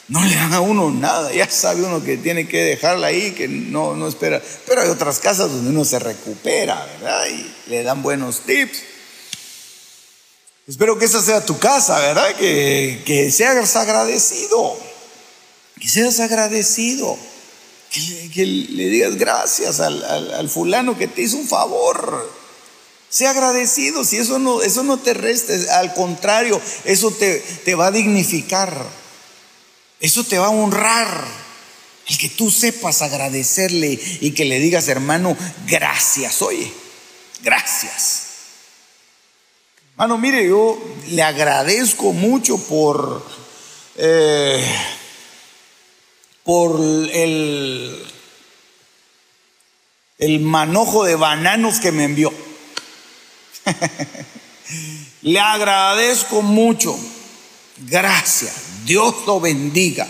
no 0.10 0.24
le 0.24 0.36
dan 0.36 0.54
a 0.54 0.62
uno 0.62 0.92
nada, 0.92 1.34
ya 1.34 1.50
sabe 1.50 1.84
uno 1.84 2.04
que 2.04 2.18
tiene 2.18 2.48
que 2.48 2.64
dejarla 2.64 3.08
ahí, 3.08 3.32
que 3.32 3.48
no, 3.48 3.94
no 3.96 4.08
espera. 4.08 4.42
Pero 4.66 4.82
hay 4.82 4.90
otras 4.90 5.20
casas 5.20 5.50
donde 5.50 5.70
uno 5.70 5.86
se 5.86 6.00
recupera, 6.00 6.86
¿verdad? 7.00 7.26
Y 7.28 7.70
le 7.70 7.84
dan 7.84 8.02
buenos 8.02 8.42
tips. 8.42 8.84
Espero 10.68 10.98
que 10.98 11.06
esa 11.06 11.22
sea 11.22 11.46
tu 11.46 11.58
casa, 11.58 12.00
¿verdad? 12.00 12.36
Que, 12.36 13.02
que 13.06 13.32
seas 13.32 13.76
agradecido, 13.78 14.78
que 15.80 15.88
seas 15.88 16.20
agradecido. 16.20 17.18
Que, 17.92 18.46
le 18.46 18.90
digas 18.90 19.16
gracias 19.16 19.80
al, 19.80 20.50
fulano 20.50 20.98
que 20.98 21.08
te 21.08 21.22
hizo 21.22 21.38
un 21.38 21.48
favor. 21.48 22.32
Sea 23.10 23.32
agradecido, 23.32 24.04
si 24.04 24.18
eso 24.18 24.38
no, 24.38 24.62
eso 24.62 24.84
no 24.84 24.98
te 24.98 25.14
resta, 25.14 25.80
al 25.80 25.94
contrario, 25.94 26.60
eso 26.84 27.10
te, 27.12 27.40
te 27.64 27.74
va 27.74 27.88
a 27.88 27.92
dignificar, 27.92 28.86
eso 30.00 30.24
te 30.26 30.38
va 30.38 30.48
a 30.48 30.52
honrar. 30.52 31.26
El 32.08 32.18
que 32.18 32.30
tú 32.30 32.50
sepas 32.52 33.02
agradecerle 33.02 34.00
y 34.22 34.32
que 34.32 34.46
le 34.46 34.60
digas, 34.60 34.88
hermano, 34.88 35.38
gracias, 35.66 36.42
oye, 36.42 36.72
gracias. 37.44 38.28
Hermano, 39.92 40.18
mire, 40.18 40.48
yo 40.48 40.78
le 41.08 41.24
agradezco 41.24 42.14
mucho 42.14 42.58
por... 42.58 43.26
Eh, 43.96 44.64
por 46.48 46.80
el, 46.80 48.02
el 50.18 50.40
manojo 50.40 51.04
de 51.04 51.18
bananos 51.18 51.82
que 51.82 51.92
me 51.92 52.06
envió. 52.06 52.34
Le 55.24 55.42
agradezco 55.42 56.42
mucho. 56.42 56.98
Gracias. 57.80 58.86
Dios 58.86 59.14
lo 59.26 59.42
bendiga. 59.42 60.08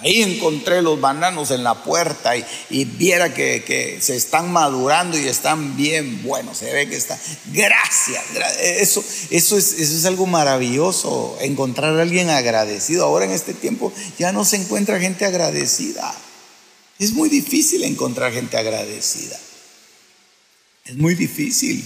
Ahí 0.00 0.22
encontré 0.22 0.80
los 0.82 1.00
bananos 1.00 1.50
en 1.50 1.64
la 1.64 1.82
puerta 1.82 2.32
y, 2.36 2.84
viera 2.84 3.34
que, 3.34 3.98
se 4.00 4.16
están 4.16 4.52
madurando 4.52 5.18
y 5.18 5.26
están 5.26 5.76
bien 5.76 6.22
buenos. 6.22 6.58
Se 6.58 6.72
ve 6.72 6.88
que 6.88 6.96
está. 6.96 7.18
Gracias. 7.52 8.24
Eso, 8.60 9.04
eso, 9.30 9.58
es, 9.58 9.72
eso 9.72 9.96
es 9.96 10.04
algo 10.04 10.26
maravilloso. 10.26 11.36
Encontrar 11.40 11.98
a 11.98 12.02
alguien 12.02 12.30
agradecido. 12.30 13.04
Ahora 13.04 13.24
en 13.24 13.32
este 13.32 13.54
tiempo 13.54 13.92
ya 14.18 14.32
no 14.32 14.44
se 14.44 14.56
encuentra 14.56 15.00
gente 15.00 15.24
agradecida. 15.24 16.14
Es 16.98 17.12
muy 17.12 17.28
difícil 17.28 17.84
encontrar 17.84 18.32
gente 18.32 18.56
agradecida. 18.56 19.38
Es 20.84 20.96
muy 20.96 21.14
difícil 21.14 21.84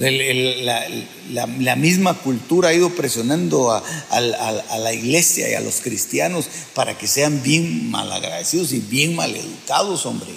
la, 0.00 1.76
misma 1.76 2.14
cultura 2.14 2.70
ha 2.70 2.74
ido 2.74 2.90
presionando 2.90 3.70
a, 3.70 3.82
la 4.20 4.92
iglesia 4.94 5.50
y 5.50 5.54
a 5.54 5.60
los 5.60 5.80
cristianos 5.82 6.46
para 6.74 6.96
que 6.96 7.06
sean 7.06 7.42
bien 7.42 7.90
malagradecidos 7.90 8.72
y 8.72 8.80
bien 8.80 9.14
maleducados, 9.14 10.06
hombre. 10.06 10.30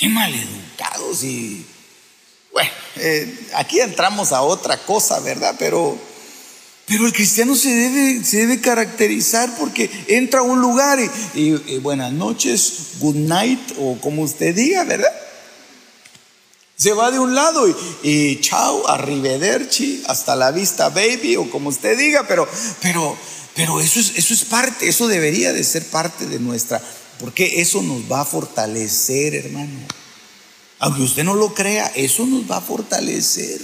Bien 0.00 0.12
maleducados 0.12 1.24
y... 1.24 1.66
Bueno, 2.52 2.70
eh, 2.96 3.48
aquí 3.54 3.80
entramos 3.80 4.30
a 4.30 4.42
otra 4.42 4.76
cosa, 4.78 5.18
¿verdad? 5.18 5.56
Pero, 5.58 5.98
pero 6.86 7.06
el 7.06 7.12
cristiano 7.12 7.56
se 7.56 7.70
debe, 7.74 8.24
se 8.24 8.46
debe 8.46 8.60
caracterizar 8.60 9.52
porque 9.58 9.90
entra 10.06 10.40
a 10.40 10.44
un 10.44 10.60
lugar 10.60 11.00
y 11.34 11.78
buenas 11.78 12.12
noches, 12.12 12.98
good 13.00 13.16
night 13.16 13.58
o 13.80 13.98
como 14.00 14.22
usted 14.22 14.54
diga, 14.54 14.84
¿verdad? 14.84 15.23
Se 16.84 16.92
va 16.92 17.10
de 17.10 17.18
un 17.18 17.34
lado 17.34 17.66
y, 17.66 17.74
y 18.02 18.40
chao, 18.42 18.86
arrivederci, 18.86 20.02
hasta 20.06 20.36
la 20.36 20.50
vista, 20.50 20.90
baby, 20.90 21.36
o 21.36 21.48
como 21.48 21.70
usted 21.70 21.96
diga, 21.96 22.28
pero, 22.28 22.46
pero, 22.82 23.16
pero 23.54 23.80
eso 23.80 23.98
es, 24.00 24.12
eso 24.16 24.34
es 24.34 24.44
parte, 24.44 24.86
eso 24.86 25.08
debería 25.08 25.54
de 25.54 25.64
ser 25.64 25.86
parte 25.86 26.26
de 26.26 26.38
nuestra, 26.38 26.82
porque 27.18 27.62
eso 27.62 27.82
nos 27.82 28.02
va 28.02 28.20
a 28.20 28.24
fortalecer, 28.26 29.34
hermano. 29.34 29.80
Aunque 30.78 31.00
usted 31.00 31.24
no 31.24 31.32
lo 31.32 31.54
crea, 31.54 31.90
eso 31.96 32.26
nos 32.26 32.50
va 32.50 32.58
a 32.58 32.60
fortalecer. 32.60 33.62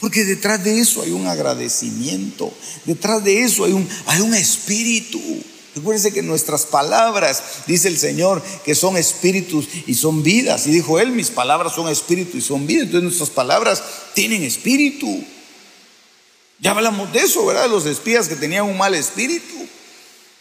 Porque 0.00 0.24
detrás 0.24 0.64
de 0.64 0.80
eso 0.80 1.00
hay 1.02 1.12
un 1.12 1.28
agradecimiento, 1.28 2.52
detrás 2.84 3.22
de 3.22 3.44
eso 3.44 3.66
hay 3.66 3.72
un, 3.72 3.88
hay 4.06 4.20
un 4.20 4.34
espíritu. 4.34 5.20
Recuérdense 5.74 6.12
que 6.12 6.22
nuestras 6.22 6.66
palabras, 6.66 7.42
dice 7.66 7.88
el 7.88 7.98
Señor, 7.98 8.42
que 8.64 8.74
son 8.74 8.96
espíritus 8.96 9.66
y 9.86 9.94
son 9.94 10.22
vidas. 10.22 10.66
Y 10.66 10.70
dijo 10.70 10.98
Él, 10.98 11.12
mis 11.12 11.30
palabras 11.30 11.74
son 11.74 11.88
espíritu 11.88 12.36
y 12.36 12.42
son 12.42 12.66
vida. 12.66 12.82
Entonces 12.82 13.04
nuestras 13.04 13.30
palabras 13.30 13.82
tienen 14.14 14.42
espíritu. 14.42 15.24
Ya 16.58 16.72
hablamos 16.72 17.10
de 17.12 17.20
eso, 17.20 17.46
¿verdad? 17.46 17.70
Los 17.70 17.86
espías 17.86 18.28
que 18.28 18.36
tenían 18.36 18.66
un 18.66 18.76
mal 18.76 18.94
espíritu. 18.94 19.54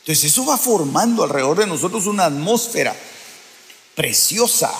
Entonces 0.01 0.25
eso 0.25 0.45
va 0.45 0.57
formando 0.57 1.23
alrededor 1.23 1.59
de 1.59 1.67
nosotros 1.67 2.07
una 2.07 2.25
atmósfera 2.25 2.95
preciosa 3.95 4.71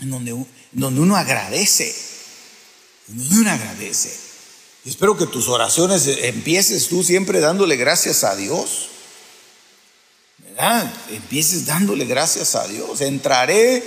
en 0.00 0.10
donde, 0.10 0.36
donde 0.72 1.00
uno 1.00 1.16
agradece. 1.16 1.94
Donde 3.06 3.34
uno 3.36 3.50
agradece. 3.50 4.14
espero 4.84 5.16
que 5.16 5.26
tus 5.26 5.48
oraciones 5.48 6.06
empieces 6.06 6.88
tú 6.88 7.02
siempre 7.02 7.40
dándole 7.40 7.76
gracias 7.76 8.24
a 8.24 8.36
Dios. 8.36 8.90
Empieces 11.10 11.66
dándole 11.66 12.04
gracias 12.04 12.56
a 12.56 12.66
Dios. 12.66 13.00
Entraré 13.00 13.82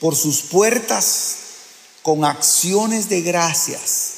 por 0.00 0.16
sus 0.16 0.42
puertas 0.42 1.36
con 2.02 2.24
acciones 2.24 3.08
de 3.08 3.22
gracias. 3.22 4.12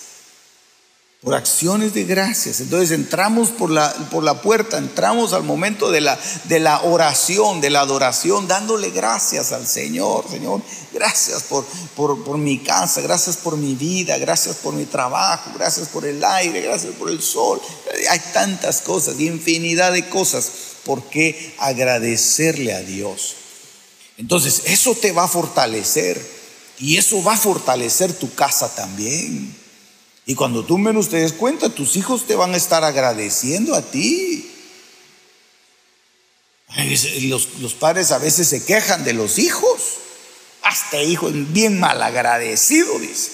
por 1.21 1.35
acciones 1.35 1.95
de 1.95 2.05
gracias. 2.05 2.61
Entonces 2.61 2.93
entramos 2.93 3.51
por 3.51 3.71
la, 3.71 3.93
por 4.11 4.23
la 4.23 4.41
puerta, 4.41 4.79
entramos 4.79 5.33
al 5.33 5.43
momento 5.43 5.91
de 5.91 6.01
la, 6.01 6.17
de 6.45 6.61
la 6.61 6.81
oración, 6.83 7.61
de 7.61 7.71
la 7.71 7.81
adoración, 7.81 8.47
dándole 8.47 8.91
gracias 8.91 9.51
al 9.53 9.67
Señor. 9.67 10.25
Señor, 10.31 10.63
gracias 10.93 11.43
por, 11.43 11.67
por, 11.97 12.23
por, 12.25 12.39
mi 12.39 12.61
casa, 12.61 13.01
gracias 13.01 13.37
por 13.37 13.57
mi 13.57 13.75
vida, 13.75 14.17
gracias 14.17 14.57
por 14.57 14.75
mi 14.75 14.85
trabajo, 14.85 15.51
gracias 15.59 15.89
por 15.89 16.07
el 16.07 16.23
aire, 16.25 16.61
gracias 16.63 16.95
por 16.95 17.11
el 17.11 17.21
sol. 17.21 17.61
Hay 18.11 18.21
tantas 18.33 18.81
cosas, 18.81 19.19
infinidad 19.19 19.93
de 19.93 20.09
cosas 20.09 20.68
por 20.89 21.05
qué 21.11 21.55
agradecerle 21.59 22.73
a 22.73 22.81
Dios. 22.81 23.37
Entonces, 24.17 24.63
eso 24.65 24.95
te 24.95 25.13
va 25.13 25.25
a 25.25 25.29
fortalecer 25.29 26.19
y 26.79 26.97
eso 26.97 27.23
va 27.23 27.35
a 27.35 27.39
fortalecer 27.39 28.15
tu 28.15 28.35
casa 28.35 28.75
también. 28.75 29.55
Y 30.25 30.35
cuando 30.35 30.65
tú 30.65 30.79
menos 30.79 31.11
te 31.11 31.19
des 31.19 31.35
cuenta, 31.35 31.69
tus 31.69 31.97
hijos 31.97 32.27
te 32.27 32.37
van 32.37 32.55
a 32.55 32.57
estar 32.57 32.85
agradeciendo 32.85 33.75
a 33.75 33.83
ti. 33.83 34.51
Los, 37.25 37.59
los 37.61 37.75
padres 37.75 38.11
a 38.11 38.19
veces 38.19 38.49
se 38.49 38.65
quejan 38.65 39.05
de 39.05 39.13
los 39.13 39.39
hijos. 39.39 39.83
Hasta 40.63 41.03
hijo 41.03 41.29
es 41.29 41.53
bien 41.53 41.79
mal 41.79 42.03
agradecido, 42.03 42.99
dice. 42.99 43.33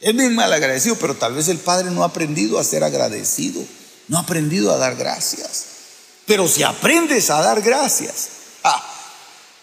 Es 0.00 0.16
bien 0.16 0.34
mal 0.34 0.52
agradecido, 0.52 0.96
pero 0.96 1.14
tal 1.14 1.34
vez 1.34 1.46
el 1.46 1.58
padre 1.58 1.92
no 1.92 2.02
ha 2.02 2.06
aprendido 2.06 2.58
a 2.58 2.64
ser 2.64 2.82
agradecido, 2.82 3.64
no 4.08 4.18
ha 4.18 4.22
aprendido 4.22 4.72
a 4.72 4.76
dar 4.76 4.96
gracias. 4.96 5.71
Pero 6.26 6.48
si 6.48 6.62
aprendes 6.62 7.30
a 7.30 7.40
dar 7.40 7.60
gracias, 7.62 8.28
ah, 8.64 8.82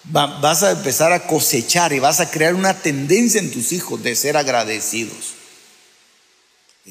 vas 0.04 0.64
a 0.64 0.72
empezar 0.72 1.12
a 1.12 1.26
cosechar 1.28 1.94
y 1.94 2.00
vas 2.00 2.20
a 2.20 2.30
crear 2.30 2.54
una 2.56 2.74
tendencia 2.74 3.40
en 3.40 3.52
tus 3.52 3.72
hijos 3.72 4.02
de 4.04 4.16
ser 4.16 4.38
agradecidos 4.38 5.40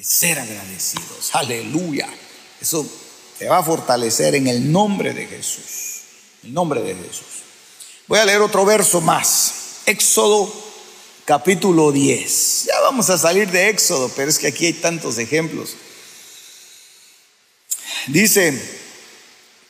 ser 0.03 0.39
agradecidos. 0.39 1.31
Aleluya. 1.33 2.09
Eso 2.61 2.87
te 3.39 3.49
va 3.49 3.59
a 3.59 3.63
fortalecer 3.63 4.35
en 4.35 4.47
el 4.47 4.71
nombre 4.71 5.13
de 5.13 5.27
Jesús. 5.27 6.03
En 6.43 6.49
el 6.51 6.55
nombre 6.55 6.83
de 6.83 6.95
Jesús. 6.95 7.43
Voy 8.07 8.19
a 8.19 8.25
leer 8.25 8.41
otro 8.41 8.65
verso 8.65 9.01
más. 9.01 9.81
Éxodo 9.87 10.53
capítulo 11.25 11.93
10. 11.93 12.65
Ya 12.67 12.81
vamos 12.81 13.11
a 13.11 13.19
salir 13.19 13.51
de 13.51 13.69
Éxodo, 13.69 14.11
pero 14.17 14.31
es 14.31 14.39
que 14.39 14.49
aquí 14.49 14.67
hay 14.67 14.73
tantos 14.75 15.19
ejemplos. 15.19 15.75
Dice, 18.07 18.78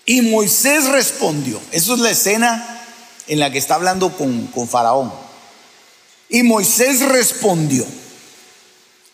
y 0.08 0.22
Moisés 0.22 0.88
respondió. 0.88 1.60
Eso 1.70 1.92
es 1.92 2.00
la 2.00 2.10
escena 2.10 2.82
en 3.26 3.38
la 3.38 3.52
que 3.52 3.58
está 3.58 3.74
hablando 3.74 4.16
con, 4.16 4.46
con 4.46 4.66
Faraón. 4.66 5.12
Y 6.30 6.42
Moisés 6.44 7.00
respondió 7.02 7.86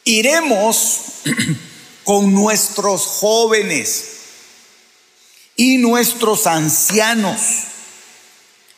iremos 0.04 1.00
con 2.04 2.32
nuestros 2.32 3.06
jóvenes 3.06 4.04
y 5.56 5.78
nuestros 5.78 6.46
ancianos. 6.46 7.40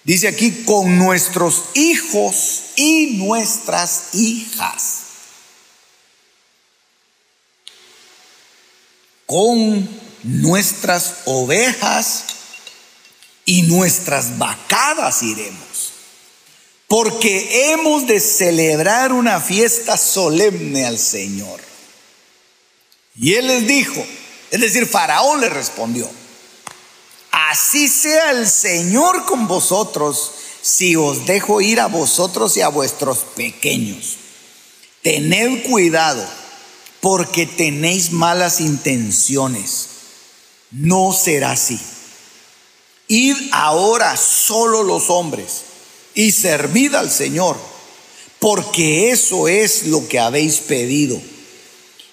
Dice 0.02 0.28
aquí, 0.28 0.64
con 0.64 0.96
nuestros 0.96 1.64
hijos 1.74 2.62
y 2.76 3.18
nuestras 3.18 4.14
hijas. 4.14 5.02
Con 9.26 10.05
nuestras 10.26 11.14
ovejas 11.24 12.24
y 13.44 13.62
nuestras 13.62 14.38
vacadas 14.38 15.22
iremos 15.22 15.66
porque 16.88 17.72
hemos 17.72 18.06
de 18.06 18.20
celebrar 18.20 19.12
una 19.12 19.40
fiesta 19.40 19.96
solemne 19.96 20.86
al 20.86 20.98
Señor. 20.98 21.60
Y 23.16 23.34
él 23.34 23.46
les 23.46 23.66
dijo, 23.66 24.04
es 24.50 24.60
decir, 24.60 24.86
Faraón 24.86 25.40
le 25.40 25.48
respondió, 25.48 26.08
así 27.32 27.88
sea 27.88 28.30
el 28.30 28.48
Señor 28.48 29.24
con 29.24 29.48
vosotros 29.48 30.32
si 30.62 30.96
os 30.96 31.26
dejo 31.26 31.60
ir 31.60 31.80
a 31.80 31.86
vosotros 31.86 32.56
y 32.56 32.60
a 32.60 32.68
vuestros 32.68 33.18
pequeños. 33.34 34.16
Tened 35.02 35.62
cuidado 35.68 36.26
porque 37.00 37.46
tenéis 37.46 38.12
malas 38.12 38.60
intenciones. 38.60 39.88
No 40.70 41.12
será 41.12 41.52
así. 41.52 41.78
Id 43.08 43.36
ahora 43.52 44.16
solo 44.16 44.82
los 44.82 45.10
hombres 45.10 45.62
y 46.14 46.32
servid 46.32 46.94
al 46.94 47.10
Señor, 47.10 47.56
porque 48.38 49.10
eso 49.10 49.48
es 49.48 49.84
lo 49.86 50.08
que 50.08 50.18
habéis 50.18 50.58
pedido. 50.58 51.20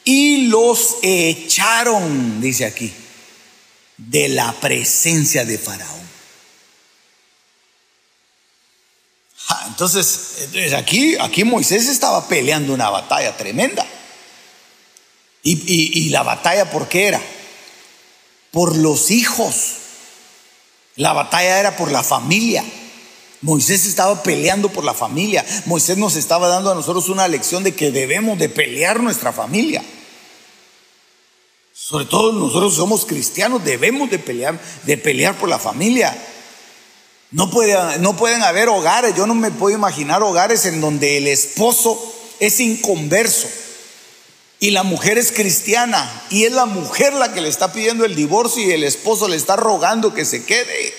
Y 0.03 0.47
los 0.47 0.97
echaron, 1.01 2.41
dice 2.41 2.65
aquí, 2.65 2.93
de 3.97 4.29
la 4.29 4.51
presencia 4.59 5.45
de 5.45 5.57
Faraón. 5.57 6.03
entonces, 9.67 10.73
aquí, 10.75 11.15
aquí 11.19 11.43
Moisés 11.43 11.87
estaba 11.87 12.27
peleando 12.27 12.73
una 12.73 12.89
batalla 12.89 13.35
tremenda. 13.35 13.85
Y, 15.41 15.99
y 16.05 16.09
la 16.09 16.23
batalla, 16.23 16.69
¿por 16.69 16.87
qué 16.87 17.07
era? 17.07 17.21
Por 18.53 18.77
los 18.77 19.09
hijos. 19.09 19.73
La 20.95 21.11
batalla 21.11 21.59
era 21.59 21.75
por 21.75 21.91
la 21.91 22.03
familia. 22.03 22.63
Moisés 23.41 23.87
estaba 23.87 24.21
peleando 24.21 24.69
por 24.69 24.83
la 24.83 24.93
familia. 24.93 25.43
Moisés 25.65 25.97
nos 25.97 26.15
estaba 26.15 26.47
dando 26.47 26.71
a 26.71 26.75
nosotros 26.75 27.09
una 27.09 27.27
lección 27.27 27.63
de 27.63 27.73
que 27.73 27.89
debemos 27.89 28.37
de 28.37 28.49
pelear 28.49 29.01
nuestra 29.01 29.33
familia. 29.33 29.83
Sobre 31.73 32.05
todo 32.05 32.31
nosotros 32.31 32.75
somos 32.75 33.05
cristianos, 33.05 33.65
debemos 33.65 34.11
de 34.11 34.19
pelear, 34.19 34.61
de 34.83 34.97
pelear 34.97 35.35
por 35.35 35.49
la 35.49 35.57
familia. 35.57 36.15
No, 37.31 37.49
puede, 37.49 37.97
no 37.97 38.15
pueden 38.15 38.43
haber 38.43 38.69
hogares, 38.69 39.15
yo 39.15 39.25
no 39.25 39.33
me 39.33 39.49
puedo 39.49 39.75
imaginar 39.75 40.21
hogares 40.21 40.67
en 40.67 40.79
donde 40.79 41.17
el 41.17 41.27
esposo 41.27 41.99
es 42.39 42.59
inconverso 42.59 43.47
y 44.63 44.71
la 44.71 44.83
mujer 44.83 45.17
es 45.17 45.33
cristiana 45.33 46.09
y 46.29 46.45
es 46.45 46.53
la 46.53 46.65
mujer 46.65 47.11
la 47.11 47.33
que 47.33 47.41
le 47.41 47.49
está 47.49 47.73
pidiendo 47.73 48.05
el 48.05 48.15
divorcio 48.15 48.63
y 48.63 48.71
el 48.71 48.85
esposo 48.85 49.27
le 49.27 49.35
está 49.35 49.57
rogando 49.57 50.13
que 50.13 50.23
se 50.23 50.45
quede. 50.45 50.93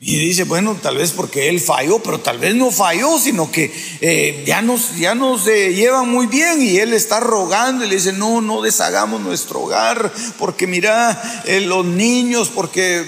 Y 0.00 0.18
dice, 0.18 0.44
bueno, 0.44 0.76
tal 0.82 0.98
vez 0.98 1.12
porque 1.12 1.48
él 1.48 1.58
falló, 1.58 2.00
pero 2.00 2.20
tal 2.20 2.38
vez 2.38 2.54
no 2.54 2.70
falló, 2.70 3.18
sino 3.18 3.50
que 3.50 3.72
eh, 4.02 4.44
ya 4.46 4.60
nos, 4.60 4.94
ya 4.98 5.14
eh, 5.46 5.72
llevan 5.72 6.10
muy 6.10 6.26
bien 6.26 6.60
y 6.60 6.76
él 6.76 6.92
está 6.92 7.20
rogando 7.20 7.82
y 7.82 7.88
le 7.88 7.94
dice, 7.94 8.12
no, 8.12 8.42
no 8.42 8.60
deshagamos 8.60 9.22
nuestro 9.22 9.62
hogar, 9.62 10.12
porque 10.38 10.66
mira, 10.66 11.42
eh, 11.46 11.62
los 11.62 11.86
niños, 11.86 12.50
porque 12.54 13.06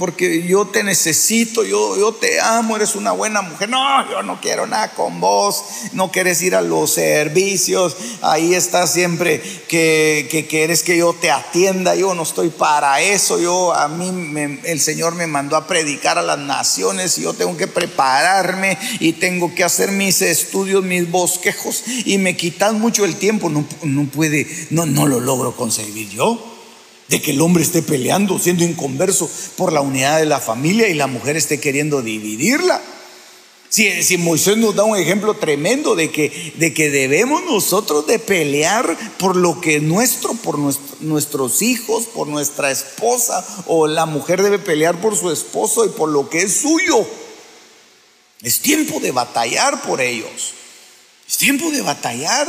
porque 0.00 0.42
yo 0.48 0.64
te 0.64 0.82
necesito, 0.82 1.62
yo, 1.62 1.94
yo 1.98 2.12
te 2.12 2.40
amo, 2.40 2.74
eres 2.74 2.96
una 2.96 3.12
buena 3.12 3.42
mujer. 3.42 3.68
No, 3.68 4.10
yo 4.10 4.22
no 4.22 4.40
quiero 4.40 4.66
nada 4.66 4.94
con 4.94 5.20
vos, 5.20 5.62
no 5.92 6.10
quieres 6.10 6.40
ir 6.40 6.54
a 6.54 6.62
los 6.62 6.94
servicios, 6.94 7.98
ahí 8.22 8.54
estás 8.54 8.94
siempre 8.94 9.42
que, 9.68 10.26
que 10.30 10.46
quieres 10.46 10.82
que 10.82 10.96
yo 10.96 11.12
te 11.12 11.30
atienda, 11.30 11.94
yo 11.96 12.14
no 12.14 12.22
estoy 12.22 12.48
para 12.48 13.02
eso, 13.02 13.38
yo 13.38 13.74
a 13.74 13.88
mí 13.88 14.58
el 14.64 14.80
Señor 14.80 15.16
me 15.16 15.26
mandó 15.26 15.54
a 15.54 15.66
predicar 15.66 16.16
a 16.16 16.22
las 16.22 16.38
naciones 16.38 17.18
y 17.18 17.22
yo 17.24 17.34
tengo 17.34 17.58
que 17.58 17.66
prepararme 17.66 18.78
y 19.00 19.12
tengo 19.12 19.54
que 19.54 19.64
hacer 19.64 19.92
mis 19.92 20.22
estudios, 20.22 20.82
mis 20.82 21.10
bosquejos. 21.10 21.84
Y 22.06 22.16
me 22.16 22.38
quitan 22.38 22.80
mucho 22.80 23.04
el 23.04 23.16
tiempo, 23.16 23.50
no, 23.50 23.66
no 23.82 24.04
puede, 24.06 24.46
no, 24.70 24.86
no 24.86 25.06
lo 25.06 25.20
logro 25.20 25.54
concebir 25.54 26.08
yo 26.08 26.49
de 27.10 27.20
que 27.20 27.32
el 27.32 27.40
hombre 27.40 27.64
esté 27.64 27.82
peleando, 27.82 28.38
siendo 28.38 28.62
inconverso 28.62 29.28
por 29.56 29.72
la 29.72 29.80
unidad 29.80 30.20
de 30.20 30.26
la 30.26 30.38
familia 30.38 30.88
y 30.88 30.94
la 30.94 31.08
mujer 31.08 31.36
esté 31.36 31.58
queriendo 31.58 32.02
dividirla. 32.02 32.80
Si, 33.68 34.02
si, 34.04 34.16
Moisés 34.16 34.56
nos 34.56 34.76
da 34.76 34.84
un 34.84 34.96
ejemplo 34.96 35.34
tremendo 35.34 35.96
de 35.96 36.10
que, 36.10 36.52
de 36.56 36.72
que 36.72 36.90
debemos 36.90 37.44
nosotros 37.44 38.06
de 38.06 38.20
pelear 38.20 38.96
por 39.18 39.34
lo 39.34 39.60
que 39.60 39.76
es 39.76 39.82
nuestro, 39.82 40.34
por 40.34 40.58
nuestros 41.00 41.62
hijos, 41.62 42.04
por 42.06 42.28
nuestra 42.28 42.70
esposa, 42.70 43.44
o 43.66 43.88
la 43.88 44.06
mujer 44.06 44.42
debe 44.42 44.60
pelear 44.60 45.00
por 45.00 45.16
su 45.16 45.32
esposo 45.32 45.84
y 45.84 45.88
por 45.88 46.08
lo 46.10 46.30
que 46.30 46.42
es 46.42 46.60
suyo. 46.60 47.06
Es 48.42 48.60
tiempo 48.60 49.00
de 49.00 49.10
batallar 49.10 49.82
por 49.82 50.00
ellos. 50.00 50.54
Es 51.28 51.36
tiempo 51.38 51.70
de 51.70 51.82
batallar. 51.82 52.48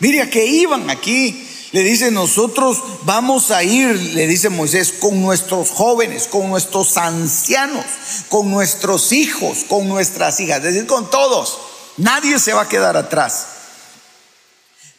Mire 0.00 0.22
a 0.22 0.30
qué 0.30 0.44
iban 0.44 0.90
aquí. 0.90 1.46
Le 1.72 1.82
dice, 1.82 2.10
nosotros 2.10 2.82
vamos 3.04 3.50
a 3.50 3.62
ir, 3.62 3.96
le 4.14 4.26
dice 4.26 4.50
Moisés, 4.50 4.92
con 4.92 5.22
nuestros 5.22 5.70
jóvenes, 5.70 6.26
con 6.26 6.50
nuestros 6.50 6.98
ancianos, 6.98 7.86
con 8.28 8.50
nuestros 8.50 9.12
hijos, 9.12 9.64
con 9.66 9.88
nuestras 9.88 10.38
hijas, 10.40 10.58
es 10.58 10.64
decir, 10.64 10.86
con 10.86 11.10
todos. 11.10 11.58
Nadie 11.96 12.38
se 12.38 12.52
va 12.52 12.62
a 12.62 12.68
quedar 12.68 12.98
atrás. 12.98 13.46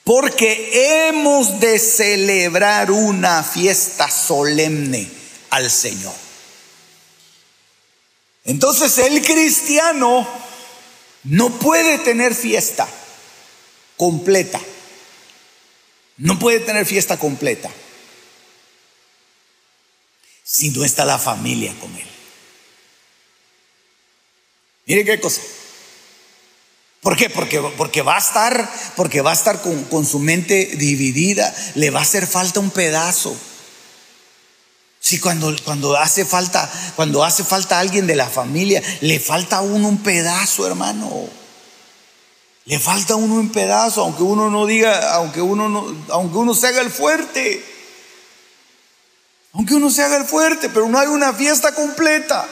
Porque 0.03 1.07
hemos 1.07 1.59
de 1.59 1.77
celebrar 1.77 2.89
una 2.89 3.43
fiesta 3.43 4.09
solemne 4.09 5.09
al 5.51 5.69
Señor. 5.69 6.13
Entonces 8.45 8.97
el 8.97 9.23
cristiano 9.23 10.27
no 11.23 11.49
puede 11.51 11.99
tener 11.99 12.33
fiesta 12.33 12.87
completa. 13.95 14.59
No 16.17 16.37
puede 16.39 16.59
tener 16.59 16.85
fiesta 16.85 17.17
completa 17.17 17.69
si 20.43 20.69
no 20.69 20.83
está 20.83 21.05
la 21.05 21.17
familia 21.17 21.73
con 21.79 21.95
él. 21.95 22.07
Mire 24.85 25.05
qué 25.05 25.19
cosa. 25.19 25.41
¿Por 27.01 27.17
qué? 27.17 27.29
Porque, 27.29 27.59
porque 27.77 28.01
va 28.01 28.15
a 28.15 28.19
estar, 28.19 28.69
porque 28.95 29.21
va 29.21 29.31
a 29.31 29.33
estar 29.33 29.61
con, 29.61 29.83
con 29.85 30.05
su 30.05 30.19
mente 30.19 30.71
dividida, 30.77 31.53
le 31.75 31.89
va 31.89 31.99
a 31.99 32.03
hacer 32.03 32.27
falta 32.27 32.59
un 32.59 32.71
pedazo. 32.71 33.35
Si 34.99 35.19
cuando, 35.19 35.53
cuando 35.65 35.97
hace 35.97 36.23
falta, 36.23 36.71
cuando 36.95 37.25
hace 37.25 37.43
falta 37.43 37.79
alguien 37.79 38.07
de 38.07 38.15
la 38.15 38.29
familia, 38.29 38.81
le 39.01 39.19
falta 39.19 39.57
a 39.57 39.61
uno 39.61 39.89
un 39.89 40.01
pedazo, 40.01 40.65
hermano. 40.65 41.27
Le 42.65 42.79
falta 42.79 43.15
uno 43.15 43.35
un 43.35 43.51
pedazo, 43.51 44.01
aunque 44.01 44.23
uno 44.23 44.49
no 44.49 44.65
diga, 44.65 45.15
aunque 45.15 45.41
uno 45.41 45.67
no, 45.67 45.93
aunque 46.09 46.37
uno 46.37 46.53
se 46.53 46.67
haga 46.67 46.81
el 46.81 46.91
fuerte. 46.91 47.63
Aunque 49.53 49.75
uno 49.75 49.91
se 49.91 50.01
haga 50.01 50.17
el 50.17 50.25
fuerte, 50.25 50.69
pero 50.69 50.87
no 50.87 50.97
hay 50.97 51.07
una 51.07 51.33
fiesta 51.33 51.75
completa. 51.75 52.47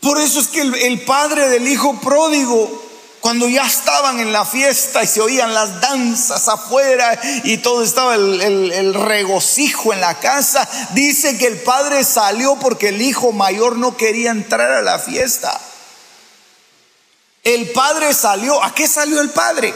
Por 0.00 0.20
eso 0.20 0.40
es 0.40 0.46
que 0.46 0.60
el, 0.60 1.00
padre 1.02 1.48
del 1.48 1.66
hijo 1.66 2.00
pródigo, 2.00 2.86
cuando 3.20 3.48
ya 3.48 3.66
estaban 3.66 4.20
en 4.20 4.32
la 4.32 4.44
fiesta 4.44 5.02
y 5.02 5.06
se 5.08 5.20
oían 5.20 5.52
las 5.52 5.80
danzas 5.80 6.48
afuera 6.48 7.18
y 7.42 7.58
todo 7.58 7.82
estaba 7.82 8.14
el, 8.14 8.94
regocijo 8.94 9.92
en 9.92 10.00
la 10.00 10.18
casa, 10.20 10.66
dice 10.94 11.36
que 11.36 11.48
el 11.48 11.58
padre 11.58 12.04
salió 12.04 12.56
porque 12.56 12.88
el 12.88 13.02
hijo 13.02 13.32
mayor 13.32 13.76
no 13.76 13.96
quería 13.96 14.30
entrar 14.30 14.70
a 14.70 14.82
la 14.82 15.00
fiesta. 15.00 15.60
El 17.48 17.70
padre 17.70 18.12
salió. 18.12 18.62
¿A 18.62 18.74
qué 18.74 18.86
salió 18.86 19.22
el 19.22 19.30
padre? 19.30 19.68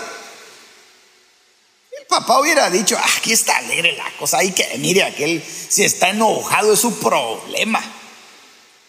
El 1.99 2.07
papá 2.07 2.39
hubiera 2.39 2.69
dicho, 2.69 2.99
ah, 3.01 3.09
aquí 3.17 3.33
está 3.33 3.57
alegre 3.57 3.97
la 3.97 4.05
cosa, 4.19 4.39
ahí 4.39 4.53
que 4.53 4.77
mire, 4.79 5.03
aquel 5.05 5.43
si 5.43 5.83
está 5.83 6.11
enojado 6.11 6.75
es 6.75 6.81
su 6.81 6.99
problema. 6.99 7.83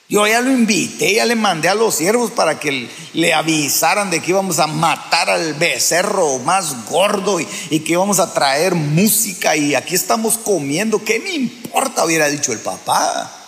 Yo 0.09 0.27
ya 0.27 0.41
lo 0.41 0.51
invité, 0.51 1.13
ya 1.13 1.25
le 1.25 1.35
mandé 1.35 1.69
a 1.69 1.75
los 1.75 1.95
siervos 1.95 2.31
para 2.31 2.59
que 2.59 2.89
le 3.13 3.33
avisaran 3.33 4.11
de 4.11 4.21
que 4.21 4.31
íbamos 4.31 4.59
a 4.59 4.67
matar 4.67 5.29
al 5.29 5.53
becerro 5.53 6.39
más 6.39 6.85
gordo 6.85 7.39
y, 7.39 7.47
y, 7.69 7.79
que 7.79 7.93
íbamos 7.93 8.19
a 8.19 8.33
traer 8.33 8.75
música 8.75 9.55
y 9.55 9.75
aquí 9.75 9.95
estamos 9.95 10.37
comiendo. 10.37 11.01
¿Qué 11.05 11.21
me 11.21 11.31
importa? 11.31 12.03
Hubiera 12.03 12.27
dicho 12.27 12.51
el 12.51 12.59
papá. 12.59 13.42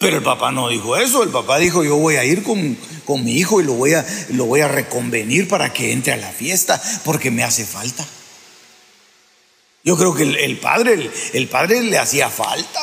Pero 0.00 0.16
el 0.16 0.22
papá 0.24 0.50
no 0.50 0.68
dijo 0.68 0.96
eso, 0.96 1.22
el 1.22 1.28
papá 1.28 1.58
dijo, 1.58 1.84
yo 1.84 1.96
voy 1.96 2.16
a 2.16 2.24
ir 2.24 2.42
con, 2.42 2.76
con 3.04 3.22
mi 3.22 3.34
hijo 3.34 3.60
y 3.60 3.64
lo 3.64 3.74
voy, 3.74 3.94
a, 3.94 4.04
lo 4.30 4.46
voy 4.46 4.62
a 4.62 4.68
reconvenir 4.68 5.46
para 5.46 5.72
que 5.72 5.92
entre 5.92 6.14
a 6.14 6.16
la 6.16 6.32
fiesta 6.32 6.82
porque 7.04 7.30
me 7.30 7.44
hace 7.44 7.64
falta. 7.64 8.04
Yo 9.84 9.96
creo 9.96 10.14
que 10.14 10.22
el, 10.22 10.58
padre, 10.58 11.10
el 11.34 11.48
padre 11.48 11.82
le 11.82 11.98
hacía 11.98 12.28
falta 12.30 12.80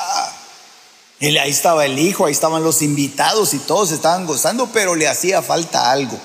ahí 1.20 1.50
estaba 1.50 1.86
el 1.86 1.98
hijo, 1.98 2.26
ahí 2.26 2.32
estaban 2.32 2.64
los 2.64 2.82
invitados 2.82 3.54
y 3.54 3.60
todos 3.60 3.92
estaban 3.92 4.26
gozando, 4.26 4.70
pero 4.72 4.96
le 4.96 5.08
hacía 5.08 5.42
falta 5.42 5.92
algo. 5.92 6.20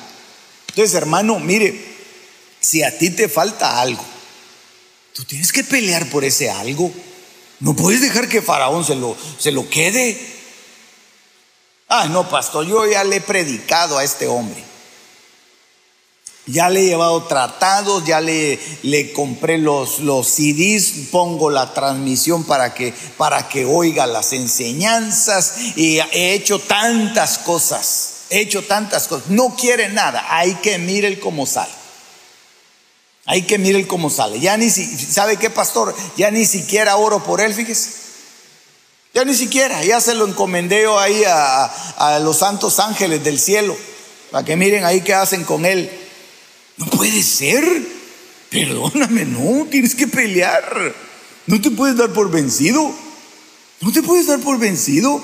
Entonces, 0.68 0.94
hermano, 0.94 1.38
mire, 1.38 1.92
si 2.60 2.82
a 2.82 2.98
ti 2.98 3.10
te 3.10 3.28
falta 3.28 3.80
algo, 3.80 4.04
tú 5.14 5.24
tienes 5.24 5.52
que 5.52 5.64
pelear 5.64 6.08
por 6.10 6.24
ese 6.24 6.50
algo. 6.50 6.92
No 7.60 7.74
puedes 7.74 8.00
dejar 8.00 8.28
que 8.28 8.42
Faraón 8.42 8.84
se 8.84 8.94
lo, 8.94 9.16
se 9.38 9.52
lo 9.52 9.68
quede. 9.68 10.41
Ah, 11.94 12.06
no, 12.08 12.26
pastor, 12.26 12.64
yo 12.64 12.86
ya 12.86 13.04
le 13.04 13.16
he 13.16 13.20
predicado 13.20 13.98
a 13.98 14.04
este 14.04 14.26
hombre. 14.26 14.64
Ya 16.46 16.70
le 16.70 16.80
he 16.80 16.86
llevado 16.86 17.24
tratados, 17.24 18.06
ya 18.06 18.18
le, 18.22 18.58
le 18.82 19.12
compré 19.12 19.58
los, 19.58 19.98
los 19.98 20.26
CDs, 20.26 21.10
pongo 21.10 21.50
la 21.50 21.74
transmisión 21.74 22.44
para 22.44 22.72
que, 22.72 22.94
para 23.18 23.46
que 23.46 23.66
oiga 23.66 24.06
las 24.06 24.32
enseñanzas 24.32 25.76
y 25.76 25.98
he 25.98 26.32
hecho 26.32 26.58
tantas 26.60 27.36
cosas, 27.36 28.22
he 28.30 28.40
hecho 28.40 28.64
tantas 28.64 29.06
cosas. 29.06 29.28
No 29.28 29.54
quiere 29.54 29.90
nada, 29.90 30.24
hay 30.30 30.54
que 30.54 30.78
mirar 30.78 31.18
cómo 31.18 31.44
sale. 31.44 31.72
Hay 33.26 33.42
que 33.42 33.58
mirar 33.58 33.86
cómo 33.86 34.08
sale. 34.08 34.40
Ya 34.40 34.56
ni 34.56 34.70
si, 34.70 34.86
¿sabe 34.86 35.36
qué, 35.36 35.50
pastor? 35.50 35.94
Ya 36.16 36.30
ni 36.30 36.46
siquiera 36.46 36.96
oro 36.96 37.22
por 37.22 37.42
él, 37.42 37.52
fíjese. 37.52 38.01
Ya 39.14 39.24
ni 39.24 39.34
siquiera, 39.34 39.84
ya 39.84 40.00
se 40.00 40.14
lo 40.14 40.26
encomendé 40.26 40.86
ahí 40.98 41.22
a, 41.26 42.18
los 42.22 42.38
santos 42.38 42.78
ángeles 42.78 43.22
del 43.22 43.38
cielo, 43.38 43.76
para 44.30 44.44
que 44.44 44.56
miren 44.56 44.84
ahí 44.84 45.02
qué 45.02 45.14
hacen 45.14 45.44
con 45.44 45.66
él. 45.66 45.90
No 46.78 46.86
puede 46.86 47.22
ser. 47.22 47.64
Perdóname, 48.48 49.26
no, 49.26 49.66
tienes 49.70 49.94
que 49.94 50.06
pelear. 50.06 50.94
No 51.46 51.60
te 51.60 51.70
puedes 51.70 51.96
dar 51.96 52.12
por 52.12 52.30
vencido. 52.30 52.90
No 53.80 53.92
te 53.92 54.02
puedes 54.02 54.26
dar 54.26 54.38
por 54.40 54.58
vencido. 54.58 55.22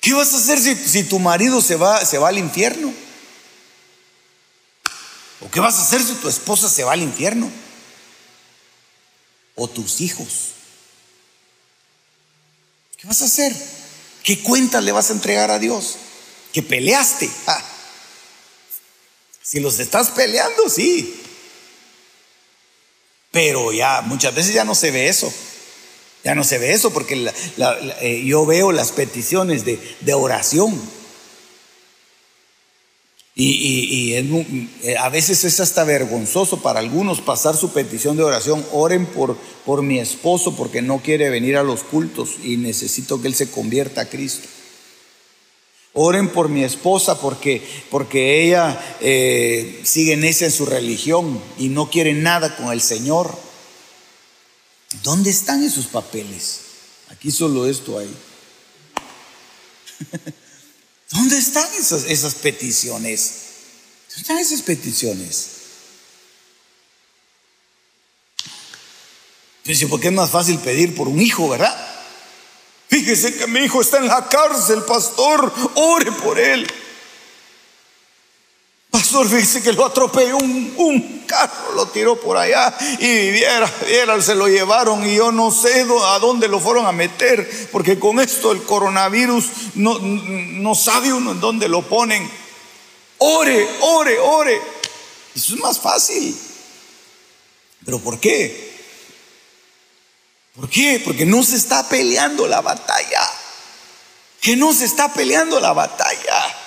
¿Qué 0.00 0.12
vas 0.12 0.34
a 0.34 0.38
hacer 0.38 0.58
si, 0.60 1.04
tu 1.04 1.20
marido 1.20 1.60
se 1.60 1.76
va, 1.76 2.04
se 2.04 2.18
va 2.18 2.28
al 2.28 2.38
infierno? 2.38 2.92
¿O 5.40 5.50
qué 5.50 5.60
vas 5.60 5.78
a 5.78 5.82
hacer 5.82 6.02
si 6.02 6.14
tu 6.14 6.28
esposa 6.28 6.68
se 6.68 6.82
va 6.82 6.92
al 6.92 7.02
infierno? 7.02 7.48
¿O 9.54 9.68
tus 9.68 10.00
hijos? 10.00 10.54
¿Qué 13.02 13.08
vas 13.08 13.20
a 13.20 13.24
hacer? 13.24 13.52
¿Qué 14.22 14.44
cuentas 14.44 14.84
le 14.84 14.92
vas 14.92 15.10
a 15.10 15.14
entregar 15.14 15.50
a 15.50 15.58
Dios? 15.58 15.96
Que 16.52 16.62
peleaste. 16.62 17.28
Si 19.42 19.58
los 19.58 19.80
estás 19.80 20.10
peleando, 20.10 20.68
sí. 20.68 21.20
Pero 23.32 23.72
ya 23.72 24.02
muchas 24.02 24.32
veces 24.36 24.54
ya 24.54 24.62
no 24.62 24.76
se 24.76 24.92
ve 24.92 25.08
eso. 25.08 25.34
Ya 26.22 26.36
no 26.36 26.44
se 26.44 26.58
ve 26.58 26.74
eso 26.74 26.92
porque 26.92 27.32
eh, 27.56 28.22
yo 28.24 28.46
veo 28.46 28.70
las 28.70 28.92
peticiones 28.92 29.64
de, 29.64 30.14
oración. 30.14 30.80
Y, 33.34 34.12
eh, 34.12 34.96
a 34.98 35.08
veces 35.08 35.44
es 35.44 35.58
hasta 35.60 35.84
vergonzoso 35.84 36.60
para 36.60 36.80
algunos 36.80 37.22
pasar 37.22 37.56
su 37.56 37.72
petición 37.72 38.16
de 38.16 38.24
oración. 38.24 38.64
Oren 38.72 39.06
por, 39.06 39.36
por 39.64 39.82
mi 39.82 39.98
esposo 39.98 40.54
porque 40.54 40.82
no 40.82 40.98
quiere 40.98 41.30
venir 41.30 41.56
a 41.56 41.62
los 41.62 41.82
cultos 41.82 42.36
y 42.44 42.58
necesito 42.58 43.22
que 43.22 43.28
él 43.28 43.34
se 43.34 43.50
convierta 43.50 44.02
a 44.02 44.08
Cristo. 44.08 44.48
Oren 45.94 46.28
por 46.30 46.48
mi 46.48 46.64
esposa 46.64 47.20
porque, 47.20 47.62
porque 47.90 48.44
ella 48.44 48.96
eh, 49.00 49.80
sigue 49.84 50.14
esa 50.28 50.46
en 50.46 50.50
su 50.50 50.66
religión 50.66 51.40
y 51.58 51.68
no 51.68 51.90
quiere 51.90 52.14
nada 52.14 52.56
con 52.56 52.70
el 52.72 52.80
Señor. 52.80 53.34
¿Dónde 55.02 55.30
están 55.30 55.62
esos 55.62 55.86
papeles? 55.86 56.60
Aquí 57.08 57.30
solo 57.30 57.66
esto 57.66 57.98
hay. 57.98 58.14
¿Dónde 61.12 61.36
están 61.36 61.68
esas, 61.74 62.34
peticiones? 62.36 63.32
¿Dónde 64.08 64.22
están 64.22 64.38
esas 64.38 64.62
peticiones? 64.62 65.46
Dice, 69.64 69.86
porque 69.86 70.08
es 70.08 70.12
más 70.14 70.30
fácil 70.30 70.58
pedir 70.58 70.94
por 70.94 71.08
un 71.08 71.20
hijo, 71.20 71.50
¿verdad? 71.50 71.76
Fíjese 72.88 73.36
que 73.36 73.46
mi 73.46 73.60
hijo 73.60 73.82
está 73.82 73.98
en 73.98 74.08
la 74.08 74.26
cárcel, 74.28 74.82
pastor, 74.84 75.52
ore 75.74 76.12
por 76.12 76.38
él. 76.38 76.66
Pastor, 78.92 79.26
fíjese 79.26 79.62
que 79.62 79.72
lo 79.72 79.86
atropelló 79.86 80.36
un, 80.36 81.24
carro, 81.26 81.72
lo 81.74 81.86
tiró 81.86 82.20
por 82.20 82.36
allá 82.36 82.76
y 82.98 83.30
viera, 83.30 83.72
viera, 83.86 84.20
se 84.20 84.34
lo 84.34 84.48
llevaron 84.48 85.08
y 85.08 85.14
yo 85.14 85.32
no 85.32 85.50
sé 85.50 85.86
a 86.04 86.18
dónde 86.18 86.46
lo 86.46 86.60
fueron 86.60 86.84
a 86.84 86.92
meter, 86.92 87.70
porque 87.72 87.98
con 87.98 88.20
esto 88.20 88.52
el 88.52 88.62
coronavirus 88.64 89.46
no, 89.76 89.98
no 89.98 90.74
sabe 90.74 91.10
uno 91.10 91.32
en 91.32 91.40
dónde 91.40 91.68
lo 91.68 91.80
ponen. 91.80 92.30
Ore, 93.16 93.66
ore, 93.80 94.18
ore. 94.18 94.60
Eso 95.34 95.54
es 95.54 95.60
más 95.60 95.78
fácil. 95.78 96.38
¿Pero 97.86 97.98
por 97.98 98.20
qué? 98.20 98.74
¿Por 100.54 100.68
qué? 100.68 101.00
Porque 101.02 101.24
no 101.24 101.42
se 101.42 101.56
está 101.56 101.88
peleando 101.88 102.46
la 102.46 102.60
batalla. 102.60 103.26
Que 104.38 104.54
no 104.54 104.74
se 104.74 104.84
está 104.84 105.14
peleando 105.14 105.60
la 105.60 105.72
batalla. 105.72 106.61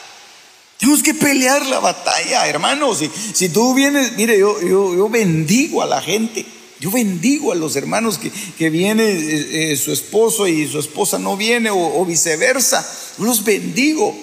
Tenemos 0.78 1.04
que 1.04 1.14
pelear 1.14 1.66
la 1.68 1.80
batalla, 1.80 2.48
hermanos. 2.48 3.00
Si, 3.00 3.10
si 3.34 3.50
tú 3.50 3.74
vienes, 3.74 4.14
mire, 4.14 4.38
yo, 4.38 4.62
yo, 4.62 5.10
bendigo 5.10 5.82
a 5.82 5.86
la 5.86 6.02
gente. 6.02 6.46
Yo 6.80 6.92
bendigo 6.92 7.54
a 7.54 7.56
los 7.56 7.76
hermanos 7.78 8.18
que, 8.18 8.30
que 8.30 8.70
viene 8.70 9.04
eh, 9.10 9.72
eh, 9.72 9.78
su 9.78 9.94
esposo 9.94 10.48
y 10.48 10.68
su 10.68 10.80
esposa 10.80 11.18
no 11.18 11.38
viene 11.38 11.70
o, 11.72 12.06
viceversa. 12.06 12.86
Yo 13.18 13.24
los 13.24 13.46
bendigo. 13.46 14.14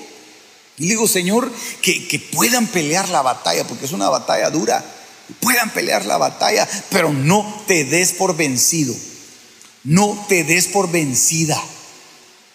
Y 0.76 0.88
digo, 0.88 1.08
Señor, 1.08 1.50
que, 1.80 2.06
que 2.06 2.18
puedan 2.18 2.66
pelear 2.66 3.08
la 3.08 3.22
batalla, 3.22 3.66
porque 3.66 3.86
es 3.86 3.92
una 3.92 4.10
batalla 4.10 4.50
dura. 4.50 4.84
Puedan 5.40 5.70
pelear 5.70 6.04
la 6.04 6.18
batalla, 6.18 6.68
pero 6.90 7.12
no 7.12 7.64
te 7.66 7.84
des 7.84 8.12
por 8.12 8.36
vencido. 8.36 8.94
No 9.84 10.26
te 10.28 10.44
des 10.44 10.68
por 10.68 10.90
vencida. 10.90 11.60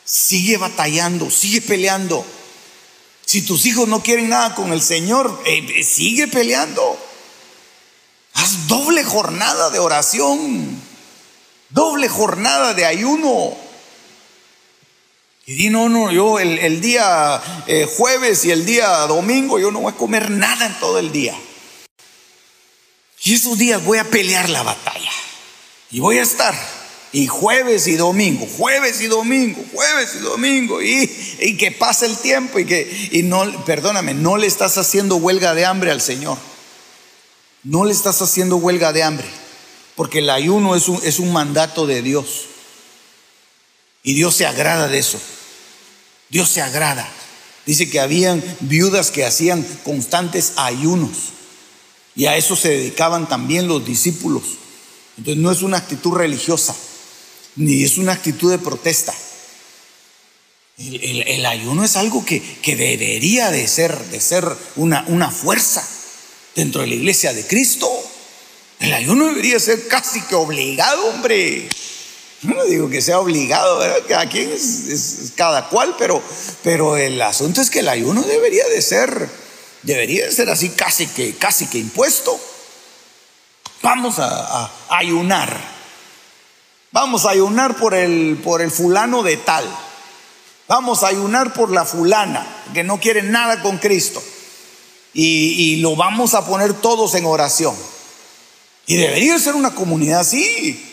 Sigue 0.06 0.58
batallando, 0.58 1.32
sigue 1.32 1.62
peleando. 1.62 2.24
Si 3.28 3.42
tus 3.42 3.66
hijos 3.66 3.90
no 3.90 4.02
quieren 4.02 4.30
nada 4.30 4.56
con 4.56 4.72
el 4.72 4.82
Señor, 4.82 5.44
eh, 5.46 5.84
sigue 5.84 6.30
peleando. 6.30 6.98
Haz 8.34 8.68
doble 8.70 9.04
jornada 9.04 9.70
de 9.70 9.80
oración, 9.80 10.82
doble 11.70 12.08
jornada 12.08 12.74
de 12.74 12.86
ayuno. 12.86 13.54
Y 15.46 15.56
di, 15.56 15.70
no, 15.70 15.90
no, 15.90 16.10
yo 16.10 16.40
el, 16.40 16.80
día 16.80 17.42
eh, 17.68 17.86
jueves 17.98 18.46
y 18.46 18.52
el 18.52 18.66
día 18.66 18.88
domingo 19.08 19.60
yo 19.60 19.72
no 19.72 19.82
voy 19.82 19.92
a 19.92 19.98
comer 19.98 20.32
nada 20.32 20.66
en 20.66 20.80
todo 20.80 20.98
el 20.98 21.12
día. 21.12 21.38
Y 23.24 23.34
esos 23.34 23.58
días 23.58 23.84
voy 23.84 23.98
a 23.98 24.06
pelear 24.06 24.50
la 24.50 24.64
batalla. 24.64 25.12
Y 25.92 26.00
voy 26.00 26.18
a 26.20 26.24
estar. 26.24 26.56
Y 27.14 27.28
jueves 27.28 27.88
y 27.88 27.96
domingo, 27.96 28.46
jueves 28.58 29.02
y 29.02 29.08
domingo, 29.08 29.64
jueves 29.74 30.16
y 30.16 30.20
domingo. 30.20 30.82
Y, 30.82 31.58
que 31.58 31.72
pase 31.72 32.06
el 32.06 32.18
tiempo 32.18 32.60
y 32.60 32.66
que, 32.66 33.10
y 33.12 33.24
no, 33.24 33.66
perdóname, 33.66 34.14
no 34.14 34.38
le 34.38 34.48
estás 34.48 34.78
haciendo 34.78 35.16
huelga 35.16 35.54
de 35.54 35.66
hambre 35.66 35.92
al 35.92 36.02
Señor. 36.02 36.38
No 37.64 37.86
le 37.86 37.94
estás 37.94 38.22
haciendo 38.22 38.58
huelga 38.58 38.94
de 38.94 39.04
hambre. 39.04 39.28
Porque 39.96 40.20
el 40.20 40.30
ayuno 40.30 40.76
es 40.76 40.88
un, 40.90 41.00
es 41.04 41.20
un 41.20 41.32
mandato 41.32 41.88
de 41.88 42.02
Dios. 42.02 42.46
Y 44.04 44.14
Dios 44.14 44.36
se 44.36 44.46
agrada 44.46 44.88
de 44.88 45.00
eso. 45.00 45.20
Dios 46.30 46.50
se 46.50 46.62
agrada. 46.62 47.10
Dice 47.66 47.90
que 47.90 48.00
habían 48.00 48.44
viudas 48.62 49.12
que 49.12 49.26
hacían 49.26 49.64
constantes 49.84 50.54
ayunos. 50.56 51.34
Y 52.16 52.26
a 52.26 52.36
eso 52.36 52.56
se 52.56 52.70
dedicaban 52.70 53.28
también 53.28 53.68
los 53.68 53.86
discípulos. 53.86 54.44
Entonces 55.18 55.42
no 55.42 55.52
es 55.52 55.62
una 55.62 55.78
actitud 55.78 56.14
religiosa, 56.14 56.76
ni 57.58 57.84
es 57.84 57.98
una 57.98 58.14
actitud 58.14 58.50
de 58.50 58.60
protesta. 58.60 59.14
El, 60.78 61.46
ayuno 61.46 61.84
es 61.84 61.96
algo 61.96 62.24
que, 62.24 62.42
debería 62.64 63.50
de 63.50 63.68
ser, 63.68 63.98
de 64.10 64.22
ser 64.22 64.48
una, 64.76 65.04
una 65.08 65.32
fuerza 65.32 65.88
dentro 66.56 66.82
de 66.82 66.88
la 66.88 66.96
iglesia 66.96 67.34
de 67.34 67.46
Cristo. 67.46 67.90
El 68.80 68.94
ayuno 68.94 69.26
debería 69.26 69.60
ser 69.60 69.88
casi 69.88 70.22
que 70.22 70.36
obligado, 70.36 71.08
hombre. 71.08 71.68
No 72.44 72.64
digo 72.66 72.90
que 72.90 73.02
sea 73.02 73.20
obligado, 73.20 73.80
¿verdad? 73.80 74.04
Cada 74.08 74.30
quien 74.30 74.52
es, 74.52 75.32
cada 75.36 75.70
cual, 75.70 75.96
pero, 75.98 76.22
pero 76.64 76.96
el 76.96 77.20
asunto 77.22 77.62
es 77.62 77.72
que 77.72 77.80
el 77.80 77.90
ayuno 77.90 78.22
debería 78.22 78.68
de 78.68 78.82
ser, 78.82 79.28
debería 79.82 80.26
de 80.26 80.32
ser 80.32 80.50
así 80.50 80.70
casi 80.70 81.08
que, 81.08 81.36
casi 81.36 81.66
que 81.66 81.80
impuesto. 81.80 82.40
Vamos 83.82 84.20
a, 84.20 84.72
ayunar. 84.90 85.77
Vamos 87.00 87.26
a 87.26 87.30
ayunar 87.30 87.78
por 87.78 87.94
el, 87.94 88.42
por 88.44 88.60
el 88.60 88.72
fulano 88.72 89.22
de 89.22 89.38
tal. 89.38 89.64
Vamos 90.68 91.04
a 91.04 91.10
ayunar 91.10 91.54
por 91.54 91.70
la 91.70 91.86
fulana 91.86 92.44
que 92.74 92.84
no 92.84 93.00
quiere 93.00 93.22
nada 93.22 93.62
con 93.62 93.78
Cristo. 93.78 94.20
Y, 95.14 95.76
lo 95.76 95.96
vamos 95.96 96.34
a 96.34 96.48
poner 96.48 96.74
todos 96.74 97.14
en 97.14 97.26
oración. 97.26 97.76
Y 98.88 98.96
debería 98.96 99.38
ser 99.38 99.54
una 99.54 99.76
comunidad 99.76 100.22
así. 100.22 100.84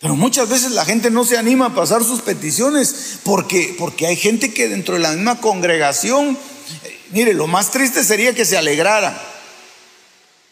Pero 0.00 0.16
muchas 0.16 0.48
veces 0.48 0.72
la 0.72 0.84
gente 0.84 1.12
no 1.12 1.24
se 1.24 1.38
anima 1.38 1.66
a 1.66 1.74
pasar 1.76 2.02
sus 2.02 2.20
peticiones 2.20 3.20
porque, 3.22 3.76
porque 3.78 4.08
hay 4.08 4.16
gente 4.16 4.52
que 4.52 4.66
dentro 4.66 4.94
de 4.94 5.00
la 5.00 5.12
misma 5.12 5.40
congregación, 5.40 6.36
eh, 6.82 7.00
mire, 7.12 7.34
lo 7.34 7.46
más 7.46 7.70
triste 7.70 8.02
sería 8.02 8.34
que 8.34 8.44
se 8.44 8.58
alegrara. 8.58 9.16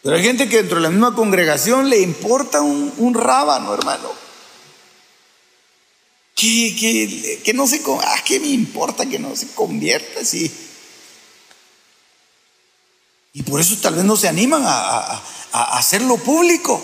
Pero 0.01 0.15
hay 0.15 0.23
gente 0.23 0.47
que 0.47 0.55
dentro 0.55 0.77
de 0.77 0.83
la 0.83 0.89
misma 0.89 1.15
congregación 1.15 1.89
le 1.89 1.99
importa 1.99 2.61
un, 2.61 2.93
un 2.97 3.13
rábano, 3.13 3.73
hermano. 3.73 4.20
Que, 6.35 7.41
que, 7.43 7.53
no 7.53 7.67
se, 7.67 7.81
ah, 7.85 8.21
¿qué 8.25 8.39
me 8.39 8.47
importa 8.47 9.05
que 9.05 9.19
no 9.19 9.35
se 9.35 9.47
convierta? 9.47 10.25
Sí. 10.25 10.51
Y 13.33 13.43
por 13.43 13.61
eso 13.61 13.77
tal 13.77 13.95
vez 13.95 14.03
no 14.03 14.17
se 14.17 14.27
animan 14.27 14.63
a 14.65 15.21
hacerlo 15.77 16.17
público. 16.17 16.83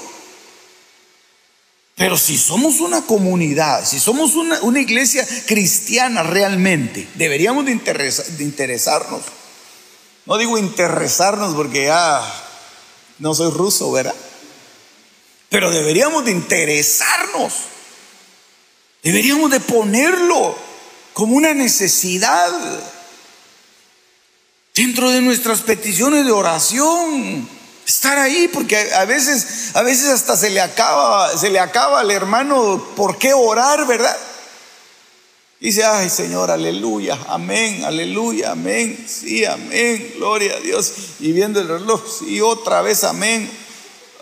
Pero 1.97 2.15
si 2.15 2.37
somos 2.37 2.79
una 2.79 3.01
comunidad, 3.01 3.83
si 3.83 3.99
somos 3.99 4.35
una, 4.35 4.79
iglesia 4.79 5.27
cristiana 5.47 6.21
realmente, 6.21 7.07
deberíamos 7.15 7.65
de, 7.65 7.73
de, 7.73 8.43
interesarnos. 8.43 9.23
No 10.27 10.37
digo 10.37 10.59
interesarnos 10.59 11.55
porque 11.55 11.85
ya 11.85 12.21
no 13.17 13.33
soy 13.33 13.49
ruso, 13.49 13.91
¿verdad? 13.91 14.13
Pero 15.49 15.71
deberíamos 15.71 16.23
de 16.23 16.31
interesarnos. 16.33 17.53
Deberíamos 19.07 19.49
de 19.51 19.61
ponerlo 19.61 20.53
como 21.13 21.37
una 21.37 21.53
necesidad 21.53 22.51
dentro 24.75 25.09
de 25.11 25.21
nuestras 25.21 25.61
peticiones 25.61 26.25
de 26.25 26.33
oración. 26.33 27.47
Estar 27.85 28.17
ahí, 28.17 28.49
porque 28.49 28.75
a 28.93 29.05
veces, 29.05 29.73
a 29.75 29.81
veces 29.81 30.09
hasta 30.09 30.35
se 30.35 30.49
le 30.49 30.59
acaba, 30.59 31.37
se 31.37 31.49
le 31.49 31.57
acaba 31.57 32.01
al 32.01 32.11
hermano 32.11 32.85
por 32.97 33.17
qué 33.17 33.33
orar, 33.33 33.87
¿verdad? 33.87 34.17
Dice, 35.61 35.85
ay 35.85 36.09
Señor, 36.09 36.51
aleluya, 36.51 37.17
amén, 37.29 37.85
aleluya, 37.85 38.51
amén, 38.51 39.07
sí, 39.07 39.45
amén, 39.45 40.15
gloria 40.17 40.57
a 40.57 40.59
Dios. 40.59 40.91
Y 41.21 41.31
viendo 41.31 41.61
el 41.61 41.69
reloj, 41.69 42.01
sí, 42.19 42.41
otra 42.41 42.81
vez, 42.81 43.05
amén. 43.05 43.49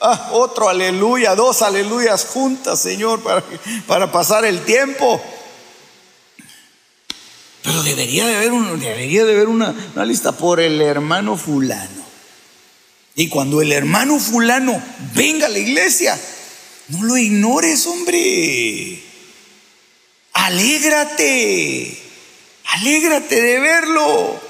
Ah, 0.01 0.29
otro 0.33 0.69
aleluya, 0.69 1.35
dos 1.35 1.61
aleluyas 1.61 2.25
juntas, 2.25 2.79
Señor, 2.79 3.21
para, 3.23 3.43
para 3.87 4.11
pasar 4.11 4.45
el 4.45 4.61
tiempo. 4.65 5.21
Pero 7.63 7.81
debería 7.81 8.27
de 8.27 8.35
haber, 8.35 8.51
debería 8.51 9.25
de 9.25 9.33
haber 9.33 9.47
una, 9.47 9.73
una 9.95 10.05
lista 10.05 10.33
por 10.33 10.59
el 10.59 10.81
hermano 10.81 11.37
fulano. 11.37 12.05
Y 13.15 13.29
cuando 13.29 13.61
el 13.61 13.71
hermano 13.71 14.19
fulano 14.19 14.81
venga 15.13 15.47
a 15.47 15.49
la 15.49 15.57
iglesia, 15.57 16.19
no 16.89 17.03
lo 17.03 17.17
ignores, 17.17 17.87
hombre. 17.87 19.01
Alégrate. 20.33 21.97
Alégrate 22.65 23.41
de 23.41 23.59
verlo. 23.59 24.44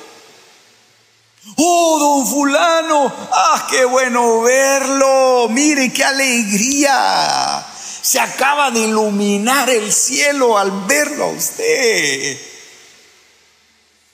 Oh, 1.58 2.00
don 2.00 2.28
fulano, 2.28 3.14
ah, 3.32 3.68
qué 3.70 3.86
bueno 3.86 4.42
verlo. 4.42 5.48
Mire 5.50 5.94
qué 5.94 6.04
alegría. 6.04 7.64
Se 8.02 8.20
acaba 8.20 8.72
de 8.72 8.82
iluminar 8.82 9.70
el 9.70 9.94
cielo 9.94 10.58
al 10.58 10.72
verlo 10.88 11.26
a 11.26 11.30
usted. 11.30 12.38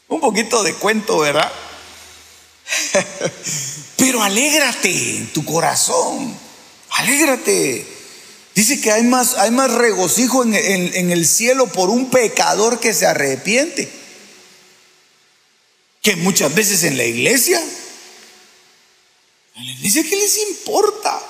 Un 0.10 0.20
poquito 0.20 0.62
de 0.62 0.74
cuento, 0.74 1.20
¿verdad? 1.20 1.52
Pero 3.98 4.22
alégrate 4.24 4.90
en 4.90 5.32
tu 5.32 5.46
corazón, 5.46 6.38
alégrate. 6.92 7.88
Dice 8.54 8.82
que 8.82 8.92
hay 8.92 9.04
más, 9.04 9.36
hay 9.36 9.52
más 9.52 9.72
regocijo 9.72 10.44
en, 10.44 10.54
en 10.54 11.12
el 11.12 11.26
cielo 11.26 11.68
por 11.68 11.90
un 11.90 12.10
pecador 12.10 12.80
que 12.80 12.94
se 12.94 13.08
arrepiente 13.08 14.01
que 16.02 16.16
muchas 16.16 16.54
veces 16.54 16.84
en 16.84 16.98
la 16.98 17.06
iglesia. 17.06 17.62
En 19.56 19.66
la 19.66 19.72
iglesia, 19.74 20.04
¿qué 20.04 20.16
les 20.16 20.38
importa? 20.50 21.22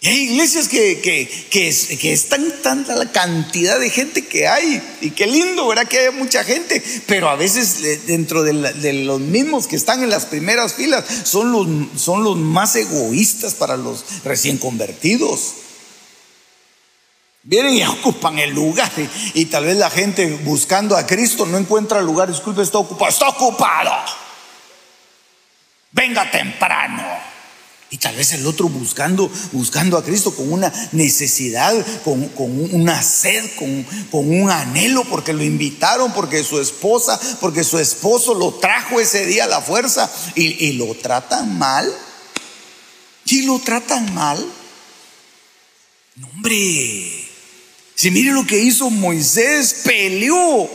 Y 0.00 0.08
hay 0.08 0.18
iglesias 0.32 0.68
que, 0.68 1.00
que, 1.00 1.26
que, 1.50 2.12
están 2.12 2.62
tanta 2.62 2.94
la 2.96 3.10
cantidad 3.10 3.80
de 3.80 3.88
gente 3.88 4.26
que 4.26 4.46
hay. 4.46 4.82
Y 5.00 5.10
qué 5.10 5.26
lindo, 5.26 5.66
¿verdad? 5.66 5.88
Que 5.88 6.00
haya 6.00 6.10
mucha 6.10 6.44
gente. 6.44 6.82
Pero 7.06 7.30
a 7.30 7.36
veces 7.36 7.82
eh, 7.82 8.00
dentro 8.06 8.42
de, 8.42 8.92
los 8.92 9.20
mismos 9.20 9.66
que 9.66 9.76
están 9.76 10.02
en 10.02 10.10
las 10.10 10.26
primeras 10.26 10.74
filas 10.74 11.04
son 11.24 11.50
los, 11.50 11.66
son 11.98 12.24
los 12.24 12.36
más 12.36 12.76
egoístas 12.76 13.54
para 13.54 13.78
los 13.78 14.04
recién 14.22 14.58
convertidos. 14.58 15.54
Vienen 17.46 17.74
y 17.74 17.84
ocupan 17.86 18.38
el 18.38 18.50
lugar. 18.50 18.90
Y, 18.96 19.40
y 19.40 19.44
tal 19.46 19.64
vez 19.64 19.76
la 19.76 19.88
gente 19.88 20.28
buscando 20.44 20.96
a 20.96 21.06
Cristo 21.06 21.46
no 21.46 21.56
encuentra 21.56 22.02
lugar. 22.02 22.28
Disculpe, 22.28 22.62
está 22.62 22.78
ocupado. 22.78 23.08
Está 23.08 23.28
ocupado. 23.28 23.92
Venga 25.92 26.30
temprano. 26.30 27.02
Y 27.88 27.98
tal 27.98 28.16
vez 28.16 28.32
el 28.32 28.44
otro 28.46 28.68
buscando, 28.68 29.30
buscando 29.52 29.96
a 29.96 30.04
Cristo 30.04 30.34
con 30.34 30.52
una 30.52 30.72
necesidad, 30.90 31.72
con, 32.04 32.30
una 32.72 33.00
sed, 33.00 33.48
con, 33.54 33.86
un 34.10 34.50
anhelo, 34.50 35.04
porque 35.04 35.32
lo 35.32 35.44
invitaron, 35.44 36.12
porque 36.12 36.42
su 36.42 36.60
esposa, 36.60 37.18
porque 37.40 37.62
su 37.62 37.78
esposo 37.78 38.34
lo 38.34 38.54
trajo 38.54 39.00
ese 39.00 39.24
día 39.24 39.44
a 39.44 39.46
la 39.48 39.60
fuerza 39.60 40.10
y, 40.34 40.72
lo 40.72 40.94
tratan 40.96 41.56
mal. 41.56 41.90
Y 43.26 43.42
lo 43.42 43.60
tratan 43.60 44.12
mal. 44.14 44.44
No, 46.16 46.28
hombre. 46.28 47.25
Si 47.96 48.10
mire 48.10 48.32
lo 48.32 48.46
que 48.46 48.58
hizo 48.58 48.90
Moisés, 48.90 49.80
peleó. 49.84 50.68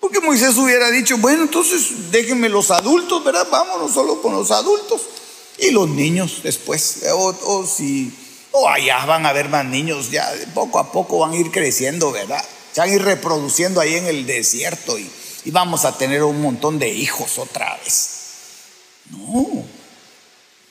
Porque 0.00 0.20
Moisés 0.20 0.56
hubiera 0.56 0.90
dicho, 0.90 1.18
bueno, 1.18 1.42
entonces 1.42 2.10
déjenme 2.10 2.48
los 2.48 2.70
adultos, 2.70 3.22
¿verdad? 3.22 3.46
Vámonos 3.50 3.92
solo 3.92 4.22
con 4.22 4.32
los 4.32 4.50
adultos. 4.50 5.02
Y 5.58 5.70
los 5.70 5.88
niños 5.88 6.40
después, 6.42 7.02
o, 7.12 7.66
si, 7.66 8.10
o 8.52 8.66
allá 8.66 9.04
van 9.04 9.26
a 9.26 9.28
haber 9.28 9.50
más 9.50 9.66
niños, 9.66 10.10
ya 10.10 10.32
poco 10.54 10.78
a 10.78 10.90
poco 10.90 11.18
van 11.18 11.32
a 11.32 11.36
ir 11.36 11.50
creciendo, 11.50 12.12
¿verdad? 12.12 12.42
Se 12.72 12.80
van 12.80 12.88
a 12.88 12.94
ir 12.94 13.02
reproduciendo 13.02 13.80
ahí 13.80 13.96
en 13.96 14.06
el 14.06 14.24
desierto 14.24 14.98
y, 14.98 15.10
y 15.44 15.50
vamos 15.50 15.84
a 15.84 15.98
tener 15.98 16.22
un 16.22 16.40
montón 16.40 16.78
de 16.78 16.88
hijos 16.88 17.36
otra 17.36 17.76
vez. 17.84 18.10
No, 19.10 19.64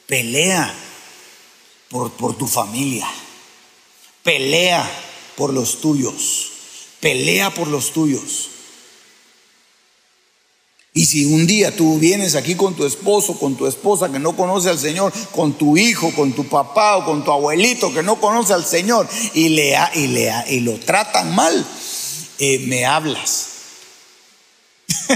pelea 0.07 0.73
por, 1.89 2.11
por 2.13 2.35
tu 2.35 2.47
familia, 2.47 3.07
pelea 4.27 4.85
por 5.37 5.53
los 5.53 5.79
tuyos, 5.79 6.51
pelea 6.99 7.49
por 7.53 7.69
los 7.69 7.93
tuyos. 7.93 8.49
Y 10.93 11.05
si 11.05 11.23
un 11.23 11.47
día 11.47 11.73
tú 11.73 11.97
vienes 11.97 12.35
aquí 12.35 12.55
con 12.55 12.75
tu 12.75 12.85
esposo, 12.85 13.39
con 13.39 13.55
tu 13.55 13.67
esposa 13.67 14.11
que 14.11 14.19
no 14.19 14.35
conoce 14.35 14.67
al 14.67 14.77
Señor, 14.77 15.13
con 15.31 15.57
tu 15.57 15.77
hijo, 15.77 16.11
con 16.13 16.33
tu 16.33 16.45
papá 16.45 16.97
o 16.97 17.05
con 17.05 17.23
tu 17.23 17.31
abuelito 17.31 17.93
que 17.93 18.03
no 18.03 18.19
conoce 18.19 18.51
al 18.51 18.65
Señor 18.65 19.07
y, 19.33 19.47
le, 19.47 19.77
y, 19.95 20.27
y 20.55 20.59
lo 20.59 20.77
tratan 20.77 21.33
mal, 21.33 21.65
eh, 22.39 22.59
me 22.67 22.85
hablas. 22.85 23.47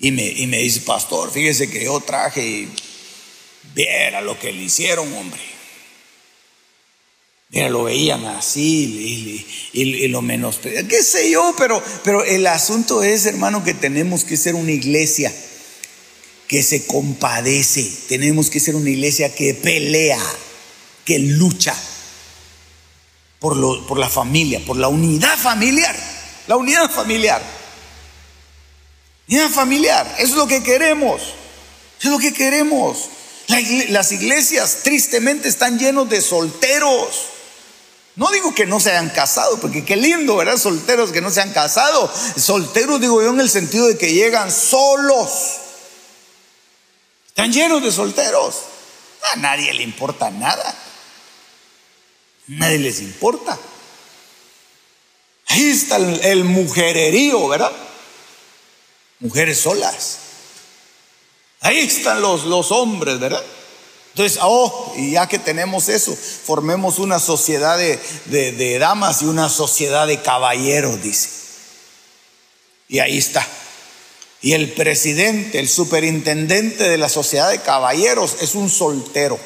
y, 0.00 0.10
me, 0.10 0.26
y 0.26 0.46
me 0.48 0.58
dice, 0.58 0.80
pastor, 0.80 1.32
fíjese 1.32 1.70
que 1.70 1.84
yo 1.84 1.98
traje 2.00 2.46
y 2.46 2.68
viera 3.74 4.20
lo 4.20 4.38
que 4.38 4.52
le 4.52 4.64
hicieron, 4.64 5.10
hombre. 5.14 5.61
Mira, 7.52 7.68
lo 7.68 7.84
veían 7.84 8.24
así 8.24 9.46
y, 9.74 10.08
lo 10.08 10.22
menos, 10.22 10.58
qué 10.62 11.02
sé 11.02 11.30
yo, 11.30 11.54
pero, 11.58 11.82
pero 12.02 12.24
el 12.24 12.46
asunto 12.46 13.02
es, 13.02 13.26
hermano, 13.26 13.62
que 13.62 13.74
tenemos 13.74 14.24
que 14.24 14.38
ser 14.38 14.54
una 14.54 14.72
iglesia 14.72 15.30
que 16.48 16.62
se 16.62 16.86
compadece, 16.86 17.90
tenemos 18.08 18.48
que 18.48 18.58
ser 18.58 18.74
una 18.74 18.88
iglesia 18.88 19.34
que 19.34 19.52
pelea, 19.52 20.18
que 21.04 21.18
lucha 21.18 21.76
por, 23.38 23.54
lo, 23.58 23.86
por 23.86 23.98
la 23.98 24.08
familia, 24.08 24.62
por 24.64 24.78
la 24.78 24.88
unidad 24.88 25.36
familiar, 25.36 25.94
la 26.46 26.56
unidad 26.56 26.90
familiar. 26.90 27.42
Unidad 29.28 29.50
familiar, 29.50 30.14
eso 30.18 30.32
es 30.32 30.36
lo 30.36 30.46
que 30.46 30.62
queremos, 30.62 31.20
es 32.00 32.06
lo 32.06 32.18
que 32.18 32.32
queremos. 32.32 33.10
Las 33.90 34.10
iglesias 34.10 34.78
tristemente 34.82 35.50
están 35.50 35.78
llenos 35.78 36.08
de 36.08 36.22
solteros. 36.22 37.31
No 38.14 38.30
digo 38.30 38.54
que 38.54 38.66
no 38.66 38.78
se 38.78 38.90
hayan 38.90 39.10
casado, 39.10 39.58
porque 39.58 39.84
qué 39.84 39.96
lindo, 39.96 40.36
¿verdad? 40.36 40.58
Solteros 40.58 41.12
que 41.12 41.22
no 41.22 41.30
se 41.30 41.40
han 41.40 41.52
casado. 41.52 42.12
Solteros 42.36 43.00
digo 43.00 43.22
yo 43.22 43.30
en 43.30 43.40
el 43.40 43.48
sentido 43.48 43.86
de 43.88 43.96
que 43.96 44.12
llegan 44.12 44.52
solos. 44.52 45.30
Están 47.28 47.52
llenos 47.52 47.82
de 47.82 47.90
solteros. 47.90 48.56
A 49.32 49.36
nadie 49.36 49.72
le 49.72 49.82
importa 49.82 50.30
nada. 50.30 50.74
Nadie 52.48 52.78
les 52.78 53.00
importa. 53.00 53.58
Ahí 55.46 55.70
está 55.70 55.96
el, 55.96 56.44
mujererío, 56.44 57.48
¿verdad? 57.48 57.72
Mujeres 59.20 59.60
solas. 59.60 60.18
Ahí 61.60 61.78
están 61.78 62.20
los, 62.20 62.44
los 62.44 62.72
hombres, 62.72 63.18
¿verdad? 63.18 63.42
Entonces, 64.14 64.38
oh, 64.42 64.92
y 64.96 65.12
ya 65.12 65.26
que 65.26 65.38
tenemos 65.38 65.88
eso, 65.88 66.14
formemos 66.14 66.98
una 66.98 67.18
sociedad 67.18 67.78
de, 67.78 68.78
damas 68.78 69.22
y 69.22 69.24
una 69.24 69.48
sociedad 69.48 70.06
de 70.06 70.20
caballeros, 70.20 71.02
dice. 71.02 71.30
Y 72.88 72.98
ahí 72.98 73.16
está. 73.16 73.46
Y 74.42 74.52
el 74.52 74.72
presidente, 74.72 75.58
el 75.60 75.68
superintendente 75.68 76.90
de 76.90 76.98
la 76.98 77.08
sociedad 77.08 77.48
de 77.50 77.62
caballeros 77.62 78.36
es 78.42 78.54
un 78.54 78.68
soltero. 78.68 79.38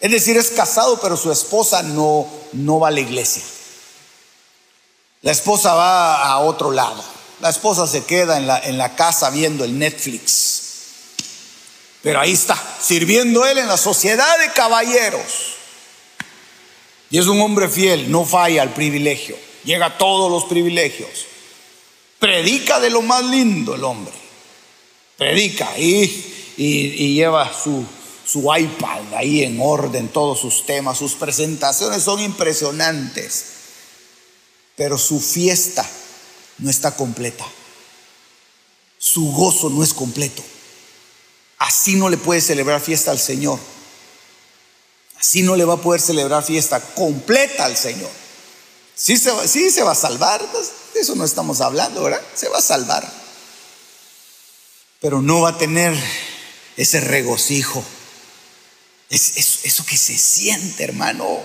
Es 0.00 0.10
decir, 0.10 0.36
es 0.36 0.50
casado, 0.50 1.00
pero 1.00 1.16
su 1.16 1.32
esposa 1.32 1.82
no, 1.82 2.26
no 2.52 2.80
va 2.80 2.88
a 2.88 2.90
la 2.90 3.00
iglesia. 3.00 3.42
La 5.22 5.32
esposa 5.32 5.72
va 5.72 6.22
a 6.22 6.38
otro 6.40 6.70
lado. 6.70 7.02
La 7.40 7.48
esposa 7.48 7.86
se 7.86 8.04
queda 8.04 8.36
en 8.36 8.46
la, 8.46 8.58
en 8.58 8.76
la 8.76 8.94
casa 8.94 9.30
viendo 9.30 9.64
el 9.64 9.78
Netflix. 9.78 10.59
Pero 12.02 12.20
ahí 12.20 12.32
está, 12.32 12.56
sirviendo 12.80 13.44
él 13.46 13.58
en 13.58 13.68
la 13.68 13.76
sociedad 13.76 14.38
de 14.38 14.52
caballeros. 14.52 15.56
Y 17.10 17.18
es 17.18 17.26
un 17.26 17.40
hombre 17.40 17.68
fiel, 17.68 18.10
no 18.10 18.24
falla 18.24 18.62
al 18.62 18.72
privilegio, 18.72 19.36
llega 19.64 19.86
a 19.86 19.98
todos 19.98 20.30
los 20.30 20.44
privilegios. 20.44 21.26
Predica 22.18 22.80
de 22.80 22.90
lo 22.90 23.02
más 23.02 23.24
lindo 23.24 23.74
el 23.74 23.84
hombre. 23.84 24.14
Predica 25.16 25.76
y, 25.76 26.54
y, 26.56 27.14
lleva 27.14 27.52
su, 27.52 27.84
su 28.24 28.40
iPad 28.54 29.14
ahí 29.14 29.42
en 29.42 29.58
orden, 29.60 30.08
todos 30.08 30.40
sus 30.40 30.64
temas, 30.64 30.98
sus 30.98 31.14
presentaciones 31.14 32.02
son 32.02 32.20
impresionantes. 32.20 33.44
Pero 34.76 34.96
su 34.96 35.20
fiesta 35.20 35.86
no 36.58 36.70
está 36.70 36.96
completa. 36.96 37.44
Su 38.98 39.32
gozo 39.32 39.68
no 39.68 39.82
es 39.82 39.92
completo. 39.92 40.42
Así 41.60 41.94
no 41.94 42.08
le 42.08 42.16
puede 42.16 42.40
celebrar 42.40 42.80
fiesta 42.80 43.10
al 43.10 43.18
Señor. 43.18 43.58
Así 45.18 45.42
no 45.42 45.56
le 45.56 45.66
va 45.66 45.74
a 45.74 45.82
poder 45.82 46.00
celebrar 46.00 46.42
fiesta 46.42 46.80
completa 46.80 47.66
al 47.66 47.76
Señor. 47.76 48.10
Sí 48.94 49.18
se, 49.18 49.30
va, 49.30 49.46
se 49.46 49.82
va 49.82 49.92
a 49.92 49.94
salvar, 49.94 50.42
pues, 50.52 50.70
de 50.94 51.00
eso 51.00 51.14
no 51.14 51.24
estamos 51.24 51.60
hablando, 51.60 52.02
¿verdad? 52.02 52.22
Se 52.34 52.48
va 52.48 52.58
a 52.58 52.62
salvar. 52.62 53.06
Pero 55.00 55.20
no 55.20 55.42
va 55.42 55.50
a 55.50 55.58
tener 55.58 55.94
ese 56.78 57.00
regocijo. 57.00 57.84
Es, 59.10 59.36
eso 59.64 59.84
que 59.84 59.98
se 59.98 60.16
siente, 60.16 60.82
hermano. 60.84 61.40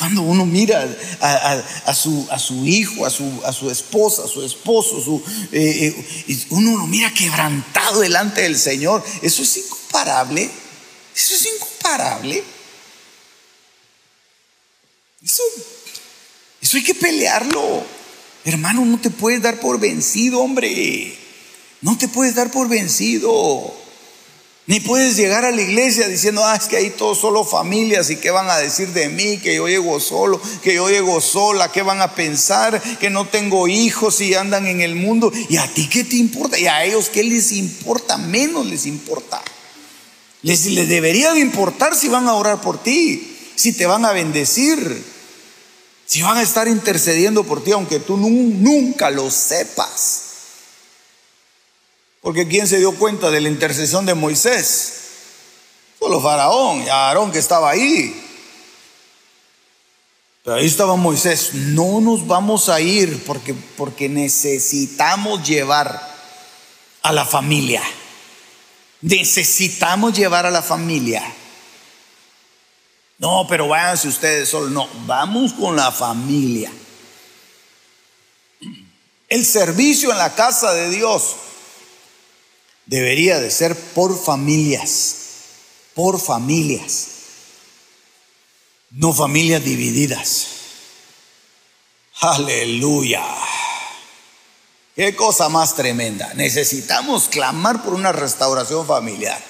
Cuando 0.00 0.22
uno 0.22 0.46
mira 0.46 0.88
a, 1.20 1.94
su, 1.94 2.26
hijo, 2.64 3.04
a 3.04 3.10
su, 3.10 3.42
a 3.44 3.52
su, 3.52 3.70
esposa, 3.70 4.24
a 4.24 4.28
su 4.28 4.42
esposo, 4.42 4.98
su, 4.98 5.22
eh, 5.52 5.94
eh, 6.26 6.46
uno 6.48 6.78
lo 6.78 6.86
mira 6.86 7.12
quebrantado 7.12 8.00
delante 8.00 8.40
del 8.40 8.58
Señor, 8.58 9.04
eso 9.20 9.42
es 9.42 9.58
incomparable. 9.58 10.50
Eso 11.14 11.34
es 11.34 11.48
incomparable. 11.54 12.42
Eso 15.22 16.76
hay 16.78 16.82
que 16.82 16.94
pelearlo. 16.94 17.84
Hermano, 18.46 18.86
no 18.86 18.98
te 18.98 19.10
puedes 19.10 19.42
dar 19.42 19.60
por 19.60 19.78
vencido, 19.78 20.40
hombre. 20.40 21.14
No 21.82 21.98
te 21.98 22.08
puedes 22.08 22.34
dar 22.34 22.50
por 22.50 22.70
vencido. 22.70 23.78
Ni 24.70 24.78
puedes 24.78 25.16
llegar 25.16 25.44
a 25.44 25.50
la 25.50 25.62
iglesia 25.62 26.06
diciendo, 26.06 26.44
ah, 26.46 26.54
es 26.54 26.68
que 26.68 26.76
ahí 26.76 26.90
todos 26.90 27.18
solo 27.18 27.44
familias 27.44 28.08
y 28.08 28.14
qué 28.18 28.30
van 28.30 28.48
a 28.48 28.56
decir 28.56 28.90
de 28.90 29.08
mí, 29.08 29.38
que 29.38 29.56
yo 29.56 29.66
llego 29.66 29.98
solo, 29.98 30.40
que 30.62 30.76
yo 30.76 30.88
llego 30.88 31.20
sola, 31.20 31.72
qué 31.72 31.82
van 31.82 32.00
a 32.00 32.14
pensar, 32.14 32.80
que 33.00 33.10
no 33.10 33.26
tengo 33.26 33.66
hijos 33.66 34.20
y 34.20 34.32
andan 34.34 34.68
en 34.68 34.80
el 34.80 34.94
mundo. 34.94 35.32
¿Y 35.48 35.56
a 35.56 35.66
ti 35.66 35.88
qué 35.88 36.04
te 36.04 36.14
importa? 36.14 36.56
¿Y 36.56 36.68
a 36.68 36.84
ellos 36.84 37.08
qué 37.08 37.24
les 37.24 37.50
importa? 37.50 38.16
Menos 38.16 38.64
les 38.64 38.86
importa. 38.86 39.42
Les, 40.42 40.66
les 40.66 40.88
debería 40.88 41.32
de 41.32 41.40
importar 41.40 41.96
si 41.96 42.06
van 42.06 42.28
a 42.28 42.34
orar 42.34 42.60
por 42.60 42.80
ti, 42.80 43.38
si 43.56 43.72
te 43.72 43.86
van 43.86 44.04
a 44.04 44.12
bendecir, 44.12 45.04
si 46.06 46.22
van 46.22 46.36
a 46.36 46.42
estar 46.42 46.68
intercediendo 46.68 47.42
por 47.42 47.64
ti, 47.64 47.72
aunque 47.72 47.98
tú 47.98 48.16
nunca 48.16 49.10
lo 49.10 49.32
sepas. 49.32 50.29
Porque 52.20 52.46
¿quién 52.46 52.66
se 52.66 52.78
dio 52.78 52.92
cuenta 52.92 53.30
de 53.30 53.40
la 53.40 53.48
intercesión 53.48 54.04
de 54.04 54.14
Moisés? 54.14 54.94
Solo 55.98 56.20
Faraón 56.20 56.82
y 56.82 56.88
Aarón 56.88 57.32
que 57.32 57.38
estaba 57.38 57.70
ahí. 57.70 58.26
Pero 60.44 60.56
ahí 60.56 60.66
estaba 60.66 60.96
Moisés. 60.96 61.54
No 61.54 62.00
nos 62.00 62.26
vamos 62.26 62.68
a 62.68 62.80
ir 62.80 63.24
porque, 63.24 63.54
porque 63.76 64.08
necesitamos 64.08 65.46
llevar 65.46 66.10
a 67.02 67.12
la 67.12 67.24
familia. 67.24 67.82
Necesitamos 69.02 70.12
llevar 70.14 70.44
a 70.44 70.50
la 70.50 70.62
familia. 70.62 71.22
No, 73.18 73.46
pero 73.48 73.68
váyanse 73.68 74.08
ustedes 74.08 74.48
solos. 74.48 74.70
No, 74.70 74.88
vamos 75.06 75.52
con 75.54 75.76
la 75.76 75.92
familia. 75.92 76.70
El 79.28 79.44
servicio 79.44 80.10
en 80.10 80.18
la 80.18 80.34
casa 80.34 80.72
de 80.72 80.90
Dios 80.90 81.36
debería 82.90 83.38
de 83.38 83.52
ser 83.52 83.76
por 83.76 84.20
familias, 84.20 85.14
por 85.94 86.20
familias, 86.20 87.06
no 88.90 89.14
familias 89.14 89.64
divididas. 89.64 90.46
Aleluya. 92.20 93.24
Qué 94.96 95.14
cosa 95.14 95.48
más 95.48 95.76
tremenda. 95.76 96.34
Necesitamos 96.34 97.28
clamar 97.28 97.84
por 97.84 97.94
una 97.94 98.10
restauración 98.10 98.84
familiar. 98.84 99.40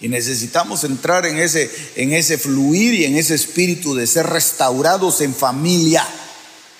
Y 0.00 0.08
necesitamos 0.08 0.82
entrar 0.82 1.26
en 1.26 1.38
ese, 1.38 1.70
en 1.96 2.14
ese 2.14 2.38
fluir 2.38 2.94
y 2.94 3.04
en 3.04 3.18
ese 3.18 3.34
espíritu 3.34 3.94
de 3.94 4.06
ser 4.06 4.26
restaurados 4.28 5.20
en 5.20 5.34
familia. 5.34 6.08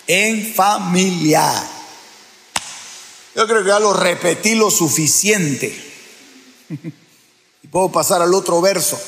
En 0.07 0.55
familia. 0.55 1.82
Yo 3.35 3.47
creo 3.47 3.63
que 3.63 3.69
ya 3.69 3.79
lo 3.79 3.93
repetí 3.93 4.55
lo 4.55 4.69
suficiente. 4.69 5.75
Y 7.63 7.67
puedo 7.67 7.91
pasar 7.91 8.21
al 8.21 8.33
otro 8.33 8.61
verso. 8.61 9.01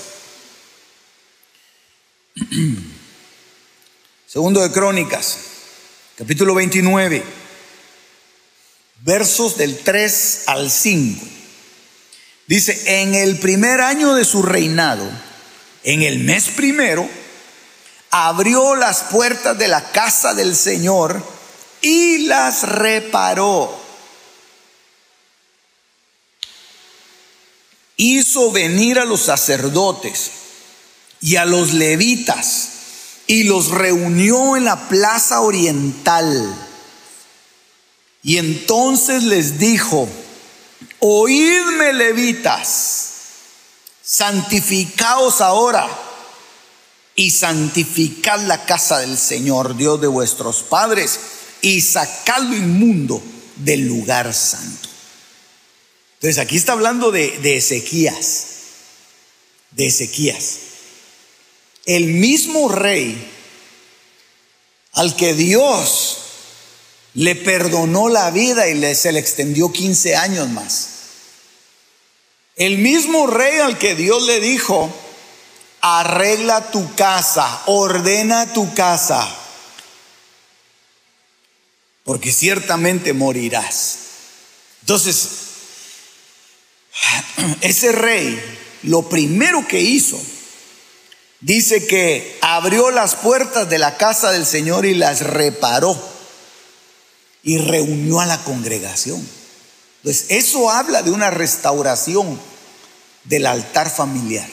Segundo 4.28 4.61
de 4.61 4.71
Crónicas, 4.71 5.38
capítulo 6.17 6.55
29, 6.55 7.23
versos 9.01 9.57
del 9.57 9.78
3 9.80 10.43
al 10.47 10.71
5. 10.71 11.26
Dice, 12.47 13.01
en 13.01 13.15
el 13.15 13.39
primer 13.39 13.82
año 13.82 14.13
de 14.15 14.26
su 14.26 14.43
reinado, 14.43 15.09
en 15.84 16.01
el 16.01 16.19
mes 16.19 16.49
primero, 16.49 17.07
abrió 18.09 18.76
las 18.76 19.03
puertas 19.03 19.57
de 19.57 19.67
la 19.67 19.91
casa 19.91 20.34
del 20.34 20.55
Señor 20.55 21.21
y 21.82 22.26
las 22.26 22.63
reparó. 22.63 23.84
Hizo 27.97 28.51
venir 28.51 28.99
a 28.99 29.05
los 29.05 29.21
sacerdotes 29.21 30.31
y 31.21 31.37
a 31.37 31.45
los 31.45 31.73
levitas 31.73 32.69
y 33.27 33.43
los 33.43 33.69
reunió 33.69 34.55
en 34.55 34.65
la 34.65 34.87
plaza 34.87 35.41
oriental. 35.41 36.55
Y 38.21 38.37
entonces 38.37 39.23
les 39.23 39.59
dijo, 39.59 40.07
oídme 40.99 41.93
levitas, 41.93 43.11
santificaos 44.03 45.41
ahora 45.41 45.87
y 47.15 47.31
santificad 47.31 48.41
la 48.41 48.65
casa 48.65 48.99
del 48.99 49.17
Señor, 49.17 49.77
Dios 49.77 50.01
de 50.01 50.07
vuestros 50.07 50.63
padres, 50.63 51.19
y 51.61 51.81
sacad 51.81 52.41
lo 52.41 52.55
inmundo 52.55 53.21
del 53.55 53.87
lugar 53.87 54.33
santo. 54.33 54.89
Entonces 56.16 56.38
aquí 56.38 56.57
está 56.57 56.74
hablando 56.74 57.11
de, 57.11 57.38
de 57.39 57.57
Ezequías, 57.57 58.45
de 59.72 59.88
Ezequías. 59.88 60.57
El 61.86 62.07
mismo 62.07 62.70
rey 62.70 63.32
al 64.93 65.16
que 65.16 65.34
Dios 65.34 66.18
le 67.16 67.36
perdonó 67.36 68.09
la 68.09 68.32
vida 68.32 68.68
y 68.68 68.76
le, 68.76 68.95
se 68.95 69.11
le 69.11 69.20
extendió 69.20 69.72
15 69.72 70.16
años 70.16 70.49
más. 70.49 70.89
El 72.55 72.78
mismo 72.78 73.28
rey 73.28 73.59
al 73.59 73.78
que 73.78 73.95
Dios 73.95 74.24
le 74.24 74.39
dijo, 74.39 74.93
arregla 75.82 76.72
tu 76.72 76.95
casa, 76.95 77.63
ordena 77.68 78.53
tu 78.53 78.74
casa, 78.74 79.28
porque 82.03 82.32
ciertamente 82.32 83.13
morirás. 83.13 83.97
Entonces, 84.82 85.28
ese 87.61 87.91
rey, 87.91 88.39
lo 88.83 89.09
primero 89.09 89.67
que 89.67 89.81
hizo, 89.81 90.19
dice 91.41 91.85
que 91.85 92.37
abrió 92.41 92.91
las 92.91 93.15
puertas 93.15 93.69
de 93.69 93.79
la 93.79 93.97
casa 93.97 94.31
del 94.31 94.45
Señor 94.45 94.85
y 94.85 94.95
las 94.95 95.21
reparó 95.21 95.97
y 97.43 97.57
reunió 97.57 98.19
a 98.19 98.25
la 98.25 98.43
congregación. 98.43 99.25
Entonces, 99.97 100.27
eso 100.29 100.69
habla 100.69 101.01
de 101.01 101.11
una 101.11 101.31
restauración 101.31 102.39
del 103.23 103.45
altar 103.45 103.89
familiar, 103.89 104.47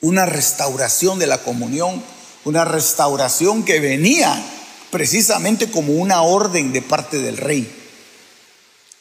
una 0.00 0.26
restauración 0.26 1.18
de 1.18 1.26
la 1.26 1.38
comunión, 1.38 2.02
una 2.44 2.64
restauración 2.64 3.64
que 3.64 3.80
venía 3.80 4.42
precisamente 4.90 5.70
como 5.70 5.92
una 5.94 6.22
orden 6.22 6.72
de 6.72 6.82
parte 6.82 7.18
del 7.18 7.36
rey. 7.36 7.79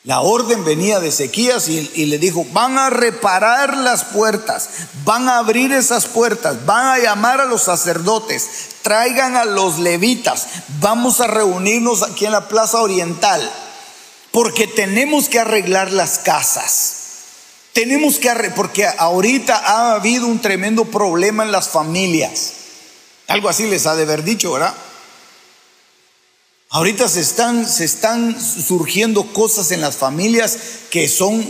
La 0.06 0.22
orden 0.22 0.64
venía 0.64 1.02
de 1.02 1.10
Ezequías 1.10 1.68
y, 1.68 2.06
le 2.06 2.18
dijo, 2.20 2.46
van 2.54 2.78
a 2.78 2.90
reparar 2.90 3.76
las 3.76 4.06
puertas, 4.06 4.70
van 5.04 5.28
a 5.28 5.40
abrir 5.40 5.74
esas 5.74 6.06
puertas, 6.06 6.66
van 6.66 6.88
a 6.88 7.00
llamar 7.00 7.42
a 7.42 7.46
los 7.46 7.64
sacerdotes, 7.64 8.48
traigan 8.82 9.36
a 9.36 9.44
los 9.44 9.78
levitas, 9.80 10.48
vamos 10.80 11.20
a 11.20 11.28
reunirnos 11.28 12.04
aquí 12.04 12.26
en 12.26 12.32
la 12.32 12.48
plaza 12.48 12.82
oriental, 12.82 13.52
porque 14.32 14.68
tenemos 14.68 15.28
que 15.28 15.40
arreglar 15.40 15.92
las 15.92 16.20
casas. 16.20 16.96
Tenemos 17.74 18.20
que 18.20 18.30
arreglar, 18.30 18.56
porque 18.56 18.88
ahorita 18.88 19.58
ha 19.58 19.94
habido 19.96 20.28
un 20.28 20.40
tremendo 20.40 20.86
problema 20.86 21.44
en 21.44 21.52
las 21.52 21.68
familias. 21.68 22.54
Algo 23.28 23.50
así 23.50 23.68
les 23.68 23.86
ha 23.86 23.96
de 23.96 24.04
haber 24.04 24.24
dicho, 24.24 24.54
¿verdad? 24.54 24.74
Ahorita 26.72 27.08
se 27.10 27.22
están, 27.22 28.40
surgiendo 28.40 29.34
cosas 29.34 29.72
en 29.72 29.82
las 29.82 29.98
familias 29.98 30.60
que 30.92 31.08
son, 31.08 31.44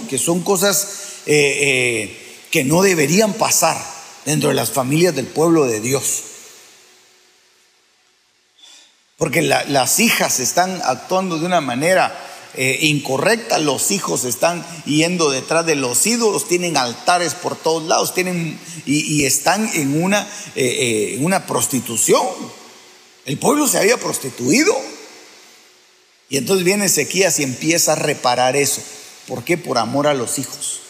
cosas 0.45 0.87
eh, 1.25 1.57
eh, 1.59 2.37
que 2.51 2.63
no 2.63 2.81
deberían 2.81 3.33
pasar 3.33 3.77
dentro 4.23 4.47
de 4.47 4.55
las 4.55 4.71
familias 4.71 5.13
del 5.13 5.27
pueblo 5.27 5.65
de 5.65 5.81
Dios. 5.81 6.23
Porque 9.17 9.41
las 9.41 9.99
hijas 9.99 10.39
están 10.39 10.81
actuando 10.85 11.37
de 11.37 11.45
una 11.45 11.59
manera 11.59 12.17
eh, 12.53 12.79
incorrecta, 12.83 13.59
los 13.59 13.91
hijos 13.91 14.23
están 14.23 14.65
yendo 14.85 15.31
detrás 15.31 15.65
de 15.65 15.75
los 15.75 16.07
ídolos, 16.07 16.47
tienen 16.47 16.77
altares 16.77 17.33
por 17.33 17.57
todos 17.57 17.83
lados, 17.83 18.13
tienen 18.13 18.57
y, 18.85 19.25
están 19.25 19.69
en 19.73 20.01
una 20.01 21.45
prostitución. 21.45 22.25
El 23.25 23.37
pueblo 23.37 23.67
se 23.67 23.79
había 23.79 23.97
prostituido. 23.97 24.73
Y 26.29 26.37
entonces 26.37 26.63
viene 26.63 26.85
Ezequías 26.85 27.39
y 27.39 27.43
empieza 27.43 27.93
a 27.93 27.95
reparar 27.95 28.55
eso. 28.55 28.81
¿Por 29.27 29.43
qué? 29.43 29.57
Por 29.57 29.79
amor 29.79 30.05
a 30.05 30.13
los 30.13 30.37
hijos. 30.37 30.81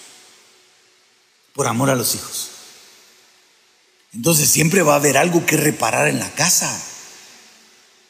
Por 1.54 1.68
amor 1.68 1.90
a 1.90 1.96
los 1.96 2.14
hijos. 2.14 2.50
Entonces 4.14 4.50
siempre 4.50 4.82
va 4.82 4.94
a 4.94 4.98
haber 4.98 5.18
algo 5.18 5.46
que 5.46 5.56
reparar 5.56 6.10
en 6.10 6.20
la 6.20 6.30
casa. 6.32 6.82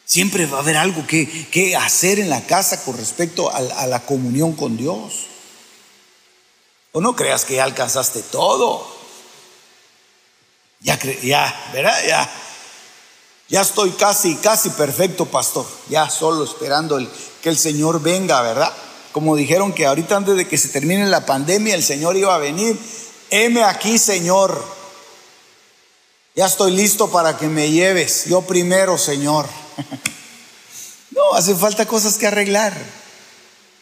Siempre 0.06 0.48
va 0.48 0.58
a 0.58 0.62
haber 0.62 0.78
algo 0.78 1.06
que, 1.06 1.76
hacer 1.76 2.20
en 2.20 2.32
la 2.32 2.42
casa 2.48 2.84
con 2.84 2.98
respecto 2.98 3.54
a, 3.54 3.86
la 3.86 4.06
comunión 4.06 4.54
con 4.54 4.76
Dios. 4.76 5.28
O 6.94 7.02
no 7.02 7.16
creas 7.16 7.46
que 7.46 7.56
ya 7.56 7.64
alcanzaste 7.64 8.24
todo. 8.24 8.98
Ya, 10.80 10.98
ya, 11.22 11.70
¿verdad? 11.74 12.04
Ya 12.08 12.49
ya 13.50 13.62
estoy 13.62 13.90
casi, 13.92 14.36
casi 14.36 14.70
perfecto, 14.70 15.26
pastor. 15.26 15.66
Ya 15.90 16.08
solo 16.10 16.44
esperando 16.44 16.98
el, 16.98 17.10
que 17.42 17.50
el 17.50 17.58
Señor 17.58 18.00
venga, 18.00 18.42
¿verdad? 18.44 18.72
Como 19.12 19.36
dijeron 19.36 19.74
que 19.74 19.88
ahorita 19.88 20.16
antes 20.16 20.36
de 20.36 20.48
que 20.48 20.58
se 20.58 20.70
termine 20.70 21.08
la 21.08 21.26
pandemia 21.26 21.74
el 21.74 21.84
Señor 21.84 22.16
iba 22.16 22.36
a 22.36 22.38
venir. 22.38 22.78
Heme 23.32 23.64
aquí, 23.64 23.98
Señor. 23.98 24.64
Ya 26.36 26.46
estoy 26.46 26.74
listo 26.74 27.10
para 27.10 27.38
que 27.38 27.48
me 27.48 27.72
lleves. 27.72 28.26
Yo 28.26 28.42
primero, 28.42 28.98
Señor. 28.98 29.48
No, 31.12 31.34
hacen 31.34 31.58
falta 31.58 31.86
cosas 31.86 32.18
que 32.18 32.28
arreglar. 32.28 32.72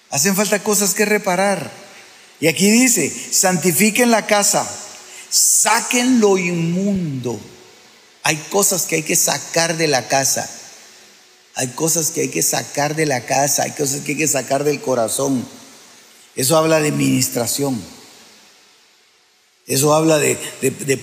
Hacen 0.09 0.35
falta 0.35 0.63
cosas 0.63 0.95
que 0.95 1.05
reparar. 1.05 1.69
Y 2.39 2.47
aquí 2.47 2.71
dice, 2.71 3.13
santifiquen 3.31 4.09
la 4.09 4.25
casa, 4.25 4.67
saquen 5.29 6.19
lo 6.19 6.37
inmundo 6.37 7.37
hay 8.27 8.35
cosas 8.35 8.87
que 8.87 8.95
hay 8.95 9.03
que 9.03 9.15
sacar 9.15 9.77
de 9.77 9.87
la 9.87 10.09
casa. 10.09 10.49
Hay 11.55 11.69
cosas 11.69 12.11
que 12.11 12.19
hay 12.19 12.27
que 12.27 12.43
sacar 12.43 12.93
de 12.93 13.05
la 13.05 13.25
casa, 13.25 13.63
hay 13.63 13.71
cosas 13.71 14.01
que 14.01 14.11
hay 14.11 14.17
que 14.17 14.27
sacar 14.27 14.65
del 14.65 14.81
corazón. 14.81 15.47
Eso 16.35 16.57
habla 16.57 16.81
de 16.81 16.89
administración. 16.89 17.81
Eso 19.65 19.93
habla 19.93 20.17
de, 20.17 20.35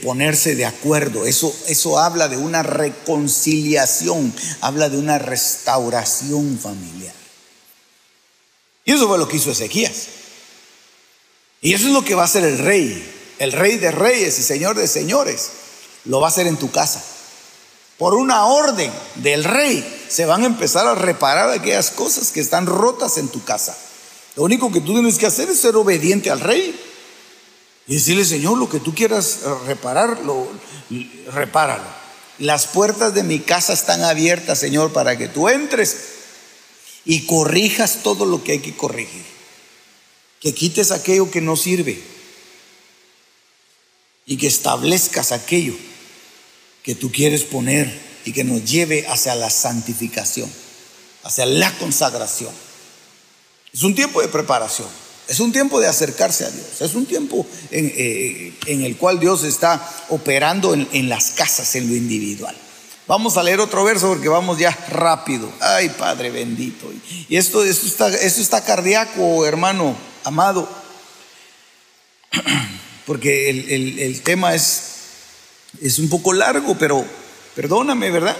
ponerse 0.03 0.55
de 0.55 0.67
acuerdo. 0.67 1.25
Eso, 1.25 1.57
eso 1.67 1.99
habla 1.99 2.29
de 2.29 2.37
una 2.37 2.63
reconciliación. 2.63 4.35
Habla 4.61 4.91
de 4.91 4.99
una 4.99 5.19
restauración 5.19 6.59
familiar. 6.59 7.15
Y 8.85 8.93
eso 8.93 9.09
fue 9.09 9.17
lo 9.17 9.29
que 9.29 9.39
hizo 9.39 9.51
Ezequías. 9.51 10.09
Y 11.63 11.73
eso 11.73 11.87
es 11.87 11.95
lo 11.95 12.05
que 12.05 12.15
va 12.15 12.21
a 12.21 12.27
hacer 12.27 12.45
el 12.45 12.59
rey. 12.59 13.03
El 13.39 13.53
rey 13.53 13.79
de 13.79 13.93
reyes 13.93 14.39
y 14.39 14.43
señor 14.43 14.77
de 14.77 14.87
señores. 14.89 15.53
Lo 16.05 16.21
va 16.21 16.27
a 16.27 16.31
hacer 16.31 16.47
en 16.47 16.59
tu 16.59 16.71
casa 16.71 17.03
por 17.99 18.15
una 18.15 18.47
orden 18.47 18.93
del 19.17 19.45
rey, 19.45 19.85
se 20.09 20.27
van 20.27 20.43
a 20.43 20.47
empezar 20.47 20.87
a 20.87 20.95
reparar 20.95 21.51
aquellas 21.51 21.91
cosas 21.91 22.31
que 22.31 22.41
están 22.41 22.67
rotas 22.67 23.19
en 23.19 23.29
tu 23.29 23.45
casa. 23.45 23.77
Lo 24.37 24.43
único 24.43 24.73
que 24.73 24.81
tú 24.81 24.93
tienes 24.93 25.17
que 25.17 25.27
hacer 25.27 25.49
es 25.49 25.61
ser 25.61 25.77
obediente 25.77 26.31
al 26.31 26.41
rey 26.41 26.79
y 27.87 27.95
decirle, 27.95 28.25
Señor, 28.25 28.59
lo 28.59 28.69
que 28.69 28.81
tú 28.81 28.95
quieras 28.95 29.41
reparar, 29.67 30.21
lo, 30.25 30.49
repáralo. 31.33 32.05
Las 32.39 32.67
puertas 32.67 33.15
de 33.15 33.23
mi 33.23 33.39
casa 33.39 33.73
están 33.73 34.03
abiertas, 34.03 34.59
Señor, 34.59 34.93
para 34.93 35.17
que 35.17 35.29
tú 35.29 35.49
entres 35.49 35.97
y 37.05 37.27
corrijas 37.27 37.99
todo 38.03 38.27
lo 38.27 38.43
que 38.43 38.53
hay 38.53 38.59
que 38.59 38.77
corregir. 38.77 39.25
Que 40.41 40.53
quites 40.53 40.91
aquello 40.91 41.31
que 41.31 41.41
no 41.41 41.55
sirve 41.55 42.03
y 44.27 44.37
que 44.37 44.49
establezcas 44.49 45.31
aquello 45.31 45.75
que 46.85 46.95
tú 46.95 47.11
quieres 47.11 47.43
poner 47.43 47.91
y 48.27 48.33
que 48.33 48.45
nos 48.45 48.65
lleve 48.65 49.07
hacia 49.09 49.35
la 49.35 49.51
santificación, 49.51 50.49
hacia 51.25 51.47
la 51.47 51.73
consagración. 51.79 52.53
Es 53.73 53.83
un 53.83 53.95
tiempo 53.95 54.21
de 54.21 54.29
preparación, 54.29 54.87
es 55.27 55.41
un 55.41 55.51
tiempo 55.51 55.81
de 55.81 55.89
acercarse 55.89 56.45
a 56.45 56.51
Dios, 56.51 56.81
es 56.81 56.95
un 56.95 57.07
tiempo 57.07 57.47
en, 57.71 57.91
eh, 57.97 58.53
el 58.67 58.97
cual 58.99 59.19
Dios 59.19 59.45
está 59.45 59.83
operando 60.11 60.75
en, 60.75 61.09
las 61.09 61.31
casas, 61.31 61.75
en 61.75 61.89
lo 61.89 61.97
individual. 61.97 62.55
Vamos 63.07 63.39
a 63.39 63.43
leer 63.43 63.61
otro 63.61 63.83
verso 63.85 64.09
porque 64.09 64.29
vamos 64.29 64.59
ya 64.59 64.71
rápido. 64.89 65.51
Ay, 65.61 65.89
Padre 65.89 66.31
bendito. 66.31 66.91
Y 67.29 67.37
esto, 67.37 67.65
está, 67.65 68.09
está 68.15 68.63
cardíaco, 68.63 69.47
hermano 69.47 69.97
amado. 70.23 70.69
Porque 73.07 73.51
el 73.51 74.23
tema 74.23 74.55
es, 74.55 74.94
es 75.81 75.99
un 75.99 76.09
poco 76.09 76.33
largo, 76.33 76.77
pero 76.79 77.05
perdóname, 77.55 78.11
¿verdad? 78.11 78.37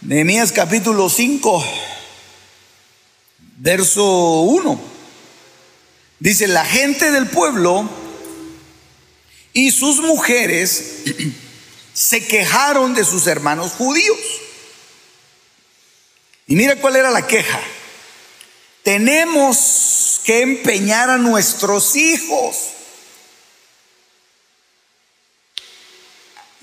Nehemías 0.00 0.52
capítulo 0.52 1.08
5, 1.08 1.64
verso 3.58 4.40
1. 4.42 4.80
Dice, 6.20 6.48
la 6.48 6.64
gente 6.64 7.10
del 7.10 7.28
pueblo 7.28 7.88
y 9.52 9.70
sus 9.70 10.00
mujeres 10.00 11.02
se 11.94 12.26
quejaron 12.26 12.94
de 12.94 13.04
sus 13.04 13.26
hermanos 13.26 13.72
judíos. 13.72 14.18
Y 16.46 16.56
mira 16.56 16.76
cuál 16.76 16.96
era 16.96 17.10
la 17.10 17.26
queja. 17.26 17.60
Tenemos 18.82 20.20
que 20.24 20.42
empeñar 20.42 21.10
a 21.10 21.18
nuestros 21.18 21.94
hijos 21.96 22.56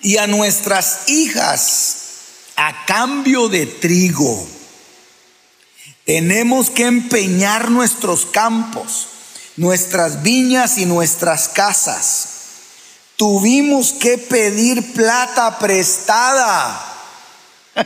y 0.06 0.18
a 0.18 0.28
nuestras 0.28 1.10
hijas 1.10 1.96
a 2.56 2.86
cambio 2.86 3.50
de 3.50 3.66
trigo. 3.66 4.48
Tenemos 6.06 6.70
que 6.70 6.86
empeñar 6.86 7.72
nuestros 7.72 8.28
campos, 8.28 9.08
nuestras 9.58 10.22
viñas 10.22 10.78
y 10.78 10.86
nuestras 10.86 11.50
casas. 11.50 12.28
Tuvimos 13.16 13.94
que 13.94 14.20
pedir 14.20 14.94
plata 14.94 15.58
prestada. 15.58 16.94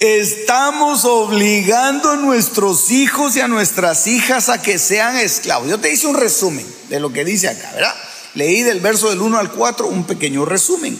Estamos 0.00 1.04
obligando 1.04 2.10
a 2.10 2.16
nuestros 2.16 2.90
hijos 2.90 3.36
y 3.36 3.40
a 3.40 3.46
nuestras 3.46 4.08
hijas 4.08 4.48
a 4.48 4.60
que 4.60 4.80
sean 4.80 5.16
esclavos. 5.16 5.68
Yo 5.68 5.78
te 5.78 5.92
hice 5.92 6.08
un 6.08 6.16
resumen 6.16 6.66
de 6.88 6.98
lo 6.98 7.12
que 7.12 7.24
dice 7.24 7.48
acá, 7.48 7.70
¿verdad? 7.72 7.94
Leí 8.38 8.62
del 8.62 8.78
verso 8.78 9.10
del 9.10 9.20
1 9.20 9.36
al 9.36 9.50
4 9.50 9.88
un 9.88 10.04
pequeño 10.04 10.44
resumen. 10.44 10.96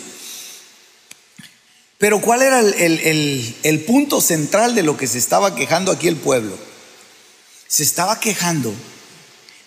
Pero 1.97 2.21
¿cuál 2.21 2.43
era 2.43 2.59
el, 2.59 3.85
punto 3.87 4.21
central 4.21 4.75
de 4.75 4.83
lo 4.83 4.97
que 4.97 5.07
se 5.07 5.19
estaba 5.19 5.55
quejando 5.55 5.93
aquí 5.93 6.09
el 6.09 6.17
pueblo? 6.17 6.59
Se 7.69 7.85
estaba 7.85 8.19
quejando 8.19 8.75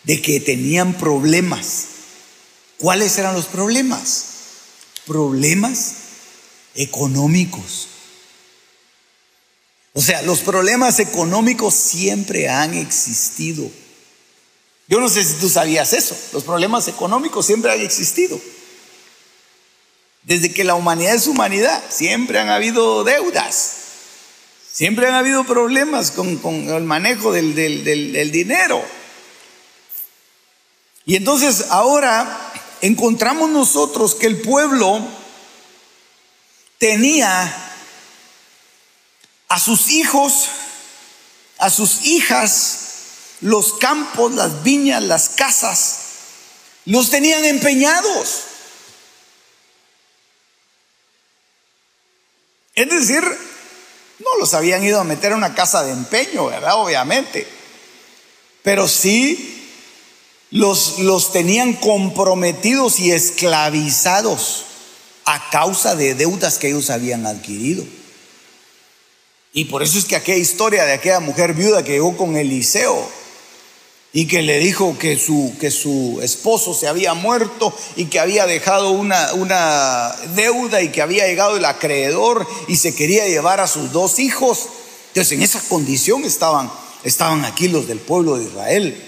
de 0.03 0.21
que 0.21 0.41
tenían 0.41 0.95
problemas. 0.95 1.85
¿Cuáles 2.77 3.17
eran 3.17 3.35
los 3.35 3.45
problemas? 3.45 4.25
Problemas 5.05 5.93
económicos. 6.75 7.87
O 9.93 10.01
sea, 10.01 10.21
los 10.23 10.41
problemas 10.41 10.99
económicos 10.99 11.73
siempre 11.73 12.49
han 12.49 12.73
existido. 12.73 13.71
Yo 14.91 14.99
no 14.99 15.07
sé 15.07 15.23
si 15.23 15.35
tú 15.35 15.47
sabías 15.47 15.93
eso. 15.93 16.17
Los 16.33 16.43
problemas 16.43 16.85
económicos 16.89 17.45
siempre 17.45 17.71
han 17.71 17.79
existido. 17.79 18.37
Desde 20.23 20.53
que 20.53 20.65
la 20.65 20.75
humanidad 20.75 21.15
es 21.15 21.27
humanidad, 21.27 21.81
siempre 21.89 22.39
han 22.39 22.49
habido 22.49 23.05
deudas, 23.05 23.71
siempre 24.69 25.07
han 25.07 25.13
habido 25.13 25.45
problemas 25.45 26.11
con, 26.11 26.41
el 26.67 26.83
manejo 26.83 27.31
del, 27.31 28.31
dinero. 28.33 28.83
Y 31.05 31.15
entonces 31.15 31.67
ahora 31.69 32.51
encontramos 32.81 33.49
nosotros 33.49 34.13
que 34.13 34.27
el 34.27 34.41
pueblo 34.41 35.07
tenía 36.77 37.73
a 39.47 39.57
sus 39.57 39.89
hijos, 39.89 40.49
a 41.59 41.69
sus 41.69 42.05
hijas, 42.05 42.90
los 43.41 43.73
campos, 43.73 44.33
las 44.33 44.63
viñas, 44.63 45.03
las 45.03 45.29
casas, 45.29 45.99
los 46.85 47.09
tenían 47.09 47.43
empeñados. 47.45 48.41
Es 52.75 52.89
decir, 52.89 53.21
no 54.19 54.37
los 54.39 54.53
habían 54.53 54.83
ido 54.83 54.99
a 54.99 55.03
meter 55.03 55.33
a 55.33 55.35
una 55.35 55.53
casa 55.53 55.83
de 55.83 55.91
empeño, 55.91 56.47
¿verdad? 56.47 56.75
Obviamente. 56.75 57.47
Pero 58.63 58.87
sí 58.87 59.67
los, 60.51 60.99
los 60.99 61.31
tenían 61.31 61.73
comprometidos 61.73 62.99
y 62.99 63.11
esclavizados 63.11 64.65
a 65.25 65.49
causa 65.49 65.95
de 65.95 66.15
deudas 66.15 66.57
que 66.57 66.69
ellos 66.69 66.89
habían 66.89 67.25
adquirido. 67.25 67.83
Y 69.53 69.65
por 69.65 69.83
eso 69.83 69.97
es 69.97 70.05
que 70.05 70.15
aquella 70.15 70.37
historia 70.37 70.85
de 70.85 70.93
aquella 70.93 71.19
mujer 71.19 71.53
viuda 71.53 71.83
que 71.83 71.93
llegó 71.93 72.15
con 72.15 72.37
Eliseo 72.37 73.20
y 74.13 74.27
que 74.27 74.41
le 74.41 74.59
dijo 74.59 74.97
que 74.97 75.17
su, 75.17 75.53
que 75.59 75.71
su 75.71 76.19
esposo 76.21 76.73
se 76.73 76.87
había 76.87 77.13
muerto 77.13 77.73
y 77.95 78.05
que 78.05 78.19
había 78.19 78.45
dejado 78.45 78.91
una, 78.91 79.33
una 79.33 80.13
deuda 80.35 80.81
y 80.81 80.89
que 80.89 81.01
había 81.01 81.27
llegado 81.27 81.55
el 81.55 81.63
acreedor 81.63 82.45
y 82.67 82.75
se 82.75 82.93
quería 82.93 83.27
llevar 83.27 83.61
a 83.61 83.67
sus 83.67 83.93
dos 83.93 84.19
hijos. 84.19 84.67
Entonces 85.07 85.31
en 85.31 85.41
esa 85.43 85.61
condición 85.61 86.25
estaban, 86.25 86.69
estaban 87.03 87.45
aquí 87.45 87.69
los 87.69 87.87
del 87.87 87.99
pueblo 87.99 88.37
de 88.37 88.45
Israel. 88.45 89.01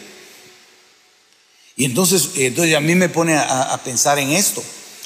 Y 1.76 1.86
entonces, 1.86 2.30
entonces 2.36 2.76
a 2.76 2.80
mí 2.80 2.96
me 2.96 3.10
pone 3.10 3.36
a, 3.36 3.74
a 3.74 3.84
pensar 3.84 4.20
en 4.20 4.30
esto, 4.30 4.64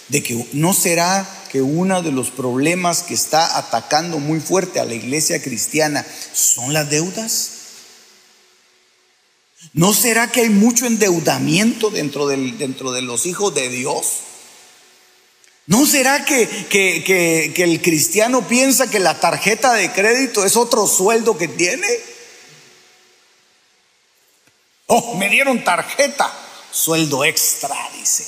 de 0.10 0.22
que 0.22 0.48
no 0.54 0.74
será 0.74 1.28
que 1.52 1.62
uno 1.62 2.04
de 2.04 2.12
los 2.12 2.30
problemas 2.30 3.04
que 3.04 3.14
está 3.14 3.58
atacando 3.58 4.20
muy 4.20 4.42
fuerte 4.42 4.80
a 4.80 4.86
la 4.86 4.94
iglesia 4.94 5.42
cristiana 5.42 6.06
son 6.34 6.74
las 6.74 6.90
deudas. 6.90 7.57
¿No 9.74 9.94
será 9.94 10.32
que 10.32 10.42
hay 10.42 10.50
mucho 10.50 10.86
endeudamiento 10.86 11.90
dentro, 11.90 12.28
del, 12.28 12.58
dentro 12.58 12.92
de 12.92 13.02
los 13.02 13.26
hijos 13.26 13.54
de 13.54 13.70
Dios? 13.70 14.22
¿No 15.68 15.86
será 15.86 16.24
que, 16.24 16.48
que, 16.70 17.54
el 17.58 17.82
cristiano 17.82 18.48
piensa 18.48 18.90
que 18.90 19.00
la 19.00 19.20
tarjeta 19.20 19.74
de 19.74 19.92
crédito 19.92 20.46
es 20.46 20.56
otro 20.56 20.88
sueldo 20.88 21.38
que 21.38 21.50
tiene? 21.50 21.88
Oh, 24.86 25.16
me 25.16 25.30
dieron 25.30 25.62
tarjeta, 25.66 26.34
sueldo 26.72 27.26
extra, 27.26 27.76
dice. 28.00 28.26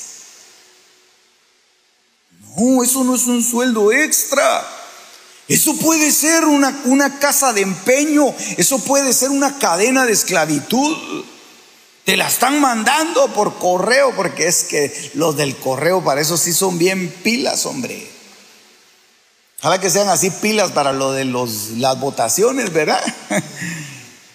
No, 2.57 2.83
eso 2.83 3.05
no 3.05 3.15
es 3.15 3.25
un 3.27 3.41
sueldo 3.41 3.93
extra. 3.93 4.78
Eso 5.49 5.75
puede 5.77 6.11
ser 6.11 6.45
una, 6.45 6.79
una 6.85 7.17
casa 7.17 7.53
de 7.53 7.61
empeño, 7.61 8.33
eso 8.57 8.77
puede 8.79 9.11
ser 9.13 9.31
una 9.31 9.57
cadena 9.57 10.05
de 10.05 10.13
esclavitud. 10.13 11.25
Te 12.05 12.15
la 12.15 12.27
están 12.27 12.61
mandando 12.61 13.33
por 13.33 13.57
correo, 13.57 14.15
porque 14.15 14.47
es 14.47 14.63
que 14.63 15.11
los 15.15 15.35
del 15.35 15.55
correo 15.55 16.03
para 16.03 16.21
eso 16.21 16.37
sí 16.37 16.53
son 16.53 16.77
bien 16.77 17.09
pilas, 17.23 17.65
hombre. 17.65 18.07
Ojalá 19.59 19.81
que 19.81 19.89
sean 19.89 20.07
así 20.07 20.29
pilas 20.29 20.71
para 20.71 20.93
lo 20.93 21.13
de 21.13 21.25
los, 21.25 21.71
las 21.77 21.99
votaciones, 21.99 22.71
¿verdad? 22.71 23.01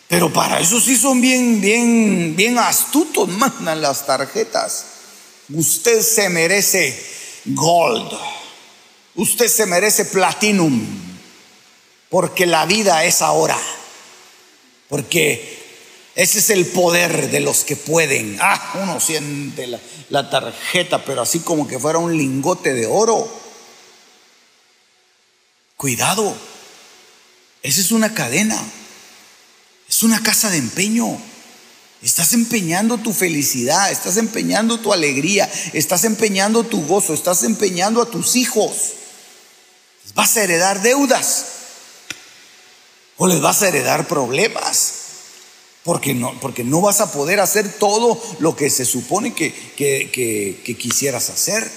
Pero 0.09 0.33
para 0.33 0.59
eso 0.59 0.81
sí 0.81 0.97
son 0.97 1.21
bien, 1.21 1.61
bien, 1.61 2.35
bien 2.37 2.59
astutos, 2.59 3.29
mandan 3.29 3.81
las 3.81 4.05
tarjetas. 4.05 4.85
Usted 5.49 6.03
se 6.03 6.29
merece 6.29 7.01
gold. 7.47 8.13
Usted 9.17 9.47
se 9.49 9.67
merece 9.67 10.05
platinum, 10.07 10.85
porque 12.15 12.47
la 12.47 12.65
vida 12.65 13.03
es 13.05 13.23
ahora. 13.23 13.59
Porque 14.89 15.59
ese 16.15 16.39
es 16.39 16.51
el 16.51 16.65
poder 16.65 17.29
de 17.33 17.41
los 17.41 17.65
que 17.65 17.75
pueden. 17.75 18.39
Ah, 18.41 18.75
uno 18.81 19.01
siente 19.01 19.67
la, 20.11 20.31
tarjeta, 20.31 21.05
pero 21.05 21.23
así 21.23 21.41
como 21.41 21.67
que 21.67 21.81
fuera 21.81 21.99
un 21.99 22.17
lingote 22.17 22.73
de 22.73 22.87
oro. 22.87 23.29
Cuidado, 25.77 26.37
esa 27.65 27.81
es 27.81 27.91
una 27.91 28.15
cadena, 28.15 28.63
es 29.89 30.05
una 30.05 30.23
casa 30.23 30.51
de 30.51 30.59
empeño. 30.59 31.19
Estás 32.01 32.33
empeñando 32.33 32.99
tu 32.99 33.13
felicidad, 33.13 33.91
estás 33.91 34.19
empeñando 34.19 34.79
tu 34.79 34.93
alegría, 34.93 35.51
estás 35.73 36.05
empeñando 36.05 36.63
tu 36.63 36.87
gozo, 36.87 37.13
estás 37.13 37.43
empeñando 37.43 38.01
a 38.01 38.09
tus 38.09 38.37
hijos. 38.37 38.93
Vas 40.15 40.37
a 40.37 40.45
heredar 40.45 40.81
deudas 40.81 41.47
o 43.17 43.27
les 43.27 43.41
vas 43.41 43.63
a 43.63 43.69
heredar 43.69 44.07
problemas. 44.07 45.01
Porque 45.83 46.15
no, 46.15 46.39
porque 46.41 46.65
no 46.65 46.81
vas 46.81 47.01
a 47.01 47.13
poder 47.13 47.41
hacer 47.41 47.71
todo 47.79 48.21
lo 48.39 48.57
que 48.57 48.71
se 48.71 48.87
supone 48.87 49.35
que, 49.35 49.53
que, 49.77 50.77
quisieras 50.79 51.29
hacer 51.29 51.71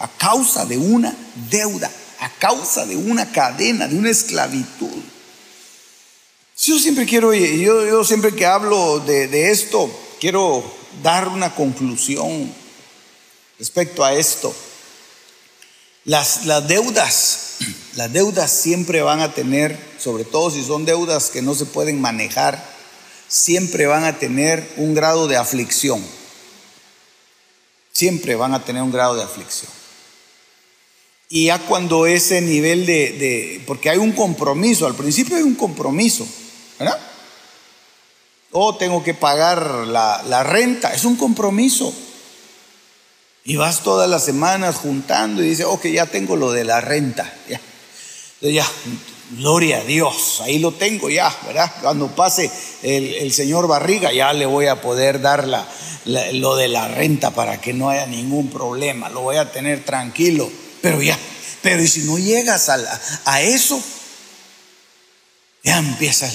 a 0.00 0.08
causa 0.08 0.66
de 0.66 0.78
una 0.78 1.16
deuda, 1.48 1.88
a 2.18 2.28
causa 2.40 2.84
de 2.86 2.96
una 2.96 3.30
cadena, 3.30 3.86
de 3.86 3.96
una 3.96 4.10
esclavitud. 4.10 5.02
Yo 6.60 6.78
siempre 6.78 7.06
quiero, 7.06 7.32
yo, 7.32 7.86
yo 7.86 8.04
siempre 8.04 8.34
que 8.34 8.46
hablo 8.46 8.98
de, 8.98 9.52
esto, 9.52 9.88
quiero 10.20 10.64
dar 11.00 11.28
una 11.28 11.54
conclusión 11.54 12.52
respecto 13.60 14.04
a 14.04 14.12
esto. 14.12 14.52
Las, 16.04 16.46
las 16.46 16.66
deudas 16.66 17.51
Las 17.94 18.12
deudas 18.12 18.50
siempre 18.50 19.02
van 19.02 19.20
a 19.20 19.34
tener, 19.34 19.78
sobre 19.98 20.24
todo 20.24 20.50
si 20.50 20.64
son 20.64 20.86
deudas 20.86 21.30
que 21.30 21.42
no 21.42 21.54
se 21.54 21.66
pueden 21.66 22.00
manejar, 22.00 22.62
siempre 23.28 23.86
van 23.86 24.04
a 24.04 24.18
tener 24.18 24.66
un 24.76 24.94
grado 24.94 25.28
de 25.28 25.36
aflicción. 25.36 26.02
Siempre 27.92 28.34
van 28.34 28.54
a 28.54 28.64
tener 28.64 28.82
un 28.82 28.92
grado 28.92 29.14
de 29.14 29.22
aflicción. 29.22 29.70
Y 31.28 31.46
ya 31.46 31.58
cuando 31.58 32.06
ese 32.06 32.40
nivel 32.40 32.86
de, 32.86 33.62
porque 33.66 33.90
hay 33.90 33.98
un 33.98 34.12
compromiso, 34.12 34.86
al 34.86 34.94
principio 34.94 35.36
hay 35.36 35.42
un 35.42 35.54
compromiso, 35.54 36.26
¿verdad? 36.78 36.98
O 38.50 38.66
oh, 38.66 38.76
tengo 38.76 39.02
que 39.02 39.14
pagar 39.14 39.86
la, 39.86 40.22
la 40.28 40.42
renta, 40.42 40.92
es 40.92 41.04
un 41.04 41.16
compromiso. 41.16 41.92
Y 43.44 43.56
vas 43.56 43.82
todas 43.82 44.08
las 44.08 44.24
semanas 44.24 44.76
juntando 44.76 45.42
y 45.42 45.48
dices, 45.48 45.66
ok, 45.66 45.86
ya 45.86 46.06
tengo 46.06 46.36
lo 46.36 46.52
de 46.52 46.64
la 46.64 46.80
renta. 46.80 47.32
Ya, 47.48 47.60
ya 48.50 48.66
gloria 49.38 49.78
a 49.78 49.84
Dios, 49.84 50.40
ahí 50.42 50.58
lo 50.58 50.72
tengo 50.72 51.08
ya, 51.08 51.34
¿verdad? 51.46 51.72
Cuando 51.80 52.08
pase 52.08 52.50
el, 52.82 53.32
señor 53.32 53.66
Barriga, 53.66 54.12
ya 54.12 54.32
le 54.32 54.46
voy 54.46 54.66
a 54.66 54.80
poder 54.80 55.20
dar 55.20 55.46
la, 55.46 55.66
lo 56.32 56.56
de 56.56 56.68
la 56.68 56.88
renta 56.88 57.30
para 57.30 57.60
que 57.60 57.72
no 57.72 57.88
haya 57.88 58.06
ningún 58.06 58.50
problema, 58.50 59.08
lo 59.08 59.22
voy 59.22 59.36
a 59.36 59.50
tener 59.50 59.84
tranquilo. 59.84 60.50
Pero 60.82 61.00
ya, 61.00 61.16
pero 61.62 61.82
y 61.82 61.88
si 61.88 62.00
no 62.00 62.18
llegas 62.18 62.68
a, 62.68 63.00
a 63.24 63.40
eso, 63.40 63.80
ya 65.62 65.78
empiezas 65.78 66.34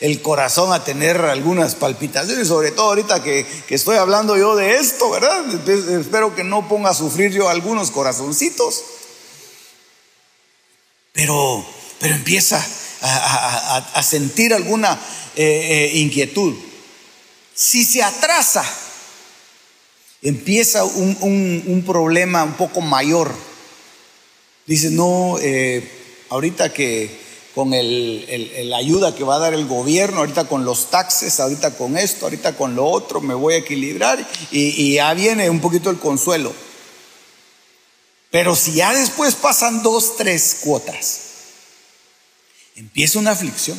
el 0.00 0.22
corazón 0.22 0.72
a 0.72 0.84
tener 0.84 1.20
algunas 1.22 1.74
palpitaciones, 1.74 2.48
sobre 2.48 2.70
todo 2.70 2.86
ahorita 2.88 3.22
que, 3.22 3.46
estoy 3.68 3.96
hablando 3.96 4.36
yo 4.36 4.54
de 4.54 4.76
esto, 4.76 5.10
¿verdad? 5.10 5.44
espero 6.00 6.36
que 6.36 6.44
no 6.44 6.68
ponga 6.68 6.90
a 6.90 6.94
sufrir 6.94 7.32
yo 7.32 7.48
algunos 7.48 7.90
corazoncitos. 7.90 8.84
Pero, 11.18 11.66
pero 11.98 12.14
empieza 12.14 12.64
a, 13.02 14.02
sentir 14.04 14.54
alguna 14.54 14.96
eh, 15.34 15.90
eh, 15.92 15.98
inquietud. 15.98 16.54
Si 17.52 17.84
se 17.84 18.04
atrasa, 18.04 18.64
empieza 20.22 20.84
un, 20.84 21.82
problema 21.84 22.44
un 22.44 22.52
poco 22.52 22.82
mayor. 22.82 23.34
Dice, 24.64 24.92
no, 24.92 25.38
eh, 25.42 25.90
ahorita 26.28 26.72
que 26.72 27.10
con 27.52 27.74
el, 27.74 28.70
la 28.70 28.76
ayuda 28.76 29.16
que 29.16 29.24
va 29.24 29.34
a 29.34 29.40
dar 29.40 29.54
el 29.54 29.66
gobierno, 29.66 30.18
ahorita 30.18 30.44
con 30.44 30.64
los 30.64 30.88
taxes, 30.88 31.40
ahorita 31.40 31.76
con 31.76 31.98
esto, 31.98 32.26
ahorita 32.26 32.56
con 32.56 32.76
lo 32.76 32.86
otro, 32.86 33.20
me 33.20 33.34
voy 33.34 33.54
a 33.54 33.58
equilibrar 33.58 34.24
y, 34.52 34.92
ya 34.92 35.12
viene 35.14 35.50
un 35.50 35.58
poquito 35.58 35.90
el 35.90 35.98
consuelo. 35.98 36.54
Pero 38.30 38.54
si 38.54 38.74
ya 38.74 38.92
después 38.92 39.34
pasan 39.34 39.82
dos, 39.82 40.16
tres 40.16 40.58
cuotas, 40.60 41.20
empieza 42.76 43.18
una 43.18 43.30
aflicción, 43.30 43.78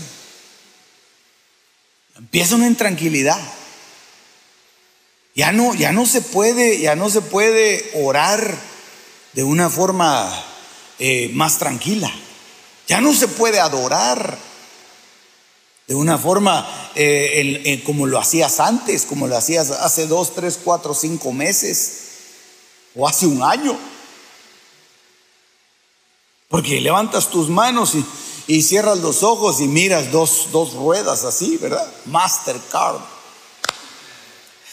empieza 2.15 2.55
una 2.55 2.67
intranquilidad. 2.67 3.39
Ya 5.35 5.51
no, 5.51 5.75
ya 5.75 5.91
no 5.91 6.05
se 6.05 6.21
puede, 6.21 6.79
ya 6.79 6.95
no 6.95 7.09
se 7.09 7.21
puede 7.21 7.91
orar 7.93 8.57
de 9.33 9.43
una 9.43 9.69
forma 9.69 10.29
eh, 10.97 11.29
más 11.33 11.59
tranquila. 11.59 12.11
Ya 12.87 12.99
no 12.99 13.13
se 13.13 13.27
puede 13.27 13.59
adorar 13.59 14.37
de 15.87 15.95
una 15.95 16.17
forma 16.17 16.91
eh, 16.95 17.81
como 17.85 18.07
lo 18.07 18.19
hacías 18.19 18.59
antes, 18.59 19.05
como 19.05 19.27
lo 19.27 19.37
hacías 19.37 19.71
hace 19.71 20.07
dos, 20.07 20.33
tres, 20.35 20.59
cuatro, 20.63 20.93
cinco 20.93 21.31
meses 21.31 21.99
o 22.95 23.07
hace 23.07 23.27
un 23.27 23.43
año. 23.43 23.77
Porque 26.49 26.81
levantas 26.81 27.29
tus 27.29 27.47
manos 27.47 27.93
y, 28.47 28.61
cierras 28.61 28.97
los 28.97 29.23
ojos 29.23 29.61
y 29.61 29.67
miras 29.67 30.11
dos, 30.11 30.73
ruedas 30.73 31.23
así, 31.23 31.57
¿verdad? 31.57 31.89
Mastercard. 32.07 32.99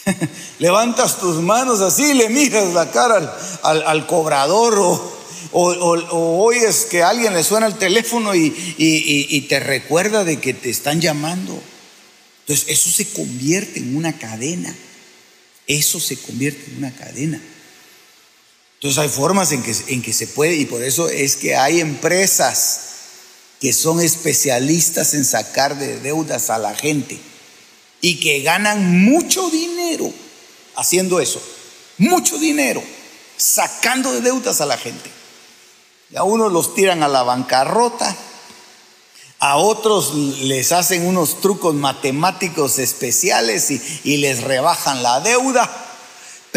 levantas 0.59 1.19
tus 1.19 1.35
manos 1.37 1.79
así 1.81 2.11
y 2.11 2.13
le 2.15 2.29
miras 2.29 2.73
la 2.73 2.91
cara 2.91 3.37
al, 3.61 3.83
al 3.83 4.07
cobrador 4.07 4.79
o, 4.79 5.17
o, 5.51 6.43
oyes 6.43 6.85
que 6.85 7.03
alguien 7.03 7.33
le 7.33 7.43
suena 7.43 7.67
el 7.67 7.75
teléfono 7.75 8.35
y, 8.35 9.45
te 9.49 9.59
recuerda 9.59 10.23
de 10.23 10.39
que 10.39 10.53
te 10.53 10.69
están 10.69 11.01
llamando. 11.01 11.61
Entonces 12.41 12.65
eso 12.69 12.89
se 12.89 13.07
convierte 13.09 13.79
en 13.79 13.95
una 13.95 14.17
cadena. 14.17 14.73
Eso 15.67 15.99
se 15.99 16.17
convierte 16.17 16.71
en 16.71 16.77
una 16.77 16.91
cadena. 16.91 17.41
Entonces 18.77 18.97
hay 18.99 19.09
formas 19.09 19.51
en 19.51 19.63
que, 19.63 19.75
en 19.87 20.01
que 20.01 20.13
se 20.13 20.27
puede 20.27 20.55
y 20.55 20.65
por 20.65 20.83
eso 20.83 21.09
es 21.09 21.35
que 21.35 21.55
hay 21.55 21.79
empresas 21.79 22.81
que 23.59 23.73
son 23.73 24.01
especialistas 24.01 25.13
en 25.13 25.25
sacar 25.25 25.77
de 25.77 25.99
deudas 25.99 26.49
a 26.49 26.59
la 26.59 26.75
gente 26.75 27.19
y 28.01 28.19
que 28.19 28.41
ganan 28.41 29.03
mucho 29.03 29.49
dinero 29.49 30.13
haciendo 30.75 31.19
eso. 31.19 31.41
Mucho 31.97 32.37
dinero 32.37 32.83
sacando 33.37 34.11
de 34.13 34.21
deudas 34.21 34.61
a 34.61 34.65
la 34.65 34.77
gente. 34.77 35.09
Y 36.11 36.15
a 36.15 36.23
unos 36.23 36.51
los 36.51 36.73
tiran 36.73 37.03
a 37.03 37.07
la 37.07 37.23
bancarrota, 37.23 38.15
a 39.39 39.57
otros 39.57 40.15
les 40.15 40.71
hacen 40.71 41.05
unos 41.05 41.41
trucos 41.41 41.75
matemáticos 41.75 42.79
especiales 42.79 43.69
y, 44.03 44.17
les 44.17 44.41
rebajan 44.41 45.03
la 45.03 45.19
deuda, 45.19 45.69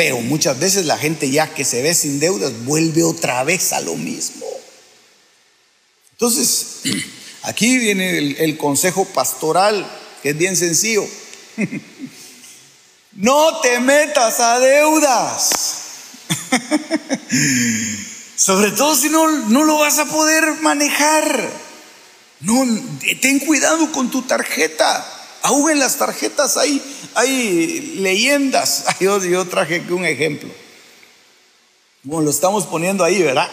pero 0.01 0.19
muchas 0.23 0.59
veces 0.59 0.87
la 0.87 0.97
gente 0.97 1.31
ya 1.31 1.53
que 1.53 1.63
se 1.63 1.83
ve 1.83 1.93
sin 1.93 2.21
deudas 2.21 2.65
vuelve 2.65 3.05
otra 3.05 3.45
vez 3.45 3.75
a 3.75 3.83
lo 3.83 3.97
mismo. 3.97 4.47
Entonces, 6.13 6.81
aquí 7.43 7.77
viene 7.77 8.17
el, 8.17 8.57
consejo 8.57 9.05
pastoral, 9.05 9.87
que 10.23 10.31
es 10.31 10.39
bien 10.39 10.57
sencillo. 10.57 11.07
No 13.13 13.61
te 13.61 13.79
metas 13.81 14.41
a 14.41 14.59
deudas. 14.61 15.51
Sobre 18.37 18.71
todo 18.71 18.97
si 18.97 19.11
no, 19.11 19.29
no 19.49 19.65
lo 19.65 19.79
vas 19.79 19.99
a 19.99 20.07
poder 20.07 20.63
manejar. 20.63 21.51
No, 22.41 22.65
ten 23.21 23.41
cuidado 23.41 23.93
con 23.93 24.11
tu 24.11 24.23
tarjeta. 24.23 25.20
Aún 25.43 25.71
en 25.71 25.79
las 25.79 25.97
tarjetas 25.97 26.57
hay, 26.57 26.83
hay 27.15 27.97
leyendas. 28.01 28.85
Yo, 29.01 29.23
yo 29.25 29.47
traje 29.47 29.77
aquí 29.77 29.93
un 29.93 30.05
ejemplo. 30.05 30.51
Como 32.03 32.21
lo 32.21 32.31
estamos 32.31 32.67
poniendo 32.67 33.05
ahí, 33.05 33.23
¿verdad? 33.23 33.49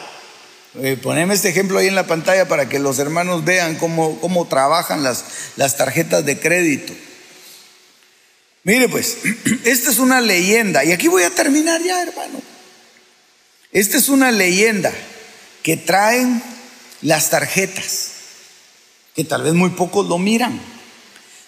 Eh, 0.82 0.98
poneme 1.02 1.34
este 1.34 1.50
ejemplo 1.50 1.80
ahí 1.80 1.88
en 1.88 1.96
la 1.96 2.08
pantalla 2.08 2.48
para 2.48 2.70
que 2.70 2.80
los 2.80 3.00
hermanos 3.00 3.44
vean 3.44 3.76
cómo, 3.76 4.20
cómo 4.20 4.48
trabajan 4.48 5.04
las, 5.04 5.24
las 5.56 5.76
tarjetas 5.76 6.26
de 6.26 6.40
crédito. 6.40 6.94
Mire 8.64 8.90
pues, 8.90 9.18
esta 9.66 9.90
es 9.90 10.00
una 10.00 10.22
leyenda. 10.22 10.84
Y 10.84 10.92
aquí 10.92 11.08
voy 11.08 11.24
a 11.24 11.30
terminar 11.30 11.82
ya, 11.82 12.02
hermano. 12.02 12.42
Esta 13.72 13.98
es 13.98 14.10
una 14.10 14.32
leyenda 14.32 14.94
que 15.64 15.78
traen 15.78 16.42
las 17.02 17.30
tarjetas, 17.30 18.12
que 19.16 19.24
tal 19.24 19.44
vez 19.44 19.54
muy 19.54 19.72
pocos 19.72 20.08
lo 20.08 20.18
miran. 20.18 20.60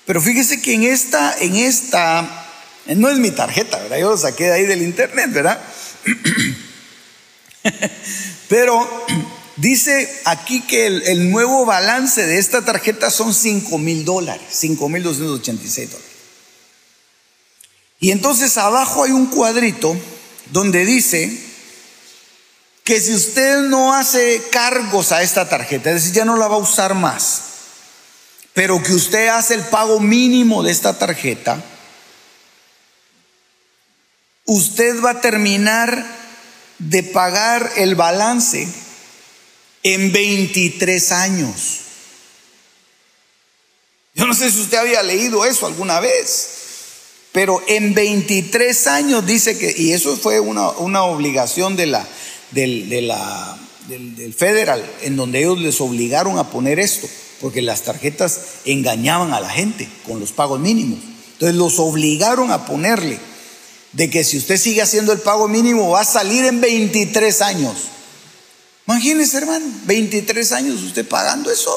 Pero 0.09 0.21
fíjese 0.21 0.59
que 0.59 0.73
en 0.73 0.85
esta, 0.85 1.37
en 1.37 1.55
esta, 1.55 2.27
no 2.95 3.11
es 3.11 3.19
mi 3.19 3.29
tarjeta, 3.29 3.77
¿verdad? 3.77 3.99
Yo 3.99 4.09
lo 4.09 4.17
saqué 4.17 4.45
de 4.45 4.53
ahí 4.53 4.65
del 4.65 4.81
internet, 4.81 5.31
¿verdad? 5.31 5.61
Pero 8.49 9.05
dice 9.57 10.21
aquí 10.25 10.61
que 10.61 10.87
el, 10.87 11.29
nuevo 11.29 11.63
balance 11.63 12.25
de 12.25 12.39
esta 12.39 12.65
tarjeta 12.65 13.11
son 13.11 13.35
5 13.35 13.77
mil 13.77 14.03
dólares, 14.03 14.41
5 14.49 14.89
mil 14.89 15.03
286 15.03 15.91
dólares. 15.91 16.11
Y 17.99 18.09
entonces 18.09 18.57
abajo 18.57 19.03
hay 19.03 19.11
un 19.11 19.27
cuadrito 19.27 19.95
donde 20.51 20.85
dice 20.85 21.39
que 22.83 22.99
si 22.99 23.13
usted 23.13 23.59
no 23.59 23.93
hace 23.93 24.41
cargos 24.51 25.11
a 25.11 25.21
esta 25.21 25.47
tarjeta, 25.47 25.91
es 25.91 25.97
decir, 25.97 26.13
ya 26.13 26.25
no 26.25 26.35
la 26.35 26.47
va 26.47 26.55
a 26.55 26.57
usar 26.57 26.95
más, 26.95 27.48
pero 28.59 28.83
que 28.83 28.91
usted 28.91 29.29
hace 29.29 29.53
el 29.53 29.61
pago 29.61 30.01
mínimo 30.01 30.63
de 30.63 30.71
esta 30.73 30.99
tarjeta, 30.99 31.63
usted 34.43 35.01
va 35.01 35.11
a 35.11 35.21
terminar 35.21 36.05
de 36.77 37.03
pagar 37.03 37.71
el 37.77 37.95
balance 37.95 38.67
en 39.81 40.11
23 40.11 41.11
años. 41.13 41.79
Yo 44.13 44.27
no 44.27 44.33
sé 44.33 44.51
si 44.51 44.59
usted 44.59 44.79
había 44.79 45.03
leído 45.03 45.45
eso 45.45 45.65
alguna 45.65 46.01
vez, 46.01 46.49
pero 47.31 47.63
en 47.65 47.93
23 47.93 48.87
años 48.87 49.25
dice 49.25 49.57
que, 49.57 49.73
y 49.77 49.93
eso 49.93 50.17
fue 50.17 50.41
una, 50.41 50.71
una 50.71 51.03
obligación 51.03 51.77
de 51.77 51.85
la, 51.85 52.05
del, 52.51 52.89
del, 52.89 54.33
federal, 54.33 54.85
en 55.03 55.15
donde 55.15 55.39
ellos 55.39 55.61
les 55.61 55.79
obligaron 55.79 56.37
a 56.37 56.49
poner 56.49 56.81
esto, 56.81 57.07
porque 57.41 57.61
las 57.61 57.83
tarjetas 57.83 58.39
engañaban 58.65 59.33
a 59.33 59.39
la 59.39 59.49
gente 59.49 59.89
con 60.05 60.19
los 60.19 60.31
pagos 60.31 60.59
mínimos. 60.59 60.99
Entonces 61.33 61.55
los 61.55 61.79
obligaron 61.79 62.51
a 62.51 62.65
ponerle 62.65 63.19
de 63.93 64.09
que 64.09 64.23
si 64.23 64.37
usted 64.37 64.57
sigue 64.57 64.81
haciendo 64.81 65.13
el 65.13 65.19
pago 65.19 65.47
mínimo 65.47 65.89
va 65.89 66.01
a 66.01 66.05
salir 66.05 66.45
en 66.45 66.61
23 66.61 67.41
años. 67.41 67.75
Imagínese, 68.87 69.37
hermano, 69.37 69.65
23 69.85 70.51
años 70.51 70.81
usted 70.81 71.07
pagando 71.07 71.51
eso. 71.51 71.71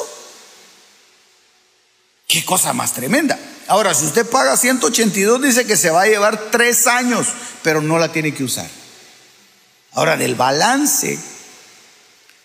Qué 2.27 2.43
cosa 2.43 2.73
más 2.73 2.93
tremenda. 2.93 3.39
Ahora, 3.67 3.93
si 3.93 4.05
usted 4.05 4.25
paga 4.25 4.57
182, 4.57 5.41
dice 5.41 5.65
que 5.65 5.77
se 5.77 5.89
va 5.89 6.01
a 6.01 6.07
llevar 6.07 6.51
tres 6.51 6.87
años, 6.87 7.27
pero 7.61 7.81
no 7.81 7.97
la 7.97 8.11
tiene 8.11 8.33
que 8.33 8.43
usar. 8.43 8.69
Ahora, 9.93 10.17
del 10.17 10.35
balance, 10.35 11.19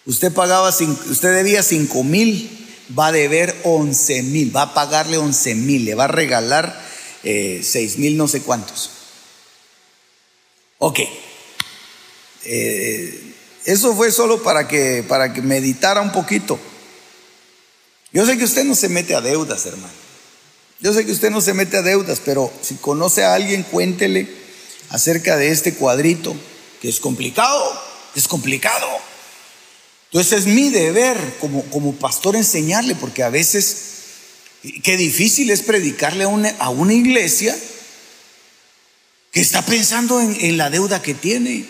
usted 0.05 0.33
pagaba, 0.33 0.69
usted 0.69 1.35
debía 1.35 1.63
5 1.63 2.05
mil, 2.05 2.68
va 2.97 3.09
a 3.09 3.13
deber 3.13 3.55
11 3.65 4.23
mil, 4.23 4.55
va 4.55 4.63
a 4.63 4.75
pagarle 4.75 5.19
11 5.19 5.55
mil, 5.55 5.85
le 5.85 5.95
va 5.95 6.05
a 6.05 6.09
regalar 6.09 6.81
eh, 7.25 7.61
6 7.63 7.99
mil 7.99 8.17
no 8.17 8.29
sé 8.29 8.43
cuántos. 8.43 8.91
Ok. 10.79 11.01
Eh, 12.45 13.35
eso 13.65 13.95
fue 13.95 14.11
solo 14.13 14.43
para 14.43 14.67
que, 14.67 15.05
para 15.07 15.33
que 15.33 15.43
meditara 15.43 16.01
un 16.01 16.13
poquito. 16.13 16.59
Yo 18.13 18.25
sé 18.25 18.39
que 18.39 18.45
usted 18.45 18.65
no 18.65 18.75
se 18.75 18.89
mete 18.89 19.15
a 19.15 19.21
deudas, 19.21 19.67
hermano. 19.67 19.93
Yo 20.81 20.95
sé 20.95 21.05
que 21.05 21.13
usted 21.13 21.31
no 21.31 21.41
se 21.41 21.55
mete 21.55 21.77
a 21.77 21.83
deudas, 21.83 22.23
pero 22.25 22.51
si 22.63 22.77
conoce 22.77 23.25
a 23.25 23.35
alguien, 23.35 23.65
cuéntele 23.65 24.29
acerca 24.91 25.37
de 25.37 25.51
este 25.51 25.75
cuadrito, 25.75 26.35
que 26.81 26.89
es 26.89 27.01
complicado, 27.01 27.83
es 28.15 28.29
complicado. 28.29 28.87
Entonces 30.11 30.41
es 30.41 30.47
mi 30.47 30.71
deber 30.71 31.37
como, 31.39 31.63
como 31.65 31.95
pastor 31.95 32.35
enseñarle, 32.35 32.95
porque 32.95 33.23
a 33.23 33.29
veces, 33.29 33.77
qué 34.83 34.97
difícil 34.97 35.51
es 35.51 35.63
predicarle 35.63 36.25
a 36.25 36.29
una, 36.29 36.55
a 36.59 36.71
una 36.71 36.95
iglesia 36.95 37.57
que 39.33 39.41
está 39.41 39.61
pensando 39.63 40.21
en, 40.21 40.35
en 40.41 40.57
la 40.57 40.71
deuda 40.71 41.03
que 41.03 41.13
tiene. 41.13 41.67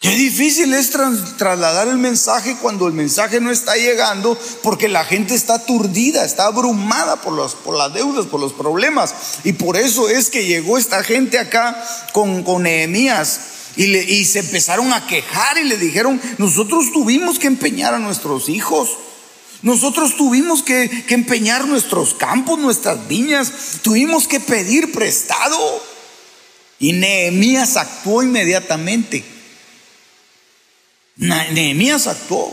Qué 0.00 0.10
difícil 0.10 0.74
es 0.74 0.90
trasladar 0.90 1.86
el 1.86 1.96
mensaje 1.96 2.56
cuando 2.60 2.88
el 2.88 2.92
mensaje 2.92 3.40
no 3.40 3.52
está 3.52 3.76
llegando 3.76 4.36
porque 4.62 4.88
la 4.88 5.04
gente 5.04 5.34
está 5.34 5.54
aturdida, 5.54 6.24
está 6.24 6.46
abrumada 6.46 7.22
por, 7.22 7.32
los, 7.32 7.54
por 7.54 7.78
las 7.78 7.94
deudas, 7.94 8.26
por 8.26 8.40
los 8.40 8.52
problemas. 8.52 9.14
Y 9.44 9.52
por 9.52 9.76
eso 9.76 10.08
es 10.08 10.28
que 10.28 10.44
llegó 10.44 10.76
esta 10.76 11.04
gente 11.04 11.38
acá 11.38 11.82
con, 12.12 12.42
con 12.42 12.64
Nehemías 12.64 13.40
y, 13.76 14.24
se 14.24 14.40
empezaron 14.40 14.92
a 14.92 15.06
quejar 15.06 15.58
y 15.58 15.64
le 15.64 15.76
dijeron, 15.76 16.20
nosotros 16.38 16.92
tuvimos 16.92 17.38
que 17.38 17.46
empeñar 17.46 17.94
a 17.94 17.98
nuestros 17.98 18.48
hijos. 18.48 18.90
Nosotros 19.62 20.16
tuvimos 20.16 20.62
que, 20.62 21.04
que 21.06 21.14
empeñar 21.14 21.66
nuestros 21.66 22.14
campos, 22.14 22.58
nuestras 22.58 23.06
viñas, 23.08 23.52
tuvimos 23.82 24.26
que 24.26 24.40
pedir 24.40 24.92
prestado. 24.92 25.82
Y 26.78 26.92
Nehemías 26.92 27.76
actuó 27.76 28.22
inmediatamente. 28.22 29.24
Nehemías 31.16 32.06
actuó 32.06 32.52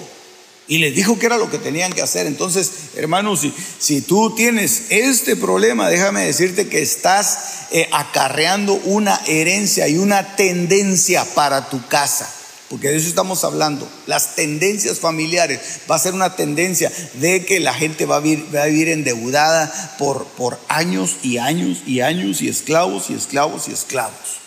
y 0.70 0.78
les 0.78 0.94
dijo 0.94 1.18
que 1.18 1.26
era 1.26 1.40
lo 1.40 1.50
que 1.50 1.58
tenían 1.58 1.92
que 1.92 2.04
hacer. 2.04 2.28
Entonces, 2.28 2.72
hermanos, 2.96 3.42
si, 3.80 4.02
tú 4.02 4.36
tienes 4.36 4.84
este 4.90 5.36
problema, 5.36 5.90
déjame 5.90 6.26
decirte 6.26 6.70
que 6.70 6.84
estás 6.84 7.66
eh, 7.72 7.90
acarreando 7.92 8.76
una 8.86 9.20
herencia 9.26 9.88
y 9.88 9.98
una 9.98 10.36
tendencia 10.36 11.26
para 11.34 11.70
tu 11.70 11.86
casa. 11.88 12.32
Porque 12.70 12.90
de 12.90 12.98
eso 12.98 13.10
estamos 13.10 13.44
hablando. 13.44 13.90
Las 14.06 14.36
tendencias 14.36 15.00
familiares. 15.00 15.60
Va 15.90 15.96
a 15.96 16.00
ser 16.00 16.14
una 16.14 16.36
tendencia 16.36 16.92
de 17.16 17.44
que 17.44 17.60
la 17.60 17.74
gente 17.74 18.06
va 18.06 18.18
a 18.18 18.20
vivir, 18.20 18.90
endeudada 18.90 19.96
por 19.98 20.60
años 20.68 21.16
y 21.24 21.40
años 21.40 21.80
y 21.88 22.02
años 22.02 22.44
y 22.44 22.48
esclavos 22.48 23.10
y 23.10 23.16
esclavos 23.16 23.68
y 23.70 23.72
esclavos. 23.72 24.38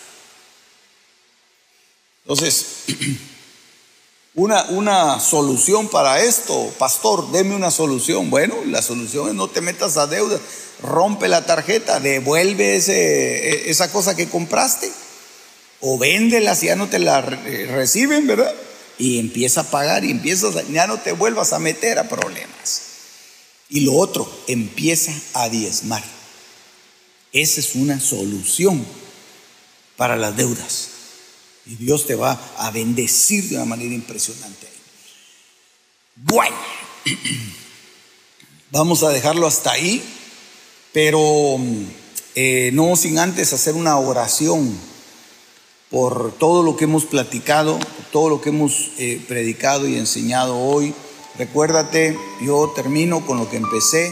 Entonces, 2.23 2.65
una, 4.35 4.63
una 4.65 5.19
solución 5.19 5.89
para 5.89 6.21
esto. 6.23 6.73
Pastor, 6.77 7.31
deme 7.31 7.55
una 7.55 7.71
solución. 7.71 8.29
Bueno, 8.29 8.55
la 8.65 8.81
solución 8.81 9.29
es 9.29 9.35
no 9.35 9.47
te 9.47 9.61
metas 9.61 9.97
a 9.97 10.07
deuda. 10.07 10.39
Rompe 10.81 11.27
la 11.27 11.45
tarjeta, 11.45 11.99
devuelve 11.99 12.75
ese, 12.75 13.49
e, 13.49 13.69
esa 13.69 13.91
cosa 13.91 14.15
que 14.15 14.29
compraste. 14.29 14.91
O 15.81 15.97
véndela 15.97 16.55
si 16.55 16.67
ya 16.67 16.75
no 16.75 16.87
te 16.87 16.99
la 16.99 17.21
reciben, 17.21 18.25
¿verdad? 18.25 18.53
Y 18.97 19.19
empieza 19.19 19.61
a 19.61 19.71
pagar 19.71 20.05
y 20.05 20.11
empiezas, 20.11 20.55
ya 20.71 20.87
no 20.87 20.97
te 20.97 21.11
vuelvas 21.11 21.51
a 21.53 21.59
meter 21.59 21.99
a 21.99 22.07
problemas. 22.07 22.81
Y 23.69 23.81
lo 23.81 23.93
otro, 23.95 24.29
empieza 24.47 25.11
a 25.33 25.49
diezmar. 25.49 26.03
Esa 27.33 27.59
es 27.59 27.75
una 27.75 27.99
solución 27.99 28.85
para 29.97 30.15
las 30.15 30.37
deudas. 30.37 30.92
Y 31.65 31.75
Dios 31.75 32.05
te 32.05 32.15
va 32.15 32.39
a 32.57 32.71
bendecir 32.71 33.49
de 33.49 33.55
una 33.55 33.65
manera 33.65 33.93
impresionante. 33.93 34.67
Bueno, 36.15 36.55
vamos 38.71 39.03
a 39.03 39.09
dejarlo 39.09 39.47
hasta 39.47 39.71
ahí, 39.71 40.03
pero 40.91 41.57
eh, 42.35 42.71
no 42.73 42.95
sin 42.95 43.17
antes 43.17 43.53
hacer 43.53 43.75
una 43.75 43.97
oración 43.97 44.77
por 45.89 46.31
todo 46.33 46.63
lo 46.63 46.75
que 46.75 46.85
hemos 46.85 47.05
platicado, 47.05 47.79
todo 48.11 48.27
lo 48.27 48.41
que 48.41 48.49
hemos 48.49 48.89
eh, 48.97 49.23
predicado 49.27 49.87
y 49.87 49.95
enseñado 49.95 50.57
hoy. 50.57 50.93
Recuérdate, 51.37 52.17
yo 52.41 52.73
termino 52.75 53.25
con 53.25 53.37
lo 53.37 53.49
que 53.49 53.57
empecé. 53.57 54.11